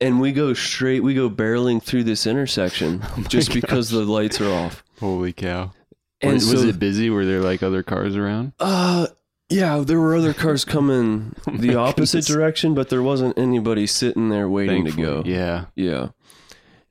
And 0.01 0.21
we 0.21 0.33
go 0.33 0.55
straight, 0.55 1.01
we 1.01 1.15
go 1.15 1.29
barreling 1.29 1.83
through 1.83 2.05
this 2.05 2.27
intersection 2.27 3.03
just 3.29 3.53
because 3.53 3.91
the 3.91 4.05
lights 4.05 4.41
are 4.41 4.53
off. 4.53 4.85
Holy 5.01 5.33
cow. 5.33 5.73
And 6.21 6.35
was, 6.35 6.47
so, 6.47 6.53
was 6.53 6.65
it 6.65 6.79
busy? 6.79 7.11
Were 7.11 7.25
there 7.27 7.41
like 7.41 7.63
other 7.63 7.83
cars 7.83 8.17
around? 8.17 8.53
Uh, 8.61 9.09
yeah, 9.49 9.79
there 9.79 9.99
were 9.99 10.15
other 10.17 10.35
cars 10.35 10.65
coming 10.65 11.35
Oh 11.47 11.57
the 11.57 11.75
opposite 11.75 12.19
goodness. 12.19 12.27
direction, 12.27 12.75
but 12.75 12.91
there 12.91 13.03
wasn't 13.03 13.39
anybody 13.39 13.87
sitting 13.87 14.29
there 14.29 14.49
waiting 14.49 14.85
to 14.85 14.93
go. 14.93 15.23
Yeah. 15.25 15.67
Yeah. 15.75 16.09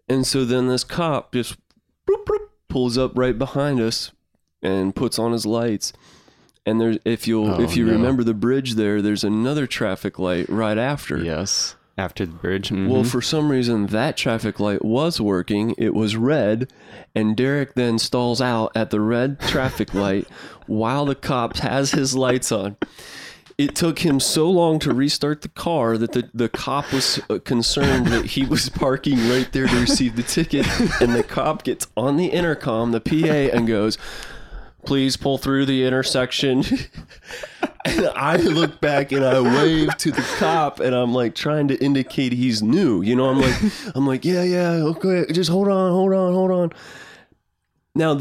And 0.09 0.25
so 0.25 0.43
then 0.45 0.67
this 0.67 0.83
cop 0.83 1.33
just 1.33 1.57
pulls 2.69 2.97
up 2.97 3.11
right 3.15 3.37
behind 3.37 3.79
us 3.79 4.11
and 4.67 4.95
puts 4.95 5.17
on 5.19 5.31
his 5.31 5.45
lights. 5.45 5.93
and 6.65 6.81
there's 6.81 6.97
if 7.05 7.27
you'll 7.27 7.47
Oh, 7.55 7.61
if 7.61 7.77
you 7.77 7.85
no. 7.85 7.93
remember 7.93 8.23
the 8.23 8.33
bridge 8.33 8.73
there, 8.75 9.01
there's 9.01 9.23
another 9.23 9.65
traffic 9.67 10.19
light 10.19 10.49
right 10.49 10.77
after. 10.77 11.17
Yes. 11.23 11.75
After 11.97 12.25
the 12.27 12.33
bridge. 12.33 12.69
Well, 12.71 13.03
mhm. 13.03 13.07
for 13.07 13.21
some 13.23 13.49
reason, 13.49 13.87
that 13.87 14.17
traffic 14.17 14.59
light 14.59 14.85
was 14.85 15.19
working. 15.19 15.73
It 15.79 15.95
was 15.95 16.15
red, 16.15 16.71
and 17.15 17.35
Derek 17.35 17.73
then 17.73 17.97
stalls 17.97 18.39
out 18.39 18.71
at 18.75 18.91
the 18.91 18.99
red 19.01 19.39
traffic 19.39 19.93
light 20.05 20.27
while 20.67 21.05
the 21.05 21.15
cop 21.15 21.57
has 21.57 21.91
his 21.91 22.13
lights 22.15 22.51
on. 22.51 22.75
It 23.57 23.73
took 23.73 23.99
him 23.99 24.19
so 24.19 24.47
long 24.51 24.77
to 24.79 24.93
restart 24.93 25.41
the 25.41 25.49
car 25.49 25.97
that 25.97 26.11
the, 26.11 26.29
the 26.35 26.49
cop 26.49 26.93
was 26.93 27.19
uh, 27.31 27.39
concerned 27.43 28.05
that 28.07 28.25
he 28.25 28.45
was 28.45 28.69
parking 28.69 29.17
right 29.29 29.51
there 29.51 29.65
to 29.67 29.79
receive 29.79 30.15
the 30.15 30.21
ticket. 30.21 30.67
And 31.01 31.15
the 31.15 31.23
cop 31.23 31.63
gets 31.63 31.87
on 31.97 32.17
the 32.17 32.27
intercom, 32.27 32.91
the 32.91 33.01
PA, 33.01 33.55
and 33.57 33.65
goes, 33.67 33.97
Please 34.87 35.17
pull 35.17 35.37
through 35.37 35.65
the 35.65 35.85
intersection. 35.85 36.63
And 37.83 38.07
I 38.15 38.37
look 38.37 38.79
back 38.81 39.11
and 39.11 39.23
I 39.23 39.39
wave 39.41 39.95
to 39.97 40.11
the 40.11 40.25
cop 40.39 40.79
and 40.79 40.95
I'm 40.95 41.13
like 41.13 41.35
trying 41.35 41.67
to 41.69 41.75
indicate 41.83 42.31
he's 42.33 42.63
new. 42.63 43.01
You 43.01 43.15
know, 43.15 43.29
I'm 43.29 43.39
like, 43.39 43.55
I'm 43.95 44.07
like, 44.07 44.23
yeah, 44.25 44.43
yeah, 44.43 44.71
okay, 44.71 45.25
just 45.31 45.49
hold 45.49 45.67
on, 45.67 45.91
hold 45.91 46.13
on, 46.13 46.33
hold 46.33 46.51
on. 46.51 46.71
Now, 47.95 48.19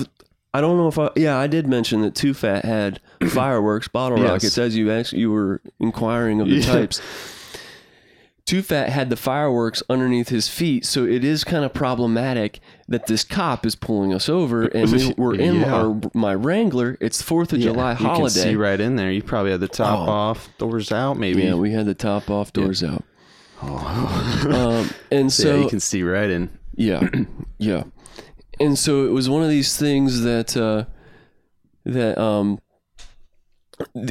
I 0.54 0.60
don't 0.60 0.76
know 0.76 0.88
if 0.88 0.98
I, 0.98 1.10
yeah, 1.16 1.36
I 1.38 1.46
did 1.46 1.66
mention 1.68 2.02
that 2.02 2.14
Too 2.14 2.34
Fat 2.34 2.64
had 2.64 3.00
fireworks, 3.28 3.88
bottle 3.88 4.18
Yes. 4.18 4.30
rockets, 4.30 4.58
as 4.58 4.76
you 4.76 4.90
asked, 4.90 5.12
you 5.12 5.30
were 5.30 5.60
inquiring 5.80 6.40
of 6.40 6.48
the 6.48 6.54
Yeah. 6.56 6.66
types. 6.66 7.00
Too 8.46 8.62
Fat 8.62 8.90
had 8.90 9.10
the 9.10 9.16
fireworks 9.16 9.82
underneath 9.90 10.28
his 10.28 10.48
feet, 10.48 10.86
so 10.86 11.04
it 11.04 11.24
is 11.24 11.42
kind 11.42 11.64
of 11.64 11.74
problematic 11.74 12.60
that 12.86 13.06
this 13.08 13.24
cop 13.24 13.66
is 13.66 13.74
pulling 13.74 14.14
us 14.14 14.28
over, 14.28 14.66
and 14.66 14.90
we, 14.92 15.12
we're 15.18 15.34
in 15.34 15.56
Yeah. 15.56 15.74
our 15.74 16.00
my 16.14 16.32
Wrangler. 16.32 16.96
It's 17.00 17.20
Fourth 17.20 17.52
of 17.52 17.58
Yeah, 17.58 17.72
July 17.72 17.90
you 17.92 17.96
can 17.98 18.06
holiday. 18.06 18.28
see 18.28 18.54
right 18.54 18.78
in 18.80 18.94
there. 18.94 19.10
You 19.10 19.20
probably 19.22 19.50
had 19.50 19.58
the 19.58 19.66
top 19.66 20.08
Oh. 20.08 20.12
off, 20.12 20.48
doors 20.58 20.92
out, 20.92 21.18
maybe. 21.18 21.42
Yeah, 21.42 21.54
we 21.54 21.72
had 21.72 21.86
the 21.86 21.94
top 21.94 22.30
off, 22.30 22.52
doors 22.52 22.84
out. 22.84 23.02
um, 23.62 24.90
and 25.10 25.32
So, 25.32 25.56
yeah, 25.56 25.62
you 25.64 25.68
can 25.68 25.80
see 25.80 26.04
right 26.04 26.30
in. 26.30 26.48
yeah, 26.76 27.08
yeah, 27.58 27.82
and 28.60 28.78
so 28.78 29.06
it 29.06 29.10
was 29.10 29.28
one 29.28 29.42
of 29.42 29.48
these 29.48 29.76
things 29.76 30.22
that 30.22 30.56
uh, 30.56 30.84
that 31.84 32.16
um, 32.16 32.60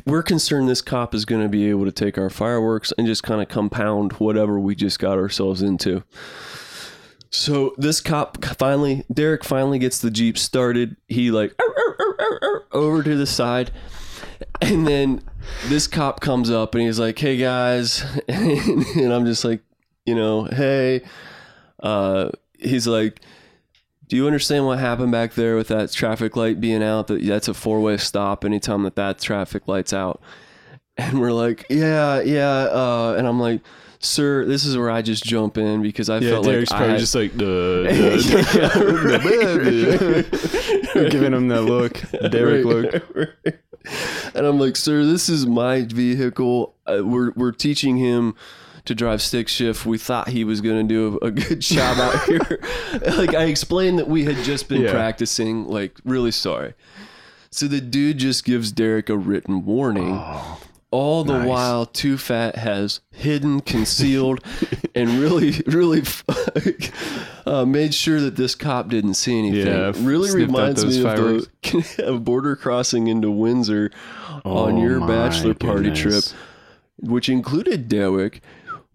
we're 0.06 0.24
concerned 0.24 0.68
this 0.70 0.82
cop 0.82 1.16
is 1.16 1.26
going 1.26 1.42
to 1.42 1.50
be 1.50 1.70
able 1.70 1.86
to 1.86 1.92
take 1.92 2.18
our 2.18 2.30
fireworks 2.30 2.94
and 2.98 3.08
just 3.08 3.24
kind 3.24 3.42
of 3.42 3.48
compound 3.48 4.14
whatever 4.14 4.60
we 4.60 4.76
just 4.76 5.00
got 5.00 5.18
ourselves 5.18 5.62
into. 5.62 6.04
So 7.30 7.74
this 7.78 8.00
cop 8.00 8.44
finally, 8.46 9.04
Derek 9.12 9.44
finally 9.44 9.80
gets 9.80 10.00
the 10.00 10.12
jeep 10.12 10.38
started. 10.38 10.96
He 11.08 11.32
like 11.32 11.60
over 12.72 13.04
to 13.04 13.16
the 13.18 13.26
side, 13.26 13.72
and 14.62 14.88
then 14.88 15.22
this 15.68 15.88
cop 15.88 16.22
comes 16.22 16.50
up 16.50 16.76
and 16.76 16.84
he's 16.84 17.00
like, 17.00 17.20
"Hey 17.20 17.36
guys," 17.38 18.06
and 18.30 19.12
I'm 19.12 19.26
just 19.26 19.44
like, 19.44 19.62
you 20.06 20.16
know, 20.16 20.46
hey. 20.46 21.02
Uh, 21.82 22.32
he's 22.58 22.88
like, 22.88 23.22
"Do 24.08 24.16
you 24.16 24.28
understand 24.28 24.66
what 24.66 24.80
happened 24.80 25.12
back 25.12 25.34
there 25.34 25.56
with 25.56 25.68
that 25.70 25.92
traffic 25.92 26.36
light 26.36 26.60
being 26.60 26.84
out? 26.84 27.08
That 27.08 27.24
that's 27.24 27.48
a 27.48 27.54
four 27.54 27.82
way 27.82 27.98
stop 27.98 28.46
anytime 28.46 28.84
that 28.84 28.96
that 28.96 29.20
traffic 29.20 29.68
light's 29.68 29.94
out." 29.94 30.22
And 30.98 31.20
we're 31.20 31.34
like, 31.34 31.66
"Yeah, 31.70 32.22
yeah," 32.22 32.68
uh, 32.72 33.16
and 33.18 33.28
I'm 33.28 33.40
like. 33.40 33.62
Sir, 34.00 34.46
this 34.46 34.66
is 34.66 34.78
where 34.78 34.92
I 34.92 35.02
just 35.02 35.24
jump 35.24 35.58
in 35.58 35.82
because 35.82 36.12
I 36.12 36.20
felt 36.20 36.46
like 36.46 36.72
I 36.72 36.98
just 36.98 37.16
like, 37.16 37.36
duh. 37.36 37.86
giving 41.10 41.34
him 41.34 41.48
that 41.48 41.64
look, 41.64 42.04
Derek 42.30 42.66
look. 42.66 42.94
and 44.36 44.46
I'm 44.46 44.60
like, 44.60 44.76
sir, 44.76 45.06
this 45.06 45.28
is 45.30 45.48
my 45.48 45.82
vehicle. 45.82 46.76
Uh, 46.86 47.02
we're 47.04 47.32
we're 47.32 47.52
teaching 47.52 47.98
him 47.98 48.36
to 48.86 48.96
drive 48.96 49.22
stick 49.22 49.48
shift. 49.48 49.86
We 49.86 49.98
thought 49.98 50.30
he 50.30 50.44
was 50.44 50.62
going 50.62 50.88
to 50.88 50.94
do 50.94 51.20
a, 51.22 51.28
a 51.28 51.32
good 51.32 51.60
job 51.62 51.98
out 51.98 52.24
here. 52.26 52.60
like 53.18 53.34
I 53.36 53.46
explained 53.46 54.00
that 54.00 54.08
we 54.08 54.24
had 54.26 54.38
just 54.44 54.68
been 54.70 54.82
Yeah. 54.82 54.92
practicing. 54.92 55.66
Like, 55.68 55.98
really 56.06 56.32
sorry. 56.32 56.74
So 57.52 57.68
the 57.68 57.82
dude 57.82 58.18
just 58.18 58.44
gives 58.46 58.72
Derek 58.72 59.10
a 59.10 59.18
written 59.18 59.66
warning. 59.66 60.12
all 60.92 61.24
the 61.24 61.34
Oh, 61.34 61.38
nice. 61.40 61.48
while, 61.48 61.86
Too 61.86 62.18
Fat 62.18 62.56
has 62.58 63.00
hidden, 63.12 63.60
concealed, 63.62 64.44
and 64.96 65.10
really, 65.20 65.62
really 65.66 66.04
uh, 67.46 67.66
made 67.66 67.94
sure 67.94 68.20
that 68.22 68.36
this 68.36 68.56
cop 68.56 68.90
didn't 68.90 69.16
see 69.16 69.38
anything. 69.38 69.68
Yeah, 69.68 69.92
really 69.98 70.32
reminds 70.34 70.86
me 70.86 70.98
of 71.04 71.48
the 71.62 72.04
of 72.06 72.24
border 72.24 72.56
crossing 72.56 73.08
into 73.08 73.30
Windsor 73.32 73.92
on 74.46 74.74
Oh 74.74 74.82
your 74.82 75.00
my 75.00 75.08
bachelor 75.08 75.54
party 75.54 75.90
goodness. 75.90 76.32
trip, 76.32 76.40
which 77.00 77.30
included 77.30 77.88
Derek. 77.90 78.42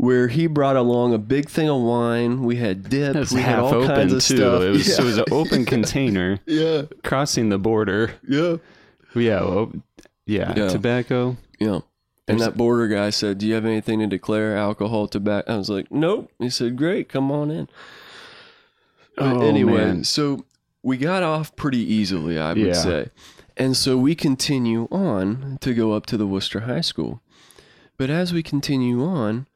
Where 0.03 0.29
he 0.29 0.47
brought 0.47 0.77
along 0.77 1.13
a 1.13 1.19
big 1.19 1.51
thing 1.51 1.69
of 1.69 1.83
wine, 1.83 2.43
we 2.43 2.57
had 2.57 2.89
dip, 2.89 3.15
It 3.17 3.19
was 3.19 3.33
we 3.33 3.43
had 3.43 3.59
all 3.59 3.75
open 3.75 3.87
kinds 3.89 4.13
of 4.15 4.23
too. 4.25 4.37
stuff. 4.39 4.63
It 4.63 4.71
was 4.71 4.89
yeah. 4.89 4.95
it 5.03 5.05
was 5.05 5.19
an 5.19 5.25
open 5.31 5.65
container 5.67 6.39
yeah, 6.47 6.83
crossing 7.05 7.51
the 7.51 7.59
border. 7.59 8.15
yeah, 8.27 8.57
Yeah, 9.15 9.43
well, 9.43 9.73
yeah, 10.25 10.55
Yeah. 10.57 10.69
tobacco. 10.69 11.37
yeah. 11.59 11.81
And 12.27 12.41
that 12.41 12.57
border 12.57 12.87
guy 12.89 13.11
said, 13.11 13.39
"Do 13.39 13.47
you 13.47 13.53
have 13.55 13.67
anything 13.67 13.99
to 13.99 14.07
declare? 14.07 14.57
Alcohol, 14.57 15.07
tobacco?" 15.09 15.53
I 15.53 15.57
was 15.59 15.69
like, 15.69 15.91
"Nope." 15.91 16.31
He 16.39 16.49
said, 16.49 16.77
"Great, 16.77 17.09
come 17.11 17.31
on 17.33 17.51
in." 17.51 17.69
But 19.17 19.37
Oh, 19.37 19.41
anyway, 19.43 19.85
man. 19.85 20.05
so 20.05 20.45
we 20.83 20.97
got 20.97 21.23
off 21.23 21.55
pretty 21.57 21.81
easily, 21.93 22.39
I 22.39 22.51
would 22.55 22.59
Yeah. 22.69 22.73
say. 22.73 23.09
And 23.57 23.77
so 23.77 23.99
we 23.99 24.15
continue 24.15 24.89
on 24.91 25.59
to 25.61 25.75
go 25.75 25.93
up 25.93 26.07
to 26.07 26.17
the 26.17 26.27
Wooster 26.27 26.61
High 26.61 26.81
School. 26.81 27.21
But 27.99 28.09
as 28.09 28.33
we 28.33 28.43
continue 28.43 29.05
on, 29.05 29.47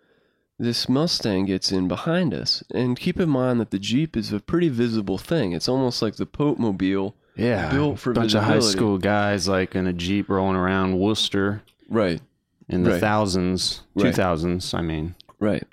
this 0.59 0.88
Mustang 0.88 1.46
gets 1.46 1.72
in 1.72 1.88
behind 1.88 2.32
us. 2.32 2.62
And 2.72 2.98
keep 2.98 3.18
in 3.20 3.28
mind 3.28 3.61
that 3.61 3.70
the 3.70 3.78
Jeep 3.78 4.16
is 4.16 4.32
a 4.32 4.40
pretty 4.40 4.68
visible 4.68 5.18
thing. 5.18 5.52
It's 5.52 5.68
almost 5.68 6.00
like 6.02 6.16
the 6.16 6.26
Pope 6.26 6.59
Mobile. 6.59 7.16
Yeah, 7.36 7.70
Built 7.72 7.98
for 7.98 8.12
a 8.12 8.14
bunch 8.14 8.34
of 8.34 8.44
high 8.44 8.61
school 8.61 8.96
guys 8.96 9.48
like 9.48 9.74
in 9.74 9.88
a 9.88 9.92
jeep 9.92 10.28
rolling 10.28 10.55
around 10.57 11.00
Wooster 11.00 11.62
Right, 11.90 12.20
in 12.68 12.84
the 12.84 12.92
Right. 12.92 13.00
thousands, 13.00 13.82
Right. 13.96 14.05
two 14.07 14.12
thousands. 14.12 14.72
I 14.72 14.82
mean, 14.82 15.16
right. 15.40 15.64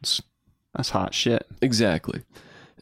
that's 0.74 0.90
hot 0.90 1.14
shit. 1.14 1.46
Exactly. 1.62 2.24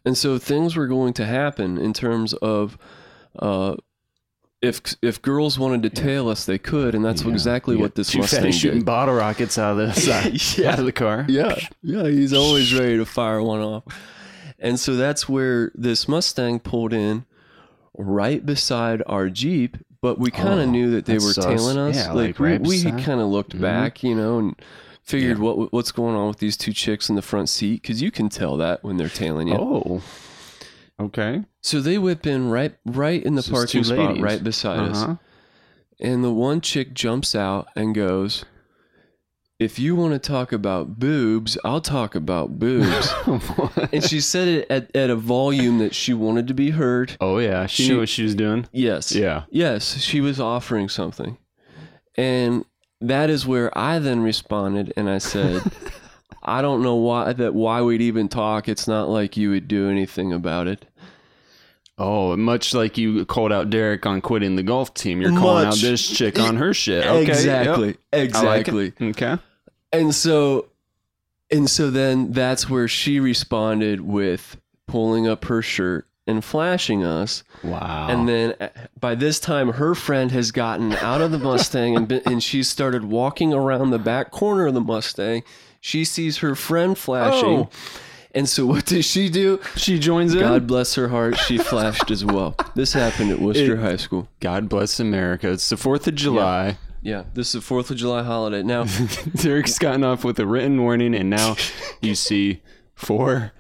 And 0.06 0.18
so 0.18 0.38
things 0.38 0.78
were 0.78 0.88
going 0.88 1.12
to 1.16 1.26
happen 1.26 1.78
in 1.78 1.92
terms 1.92 2.32
of 2.36 2.78
uh, 3.38 3.76
if 4.62 4.82
if 5.02 5.22
girls 5.22 5.58
wanted 5.58 5.84
to 5.84 5.90
tail 5.90 6.28
us, 6.30 6.46
they 6.46 6.58
could, 6.58 6.94
and 6.96 7.04
that's 7.06 7.24
Yeah. 7.24 7.32
exactly 7.32 7.76
You 7.76 7.82
what 7.82 7.92
got 7.92 7.96
this 7.96 8.10
two 8.12 8.20
Mustang 8.20 8.44
fatties 8.46 8.54
shooting 8.60 8.80
did. 8.80 8.86
bottle 8.86 9.16
rockets 9.16 9.58
out 9.58 9.72
of 9.72 9.78
the 9.78 9.94
side, 10.02 10.58
Yeah. 10.58 10.74
out 10.74 10.80
of 10.80 10.86
the 10.86 10.92
car. 10.92 11.26
Yeah, 11.30 11.56
yeah, 11.82 12.08
he's 12.08 12.34
always 12.34 12.74
ready 12.74 12.98
to 12.98 13.06
fire 13.06 13.42
one 13.42 13.62
off. 13.62 13.84
And 14.60 14.78
so 14.80 14.96
that's 14.98 15.30
where 15.30 15.72
this 15.76 16.08
Mustang 16.10 16.60
pulled 16.60 16.92
in 16.92 17.26
right 17.98 18.46
beside 18.46 19.02
our 19.08 19.30
Jeep, 19.30 19.78
but 20.02 20.20
we 20.20 20.32
kind 20.32 20.60
of 20.60 20.68
Oh, 20.68 20.72
knew 20.72 20.92
that 20.92 21.06
they 21.06 21.14
were 21.16 21.34
sus. 21.34 21.46
tailing 21.46 21.78
us. 21.78 21.96
Yeah, 21.96 22.12
like, 22.12 22.28
like 22.28 22.40
we, 22.40 22.52
right 22.52 22.62
we 22.62 22.80
had 22.82 23.00
kind 23.00 23.22
of 23.22 23.28
looked 23.30 23.56
Mhm. 23.58 23.62
back, 23.62 24.04
you 24.04 24.16
know, 24.16 24.40
and 24.40 24.56
figured 25.04 25.38
Yeah. 25.38 25.44
what 25.44 25.72
what's 25.74 25.92
going 25.94 26.16
on 26.16 26.28
with 26.28 26.38
these 26.40 26.58
two 26.58 26.74
chicks 26.74 27.10
in 27.10 27.16
the 27.16 27.22
front 27.22 27.48
seat 27.50 27.82
because 27.82 28.02
you 28.02 28.12
can 28.12 28.28
tell 28.30 28.58
that 28.58 28.84
when 28.84 28.98
they're 28.98 29.08
tailing 29.10 29.48
you. 29.48 29.56
Oh, 29.56 30.02
okay. 31.00 31.44
So 31.62 31.80
they 31.82 31.98
whip 31.98 32.26
in 32.28 32.50
right 32.50 32.76
right 32.86 33.22
in 33.24 33.36
the 33.36 33.42
So 33.44 33.52
parking 33.54 33.84
spot 33.84 33.98
ladies. 33.98 34.22
right 34.24 34.44
beside 34.44 34.80
us. 34.92 35.04
Uh-huh. 35.04 35.16
And 36.00 36.24
the 36.24 36.32
one 36.32 36.62
chick 36.62 36.94
jumps 36.94 37.36
out 37.36 37.68
and 37.76 37.94
goes, 37.94 38.46
If 39.60 39.78
you 39.80 39.96
want 39.96 40.14
to 40.14 40.20
talk 40.20 40.54
about 40.54 40.98
boobs, 41.00 41.58
I'll 41.66 41.82
talk 41.82 42.16
about 42.16 42.58
boobs. 42.58 43.12
and 43.92 44.04
she 44.04 44.22
said 44.22 44.48
it 44.48 44.68
at, 44.70 44.96
at 44.96 45.10
a 45.10 45.16
volume 45.18 45.80
that 45.80 45.94
she 45.94 46.14
wanted 46.14 46.48
to 46.48 46.54
be 46.54 46.70
heard. 46.72 47.18
oh 47.20 47.40
yeah, 47.40 47.66
she, 47.66 47.84
She- 47.84 47.90
knew 47.90 48.00
what 48.00 48.10
she 48.10 48.24
was 48.24 48.36
doing. 48.36 48.68
Yes. 48.72 49.12
Yeah. 49.14 49.44
Yes, 49.50 50.00
she 50.02 50.22
was 50.22 50.40
offering 50.40 50.88
something. 50.88 51.38
And 52.16 52.64
that 53.02 53.30
is 53.30 53.46
where 53.46 53.78
I 53.78 54.00
then 54.00 54.22
responded 54.22 54.94
and 54.98 55.10
I 55.10 55.18
said, 55.20 55.62
I 56.44 56.62
don't 56.62 56.82
know 56.82 56.96
why 56.96 57.34
that 57.34 57.54
why 57.54 57.82
we'd 57.82 58.02
even 58.02 58.30
talk. 58.30 58.70
It's 58.70 58.88
not 58.88 59.10
like 59.10 59.36
you 59.36 59.50
would 59.52 59.68
do 59.68 59.90
anything 59.90 60.32
about 60.32 60.68
it. 60.68 60.86
Oh, 62.02 62.38
much 62.38 62.74
like 62.74 62.98
you 62.98 63.26
called 63.26 63.52
out 63.52 63.70
Derek 63.70 64.06
on 64.06 64.22
quitting 64.22 64.56
the 64.56 64.64
golf 64.64 64.94
team, 64.94 65.20
you're 65.22 65.38
calling 65.38 65.68
out 65.68 65.76
this 65.76 66.08
chick 66.08 66.40
on 66.40 66.56
her 66.56 66.74
shit. 66.74 67.06
Okay, 67.06 67.22
exactly. 67.24 67.88
yep. 67.88 67.98
I 68.14 68.18
like 68.18 68.26
Exactly. 68.26 68.94
Okay. 69.02 69.38
And 69.92 70.16
so 70.16 70.68
and 71.52 71.70
so 71.70 71.90
then 71.92 72.32
that's 72.32 72.70
where 72.70 72.88
she 72.88 73.20
responded 73.20 74.02
with 74.02 74.56
pulling 74.88 75.28
up 75.28 75.46
her 75.46 75.62
shirt 75.62 76.08
and 76.26 76.46
flashing 76.46 77.04
us. 77.04 77.44
Wow. 77.64 78.08
And 78.10 78.30
then 78.30 78.54
uh, 78.62 78.70
by 78.98 79.16
this 79.16 79.40
time 79.40 79.74
her 79.74 79.94
friend 79.94 80.32
has 80.32 80.52
gotten 80.52 80.94
out 80.94 81.22
of 81.22 81.32
the 81.32 81.40
Mustang 81.40 81.98
and 81.98 82.08
been, 82.08 82.22
and 82.26 82.42
she 82.42 82.64
started 82.64 83.06
walking 83.06 83.54
around 83.54 83.90
the 83.90 84.00
back 84.00 84.32
corner 84.32 84.68
of 84.68 84.74
the 84.74 84.82
Mustang. 84.82 85.44
She 85.82 86.06
sees 86.06 86.38
her 86.38 86.56
friend 86.56 86.98
flashing. 86.98 87.50
Oh. 87.50 87.70
And 88.36 88.48
so 88.48 88.66
what 88.66 88.86
does 88.86 89.06
she 89.06 89.28
do? 89.30 89.60
she 89.76 89.98
joins 89.98 90.34
in. 90.36 90.40
God 90.42 90.68
bless 90.68 90.94
her 90.96 91.08
heart, 91.10 91.38
she 91.38 91.58
flashed 91.72 92.12
as 92.12 92.24
well. 92.24 92.56
This 92.76 92.94
happened 92.94 93.32
at 93.32 93.40
Wooster 93.40 93.74
It- 93.76 93.80
High 93.80 93.96
School. 93.98 94.28
God 94.40 94.70
bless 94.70 95.00
America. 95.00 95.50
It's 95.52 95.68
the 95.70 95.76
4th 95.78 96.06
of 96.08 96.16
July. 96.16 96.78
Yeah, 97.02 97.24
this 97.34 97.48
is 97.48 97.54
the 97.54 97.62
Fourth 97.62 97.90
of 97.92 97.98
July 97.98 98.24
holiday. 98.24 98.62
Now, 98.62 98.84
Derek's 99.36 99.80
gotten 99.80 100.04
off 100.04 100.26
with 100.26 100.38
a 100.38 100.46
written 100.46 100.82
warning, 100.82 101.16
and 101.16 101.30
now 101.30 101.56
you 102.02 102.14
see 102.14 102.62
four. 102.94 103.54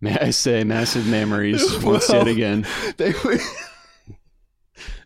May 0.00 0.18
I 0.18 0.30
say, 0.30 0.64
massive 0.64 1.06
memories 1.06 1.62
once 1.84 2.10
yet 2.10 2.26
again. 2.26 2.66
they 2.96 3.12
were. 3.24 3.38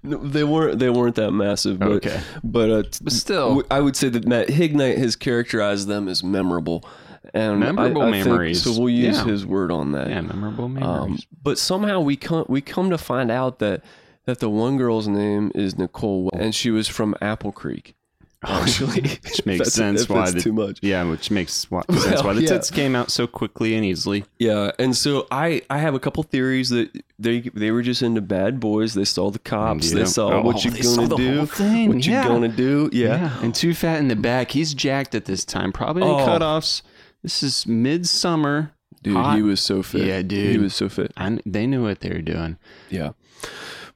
No, 0.02 0.18
they 0.18 0.44
weren't. 0.44 0.78
They 0.78 0.88
weren't 0.88 1.16
that 1.16 1.32
massive. 1.32 1.78
But, 1.80 1.88
Okay. 1.92 2.20
but, 2.42 2.70
uh, 2.70 2.82
But 3.02 3.12
still. 3.12 3.62
I 3.70 3.80
would 3.80 3.96
say 3.96 4.08
that 4.08 4.26
Matt 4.26 4.48
Hignite 4.50 4.98
has 4.98 5.14
characterized 5.16 5.86
them 5.88 6.08
as 6.08 6.22
memorable, 6.24 6.84
and 7.34 7.60
Memorable 7.60 8.02
I, 8.02 8.08
I 8.08 8.12
think- 8.12 8.26
memories. 8.26 8.62
so 8.62 8.78
we'll 8.80 8.88
use 8.90 9.16
Yeah. 9.18 9.24
his 9.24 9.44
word 9.44 9.70
on 9.72 9.92
that. 9.92 10.08
Yeah, 10.08 10.20
memorable 10.22 10.64
Um, 10.66 10.74
memories. 10.74 11.26
but 11.42 11.58
somehow 11.58 12.00
we 12.00 12.16
come 12.16 12.44
we 12.48 12.60
come 12.60 12.88
to 12.90 12.98
find 12.98 13.30
out 13.30 13.58
that 13.58 13.82
that 14.26 14.40
the 14.40 14.48
one 14.48 14.78
girl's 14.78 15.06
name 15.08 15.52
is 15.54 15.76
Nicole, 15.76 16.30
and 16.32 16.54
she 16.54 16.70
was 16.70 16.88
from 16.88 17.14
Apple 17.20 17.52
Creek. 17.52 17.94
Actually, 18.46 19.00
Which 19.24 19.46
makes 19.46 19.72
sense 19.72 20.06
why 20.06 20.30
the- 20.30 20.38
too 20.38 20.52
much. 20.52 20.78
yeah, 20.82 21.02
which 21.04 21.30
makes 21.30 21.70
why, 21.70 21.80
sense 21.90 22.22
why 22.22 22.34
the 22.34 22.42
yeah. 22.42 22.48
tits 22.48 22.70
came 22.70 22.94
out 22.94 23.10
so 23.10 23.26
quickly 23.26 23.74
and 23.74 23.84
easily. 23.86 24.26
Yeah, 24.38 24.70
and 24.78 24.94
so 24.94 25.26
I 25.30 25.62
I 25.70 25.78
have 25.78 25.94
a 25.94 25.98
couple 25.98 26.22
theories 26.24 26.68
that 26.68 26.90
they 27.18 27.40
they 27.54 27.70
were 27.70 27.80
just 27.80 28.02
into 28.02 28.20
bad 28.20 28.60
boys. 28.60 28.92
They 28.92 29.06
saw 29.06 29.30
the 29.30 29.38
cops. 29.38 29.92
Yeah. 29.92 30.00
They 30.00 30.04
saw 30.04 30.28
Oh, 30.34 30.42
what 30.42 30.62
you 30.62 30.70
gonna 30.72 31.16
do. 31.16 31.40
What 31.40 31.58
yeah. 32.06 32.22
you 32.22 32.28
gonna 32.28 32.48
do? 32.48 32.90
Yeah. 32.92 33.30
And 33.42 33.54
too 33.54 33.72
fat 33.72 33.98
in 33.98 34.08
the 34.08 34.16
back. 34.16 34.50
He's 34.50 34.74
jacked 34.74 35.14
at 35.14 35.24
this 35.24 35.44
time. 35.46 35.72
Probably 35.72 36.02
in 36.02 36.08
Oh. 36.08 36.26
cutoffs. 36.26 36.82
This 37.24 37.42
is 37.42 37.66
midsummer. 37.66 38.70
Dude, 39.02 39.16
Hot. 39.16 39.34
he 39.36 39.42
was 39.42 39.60
so 39.60 39.82
fit. 39.82 40.02
Yeah, 40.06 40.22
dude. 40.22 40.50
He 40.52 40.58
was 40.58 40.74
so 40.74 40.88
fit. 40.88 41.12
I, 41.16 41.38
they 41.44 41.66
knew 41.66 41.82
what 41.82 42.00
they 42.00 42.10
were 42.10 42.22
doing. 42.22 42.58
Yeah. 42.90 43.10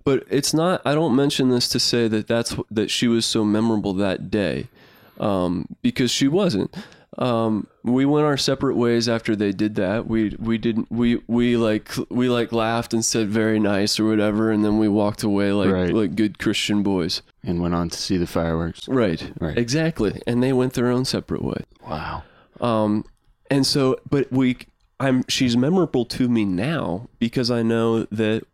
But 0.04 0.24
it's 0.30 0.52
not 0.54 0.80
I 0.84 0.94
don't 0.94 1.14
mention 1.14 1.50
this 1.50 1.68
to 1.68 1.78
say 1.78 2.08
that 2.08 2.26
that's 2.26 2.56
that 2.70 2.90
she 2.90 3.06
was 3.06 3.24
so 3.26 3.44
memorable 3.44 3.92
that 3.94 4.30
day. 4.30 4.66
Um, 5.20 5.66
because 5.82 6.10
she 6.10 6.26
wasn't. 6.28 6.74
Um, 7.18 7.66
we 7.82 8.04
went 8.04 8.24
our 8.26 8.36
separate 8.36 8.76
ways 8.76 9.08
after 9.08 9.34
they 9.34 9.50
did 9.52 9.74
that. 9.74 10.06
We 10.06 10.36
we 10.38 10.56
didn't 10.58 10.90
we 10.90 11.20
we 11.26 11.56
like 11.56 11.90
we 12.10 12.28
like 12.28 12.52
laughed 12.52 12.94
and 12.94 13.04
said 13.04 13.28
very 13.28 13.58
nice 13.58 13.98
or 13.98 14.04
whatever 14.08 14.50
and 14.52 14.64
then 14.64 14.78
we 14.78 14.88
walked 14.88 15.22
away 15.22 15.52
like 15.52 15.70
Right. 15.70 15.92
like 15.94 16.14
good 16.16 16.38
Christian 16.38 16.82
boys. 16.82 17.22
And 17.44 17.60
went 17.60 17.74
on 17.74 17.88
to 17.90 17.98
see 17.98 18.16
the 18.18 18.26
fireworks. 18.26 18.86
Right. 18.88 19.32
Right. 19.40 19.58
Exactly. 19.58 20.22
And 20.26 20.42
they 20.42 20.52
went 20.52 20.74
their 20.74 20.88
own 20.90 21.04
separate 21.04 21.42
way. 21.42 21.64
Wow. 21.86 22.22
Um, 22.60 23.04
and 23.50 23.66
so, 23.66 23.98
but 24.08 24.30
we, 24.32 24.58
I'm, 25.00 25.24
she's 25.28 25.56
memorable 25.56 26.04
to 26.06 26.28
me 26.28 26.44
now 26.44 27.08
because 27.18 27.50
I 27.50 27.62
know 27.62 28.04
that 28.04 28.44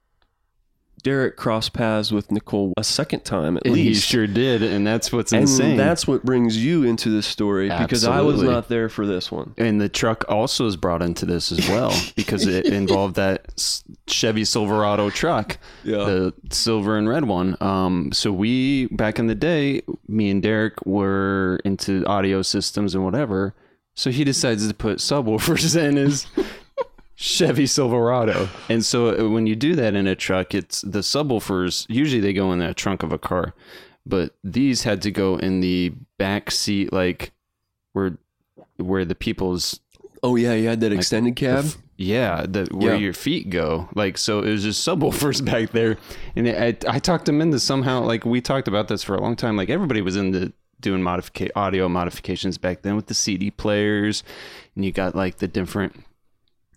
Derek 1.03 1.37
crossed 1.37 1.75
paths 1.75 2.11
with 2.13 2.33
Nicole 2.33 2.73
a 2.79 2.85
second 2.85 3.27
time 3.27 3.59
at 3.59 3.67
And 3.67 3.77
he 3.77 3.89
least. 3.91 4.07
sure 4.09 4.27
did. 4.27 4.63
And 4.63 4.87
that's 4.87 5.13
what's 5.13 5.33
and 5.33 5.43
insane. 5.43 5.77
that's 5.77 6.07
what 6.07 6.25
brings 6.25 6.57
you 6.57 6.83
into 6.85 7.11
this 7.11 7.27
story 7.27 7.69
because 7.69 8.05
I 8.07 8.23
was 8.23 8.43
not 8.43 8.71
there 8.71 8.89
for 8.89 9.07
this 9.07 9.31
one. 9.31 9.53
And 9.59 9.79
the 9.79 9.91
truck 9.91 10.25
also 10.31 10.67
is 10.67 10.77
brought 10.77 11.03
into 11.03 11.27
this 11.27 11.53
as 11.53 11.69
well 11.69 11.93
because 12.17 12.47
it 12.47 12.65
involved 12.73 13.17
that 13.17 13.53
Chevy 14.07 14.47
Silverado 14.47 15.11
truck, 15.11 15.59
Yeah. 15.83 15.99
the 16.05 16.35
silver 16.51 16.97
and 16.97 17.07
red 17.07 17.27
one. 17.27 17.59
Um, 17.61 18.11
so 18.13 18.33
we 18.33 18.87
back 18.87 19.19
in 19.19 19.27
the 19.27 19.35
day, 19.35 19.83
me 20.09 20.31
and 20.31 20.43
Derek 20.43 20.87
were 20.87 21.61
into 21.67 22.03
audio 22.07 22.41
systems 22.41 22.95
and 22.95 23.05
whatever. 23.05 23.53
So 23.95 24.11
he 24.11 24.25
decides 24.25 24.67
to 24.67 24.75
put 24.75 24.99
subwoofers 24.99 25.77
in 25.89 25.97
his 25.97 26.27
Chevy 27.17 27.67
Silverado. 27.67 28.49
And 28.69 28.85
so 28.85 29.27
uh, 29.27 29.31
when 29.31 29.47
you 29.47 29.55
do 29.55 29.75
that 29.77 29.95
in 29.95 30.07
a 30.07 30.17
truck, 30.17 30.55
it's 30.55 30.83
the 30.83 30.99
subwoofers. 31.01 31.87
Usually 31.89 32.21
they 32.21 32.33
go 32.33 32.53
in 32.53 32.59
the 32.59 32.75
trunk 32.75 33.03
of 33.03 33.13
a 33.13 33.19
car, 33.19 33.55
but 34.05 34.35
these 34.43 34.83
had 34.83 35.01
to 35.03 35.11
go 35.11 35.37
in 35.37 35.61
the 35.61 35.93
back 36.19 36.51
seat, 36.51 36.93
like 36.93 37.33
where 37.93 38.19
where 38.77 39.05
the 39.05 39.15
people's 39.15 39.79
Oh 40.23 40.37
yeah, 40.37 40.55
you 40.55 40.69
had 40.69 40.81
that 40.81 40.93
extended 40.93 41.37
cab. 41.37 41.67
yeah, 41.97 42.47
the 42.49 42.67
where 42.73 42.95
Yeah. 42.95 42.99
your 42.99 43.13
feet 43.13 43.51
go. 43.51 43.89
Like 43.95 44.19
so, 44.19 44.41
it 44.41 44.51
was 44.51 44.63
just 44.65 44.87
subwoofers 44.87 45.45
back 45.51 45.71
there, 45.71 45.99
and 46.35 46.49
I, 46.49 46.77
I 46.89 46.99
talked 46.99 47.27
them 47.27 47.41
into 47.41 47.61
somehow. 47.61 48.01
Like 48.03 48.25
we 48.25 48.41
talked 48.41 48.67
about 48.67 48.89
this 48.89 49.05
for 49.05 49.15
a 49.15 49.21
long 49.21 49.37
time. 49.37 49.57
Like 49.57 49.69
everybody 49.71 50.01
was 50.01 50.17
into 50.17 50.53
doing 50.85 51.03
modifica- 51.03 51.51
audio 51.57 51.89
modifications 51.89 52.59
back 52.59 52.83
then 52.83 52.95
with 52.95 53.07
the 53.07 53.15
CD 53.15 53.51
players, 53.51 54.23
and 54.77 54.85
you 54.85 54.93
got 54.93 55.15
like 55.17 55.39
the 55.39 55.49
different 55.49 56.05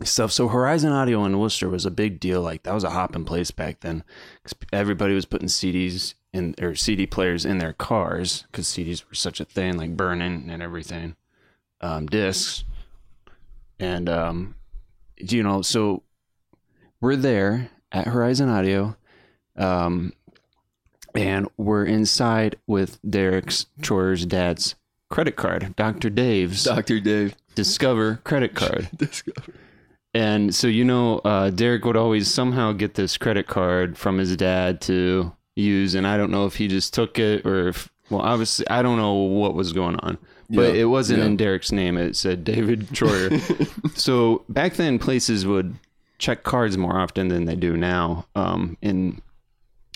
stuff. 0.03 0.31
So 0.31 0.47
Horizon 0.47 0.91
Audio 0.91 1.23
in 1.25 1.37
Wooster 1.37 1.69
was 1.69 1.85
a 1.85 1.91
big 1.91 2.19
deal. 2.19 2.41
Like 2.41 2.63
that 2.63 2.73
was 2.73 2.83
a 2.83 2.89
hopping 2.91 3.25
place 3.25 3.51
back 3.51 3.81
then, 3.81 4.03
'Cause 4.43 4.53
everybody 4.73 5.13
was 5.13 5.25
putting 5.25 5.47
CDs 5.49 6.15
in 6.33 6.55
or 6.61 6.73
CD 6.75 7.05
players 7.05 7.45
in 7.45 7.57
their 7.59 7.73
cars 7.73 8.45
because 8.51 8.67
CDs 8.67 9.07
were 9.07 9.15
such 9.15 9.39
a 9.39 9.45
thing, 9.45 9.77
like 9.77 9.95
burning 9.97 10.49
and 10.49 10.61
everything, 10.63 11.15
um, 11.81 12.05
discs, 12.07 12.63
and 13.79 14.07
um, 14.09 14.55
you 15.17 15.43
know, 15.43 15.61
so 15.61 16.03
we're 17.01 17.15
there 17.15 17.69
at 17.91 18.07
Horizon 18.07 18.49
Audio, 18.49 18.95
um, 19.55 20.13
and 21.17 21.49
we're 21.57 21.83
inside 21.83 22.55
with 22.67 22.99
Derek's 23.09 23.65
Troyer's 23.81 24.25
dad's 24.25 24.75
credit 25.09 25.35
card, 25.35 25.75
Dr. 25.75 26.09
Dave's 26.09 26.63
Doctor 26.63 26.99
Dave. 26.99 27.35
Discover 27.55 28.21
credit 28.23 28.53
card. 28.53 28.87
Discover. 28.95 29.53
And 30.13 30.53
so 30.55 30.67
you 30.67 30.85
know, 30.85 31.19
uh, 31.19 31.49
Derek 31.49 31.83
would 31.85 31.97
always 31.97 32.31
somehow 32.33 32.71
get 32.71 32.93
this 32.93 33.17
credit 33.17 33.47
card 33.47 33.97
from 33.97 34.17
his 34.19 34.35
dad 34.37 34.79
to 34.81 35.33
use, 35.55 35.95
and 35.95 36.05
I 36.07 36.17
don't 36.17 36.31
know 36.31 36.45
if 36.45 36.55
he 36.55 36.67
just 36.67 36.93
took 36.93 37.17
it 37.19 37.45
or 37.45 37.69
if, 37.69 37.89
well, 38.09 38.21
obviously 38.21 38.67
I 38.69 38.81
don't 38.81 38.97
know 38.97 39.13
what 39.13 39.53
was 39.55 39.73
going 39.73 39.95
on, 40.01 40.17
but 40.49 40.73
Yeah, 40.75 40.81
it 40.81 40.85
wasn't 40.85 41.19
yeah. 41.19 41.25
in 41.25 41.37
Derek's 41.37 41.71
name. 41.71 41.97
It 41.97 42.15
said 42.15 42.43
David 42.43 42.87
Troyer. 42.91 43.97
so 43.97 44.43
back 44.49 44.75
then, 44.75 44.99
places 44.99 45.45
would 45.47 45.75
check 46.19 46.43
cards 46.43 46.77
more 46.77 46.99
often 46.99 47.27
than 47.27 47.45
they 47.45 47.55
do 47.55 47.75
now. 47.77 48.25
Um, 48.35 48.77
and 48.81 49.21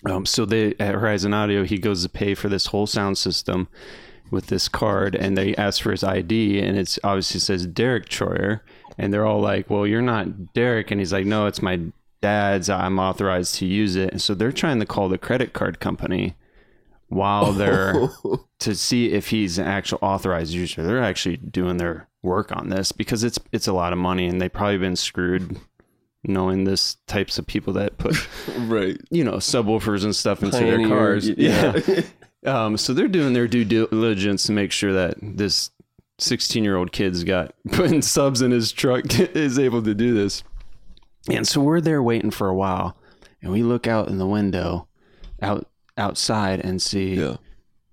um, 0.05 0.25
so 0.25 0.45
they 0.45 0.73
at 0.79 0.95
Horizon 0.95 1.33
Audio, 1.33 1.63
he 1.63 1.77
goes 1.77 2.03
to 2.03 2.09
pay 2.09 2.33
for 2.33 2.49
this 2.49 2.67
whole 2.67 2.87
sound 2.87 3.17
system 3.17 3.67
with 4.31 4.47
this 4.47 4.67
card, 4.67 5.15
and 5.15 5.37
they 5.37 5.55
ask 5.55 5.81
for 5.81 5.91
his 5.91 6.03
ID, 6.03 6.59
and 6.59 6.77
it's 6.77 6.97
obviously 7.03 7.39
says 7.39 7.67
Derek 7.67 8.07
Troyer, 8.09 8.61
and 8.97 9.13
they're 9.13 9.25
all 9.25 9.41
like, 9.41 9.69
"Well, 9.69 9.85
you're 9.85 10.01
not 10.01 10.53
Derek," 10.53 10.89
and 10.89 10.99
he's 10.99 11.13
like, 11.13 11.25
"No, 11.25 11.45
it's 11.45 11.61
my 11.61 11.79
dad's. 12.21 12.69
I'm 12.69 12.99
authorized 12.99 13.55
to 13.55 13.65
use 13.65 13.95
it." 13.95 14.11
And 14.11 14.21
so 14.21 14.33
they're 14.33 14.51
trying 14.51 14.79
to 14.79 14.85
call 14.85 15.09
the 15.09 15.17
credit 15.17 15.53
card 15.53 15.79
company 15.79 16.35
while 17.09 17.51
they're 17.51 18.09
to 18.59 18.75
see 18.75 19.11
if 19.11 19.29
he's 19.29 19.59
an 19.59 19.67
actual 19.67 19.99
authorized 20.01 20.53
user. 20.53 20.83
They're 20.83 21.03
actually 21.03 21.37
doing 21.37 21.77
their 21.77 22.07
work 22.23 22.55
on 22.55 22.69
this 22.69 22.91
because 22.91 23.23
it's 23.23 23.39
it's 23.51 23.67
a 23.67 23.73
lot 23.73 23.93
of 23.93 23.99
money, 23.99 24.27
and 24.27 24.41
they've 24.41 24.51
probably 24.51 24.79
been 24.79 24.95
screwed 24.95 25.59
knowing 26.23 26.63
this 26.65 26.95
types 27.07 27.37
of 27.39 27.47
people 27.47 27.73
that 27.73 27.97
put 27.97 28.15
right. 28.59 28.99
you 29.09 29.23
know 29.23 29.33
subwoofers 29.33 30.03
and 30.03 30.15
stuff 30.15 30.43
into 30.43 30.57
their 30.57 30.87
cars. 30.87 31.27
Yeah. 31.29 31.79
yeah. 31.87 32.65
um, 32.65 32.77
so 32.77 32.93
they're 32.93 33.07
doing 33.07 33.33
their 33.33 33.47
due 33.47 33.65
diligence 33.65 34.43
to 34.43 34.51
make 34.51 34.71
sure 34.71 34.93
that 34.93 35.15
this 35.21 35.71
16 36.19 36.63
year 36.63 36.75
old 36.75 36.91
kid's 36.91 37.23
got 37.23 37.53
putting 37.71 38.01
subs 38.01 38.41
in 38.41 38.51
his 38.51 38.71
truck 38.71 39.05
is 39.19 39.57
able 39.57 39.81
to 39.83 39.93
do 39.95 40.13
this. 40.13 40.43
And 41.29 41.47
so 41.47 41.61
we're 41.61 41.81
there 41.81 42.01
waiting 42.01 42.31
for 42.31 42.47
a 42.47 42.55
while, 42.55 42.97
and 43.41 43.51
we 43.51 43.61
look 43.63 43.85
out 43.87 44.07
in 44.07 44.17
the 44.17 44.25
window, 44.27 44.87
out 45.41 45.67
outside, 45.97 46.59
and 46.61 46.81
see 46.81 47.15
Yeah. 47.15 47.37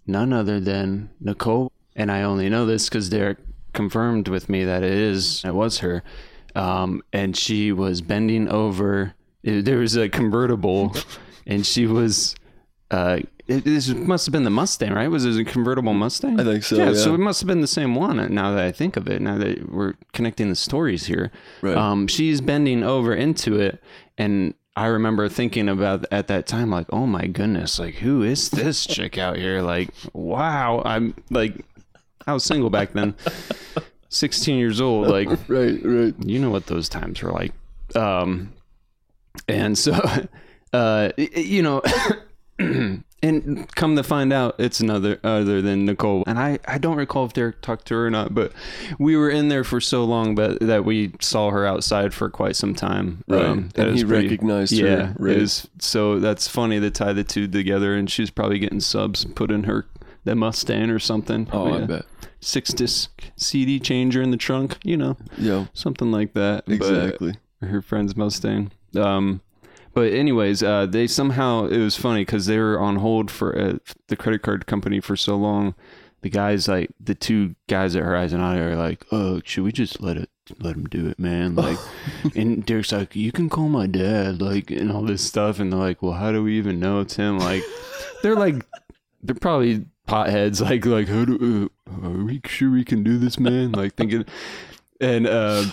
none 0.06 0.32
other 0.32 0.60
than 0.60 1.10
Nicole. 1.20 1.72
And 1.96 2.10
I 2.12 2.22
only 2.22 2.48
know 2.48 2.64
this 2.64 2.88
because 2.88 3.08
Derek 3.08 3.38
confirmed 3.74 4.28
with 4.28 4.48
me 4.48 4.64
that 4.64 4.82
it 4.82 4.92
is, 4.92 5.42
it 5.44 5.54
was 5.54 5.78
her. 5.78 6.02
Um, 6.58 7.02
and 7.12 7.36
she 7.36 7.72
was 7.72 8.00
bending 8.02 8.48
over. 8.48 9.14
it- 9.42 9.64
there 9.64 9.78
was 9.78 9.96
a 9.96 10.08
convertible, 10.08 10.94
and 11.46 11.64
she 11.64 11.86
was. 11.86 12.34
Uh, 12.90 13.20
it, 13.46 13.64
this 13.64 13.88
must 13.88 14.26
have 14.26 14.32
been 14.32 14.44
the 14.44 14.50
Mustang, 14.50 14.92
right? 14.92 15.08
Was 15.10 15.24
it 15.24 15.38
a 15.38 15.44
convertible 15.44 15.94
Mustang? 15.94 16.38
I 16.40 16.44
think 16.44 16.64
so, 16.64 16.76
Yeah, 16.76 16.92
so 16.94 17.14
it 17.14 17.18
must 17.18 17.40
have 17.40 17.46
been 17.46 17.60
the 17.62 17.66
same 17.66 17.94
one. 17.94 18.16
Now 18.34 18.50
that 18.54 18.64
I 18.64 18.72
think 18.72 18.96
of 18.96 19.08
it, 19.08 19.22
now 19.22 19.38
that 19.38 19.70
we're 19.72 19.94
connecting 20.12 20.48
the 20.50 20.54
stories 20.56 21.06
here, 21.06 21.30
Right. 21.62 21.76
um, 21.76 22.08
she's 22.08 22.40
bending 22.42 22.82
over 22.82 23.14
into 23.14 23.58
it, 23.58 23.82
and 24.18 24.52
I 24.76 24.86
remember 24.86 25.28
thinking 25.30 25.68
about 25.68 26.04
at 26.12 26.28
that 26.28 26.46
time, 26.46 26.70
like, 26.70 26.86
oh 26.90 27.06
my 27.06 27.26
goodness, 27.26 27.78
like 27.78 27.94
who 27.96 28.22
is 28.22 28.50
this 28.50 28.84
chick 28.86 29.16
out 29.16 29.36
here? 29.36 29.62
Like, 29.62 29.90
wow, 30.12 30.82
I'm 30.84 31.14
like, 31.30 31.64
I 32.26 32.34
was 32.34 32.44
single 32.44 32.68
back 32.70 32.92
then, 32.92 33.14
sixteen 34.08 34.58
years 34.58 34.80
old. 34.80 35.08
Like, 35.08 35.28
Right. 35.48 35.78
Right. 35.84 36.14
you 36.24 36.38
know 36.38 36.50
what 36.50 36.66
those 36.66 36.88
times 36.88 37.22
were 37.22 37.32
like. 37.32 37.52
Um, 37.96 38.52
and 39.48 39.76
so, 39.78 39.92
uh, 40.72 41.10
you 41.16 41.62
know, 41.62 41.82
and 43.22 43.74
come 43.74 43.96
to 43.96 44.02
find 44.02 44.32
out, 44.32 44.54
it's 44.58 44.80
another 44.80 45.18
other 45.24 45.60
than 45.62 45.84
Nicole. 45.86 46.22
And 46.26 46.38
I, 46.38 46.58
I 46.66 46.78
don't 46.78 46.96
recall 46.96 47.24
if 47.24 47.32
Derek 47.32 47.60
talked 47.62 47.86
to 47.88 47.94
her 47.94 48.06
or 48.06 48.10
not, 48.10 48.34
but 48.34 48.52
we 48.98 49.16
were 49.16 49.30
in 49.30 49.48
there 49.48 49.64
for 49.64 49.80
so 49.80 50.04
long, 50.04 50.34
but 50.34 50.60
that 50.60 50.84
we 50.84 51.12
saw 51.20 51.50
her 51.50 51.66
outside 51.66 52.14
for 52.14 52.30
quite 52.30 52.56
some 52.56 52.74
time. 52.74 53.24
Right. 53.28 53.44
Um, 53.44 53.70
And 53.76 53.96
he 53.96 54.04
recognized 54.04 54.78
her, 54.78 54.86
Yeah, 54.86 55.12
right. 55.18 55.36
it 55.36 55.66
so 55.78 56.18
that's 56.20 56.46
funny 56.48 56.78
to 56.80 56.90
tie 56.90 57.12
the 57.12 57.24
two 57.24 57.48
together. 57.48 57.94
And 57.94 58.10
she's 58.10 58.30
probably 58.30 58.58
getting 58.58 58.80
subs 58.80 59.24
put 59.24 59.50
in 59.50 59.64
her 59.64 59.86
that 60.24 60.36
Mustang 60.36 60.90
or 60.90 60.98
something. 60.98 61.48
Oh, 61.52 61.72
I 61.72 61.80
bet. 61.86 62.04
Six 62.40 62.72
disc 62.72 63.10
CD 63.36 63.80
changer 63.80 64.22
in 64.22 64.30
the 64.30 64.36
trunk, 64.36 64.78
you 64.84 64.96
know, 64.96 65.16
Yeah, 65.36 65.66
something 65.72 66.10
like 66.12 66.34
that. 66.34 66.64
But- 66.66 66.74
exactly. 66.74 67.34
her 67.60 67.82
friend's 67.82 68.16
Mustang. 68.16 68.70
Um, 68.96 69.40
but 69.94 70.12
anyways, 70.12 70.62
uh, 70.62 70.86
they 70.86 71.06
somehow 71.08 71.64
it 71.66 71.78
was 71.78 71.96
funny 71.96 72.20
because 72.22 72.46
they 72.46 72.58
were 72.58 72.78
on 72.78 72.96
hold 72.96 73.30
for 73.30 73.58
uh, 73.58 73.78
the 74.06 74.14
credit 74.16 74.42
card 74.42 74.66
company 74.66 75.00
for 75.00 75.16
so 75.16 75.34
long. 75.36 75.74
The 76.20 76.30
guys 76.30 76.68
like 76.68 76.90
the 77.00 77.14
two 77.14 77.54
guys 77.68 77.94
at 77.96 78.02
Horizon 78.04 78.40
Auto 78.40 78.60
are 78.60 78.76
like, 78.76 79.04
"Oh, 79.12 79.40
should 79.44 79.64
we 79.64 79.72
just 79.72 80.00
let 80.00 80.16
it 80.16 80.30
let 80.60 80.76
him 80.76 80.84
do 80.86 81.08
it, 81.08 81.18
man?" 81.18 81.54
Like, 81.56 81.78
and 82.36 82.64
Derek's 82.64 82.92
like, 82.92 83.14
"You 83.16 83.32
can 83.32 83.48
call 83.48 83.68
my 83.68 83.86
dad," 83.86 84.40
like, 84.42 84.70
and 84.70 84.90
all 84.92 85.02
this 85.02 85.22
stuff. 85.24 85.58
And 85.60 85.72
they're 85.72 85.78
like, 85.80 86.02
"Well, 86.02 86.12
how 86.14 86.30
do 86.32 86.42
we 86.42 86.56
even 86.58 86.78
know 86.80 87.00
it's 87.00 87.16
him?" 87.16 87.38
Like, 87.38 87.62
they're 88.22 88.36
like, 88.36 88.64
they're 89.22 89.34
probably 89.36 89.86
potheads. 90.08 90.60
Like, 90.68 90.84
like, 90.86 91.08
how 91.08 91.24
do 91.24 91.70
uh, 91.90 92.06
are 92.06 92.24
we 92.24 92.40
sure 92.46 92.70
we 92.70 92.84
can 92.84 93.02
do 93.02 93.18
this, 93.18 93.38
man? 93.38 93.72
Like 93.72 93.94
thinking, 93.94 94.24
and 95.00 95.26
uh, 95.26 95.64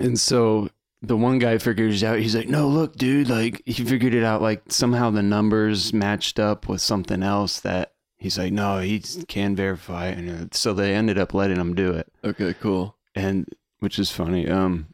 and 0.00 0.18
so 0.18 0.68
the 1.00 1.16
one 1.16 1.38
guy 1.38 1.58
figures 1.58 2.02
out 2.02 2.18
he's 2.18 2.34
like 2.34 2.48
no 2.48 2.66
look 2.66 2.96
dude 2.96 3.28
like 3.28 3.62
he 3.64 3.84
figured 3.84 4.14
it 4.14 4.24
out 4.24 4.42
like 4.42 4.60
somehow 4.68 5.10
the 5.10 5.22
numbers 5.22 5.92
matched 5.92 6.40
up 6.40 6.68
with 6.68 6.80
something 6.80 7.22
else 7.22 7.60
that 7.60 7.92
he's 8.16 8.36
like 8.36 8.52
no 8.52 8.80
he 8.80 8.98
can 9.28 9.54
verify 9.54 10.06
and 10.06 10.28
uh, 10.28 10.48
so 10.50 10.72
they 10.74 10.96
ended 10.96 11.16
up 11.16 11.32
letting 11.32 11.56
him 11.56 11.72
do 11.76 11.92
it 11.92 12.08
Okay, 12.24 12.52
cool. 12.60 12.96
and 13.14 13.48
which 13.78 13.96
is 13.96 14.10
funny 14.10 14.48
um 14.48 14.88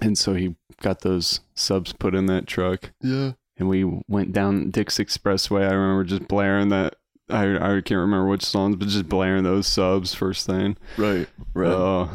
and 0.00 0.16
so 0.16 0.34
he 0.34 0.54
got 0.80 1.00
those 1.00 1.40
subs 1.56 1.92
put 1.92 2.14
in 2.14 2.26
that 2.26 2.46
truck 2.46 2.92
Yeah. 3.00 3.32
and 3.56 3.68
we 3.68 3.82
went 4.06 4.32
down 4.32 4.70
Dick's 4.70 4.98
Expressway. 4.98 5.68
I 5.68 5.72
remember 5.74 6.04
just 6.04 6.28
blaring 6.28 6.68
that. 6.68 6.94
I 7.28 7.54
I 7.56 7.80
can't 7.80 8.00
remember 8.00 8.26
which 8.26 8.44
songs, 8.44 8.76
but 8.76 8.88
just 8.88 9.08
blaring 9.08 9.44
those 9.44 9.66
subs 9.66 10.14
first 10.14 10.46
thing. 10.46 10.76
Right. 10.96 11.28
Right. 11.54 11.70
Oh, 11.70 12.10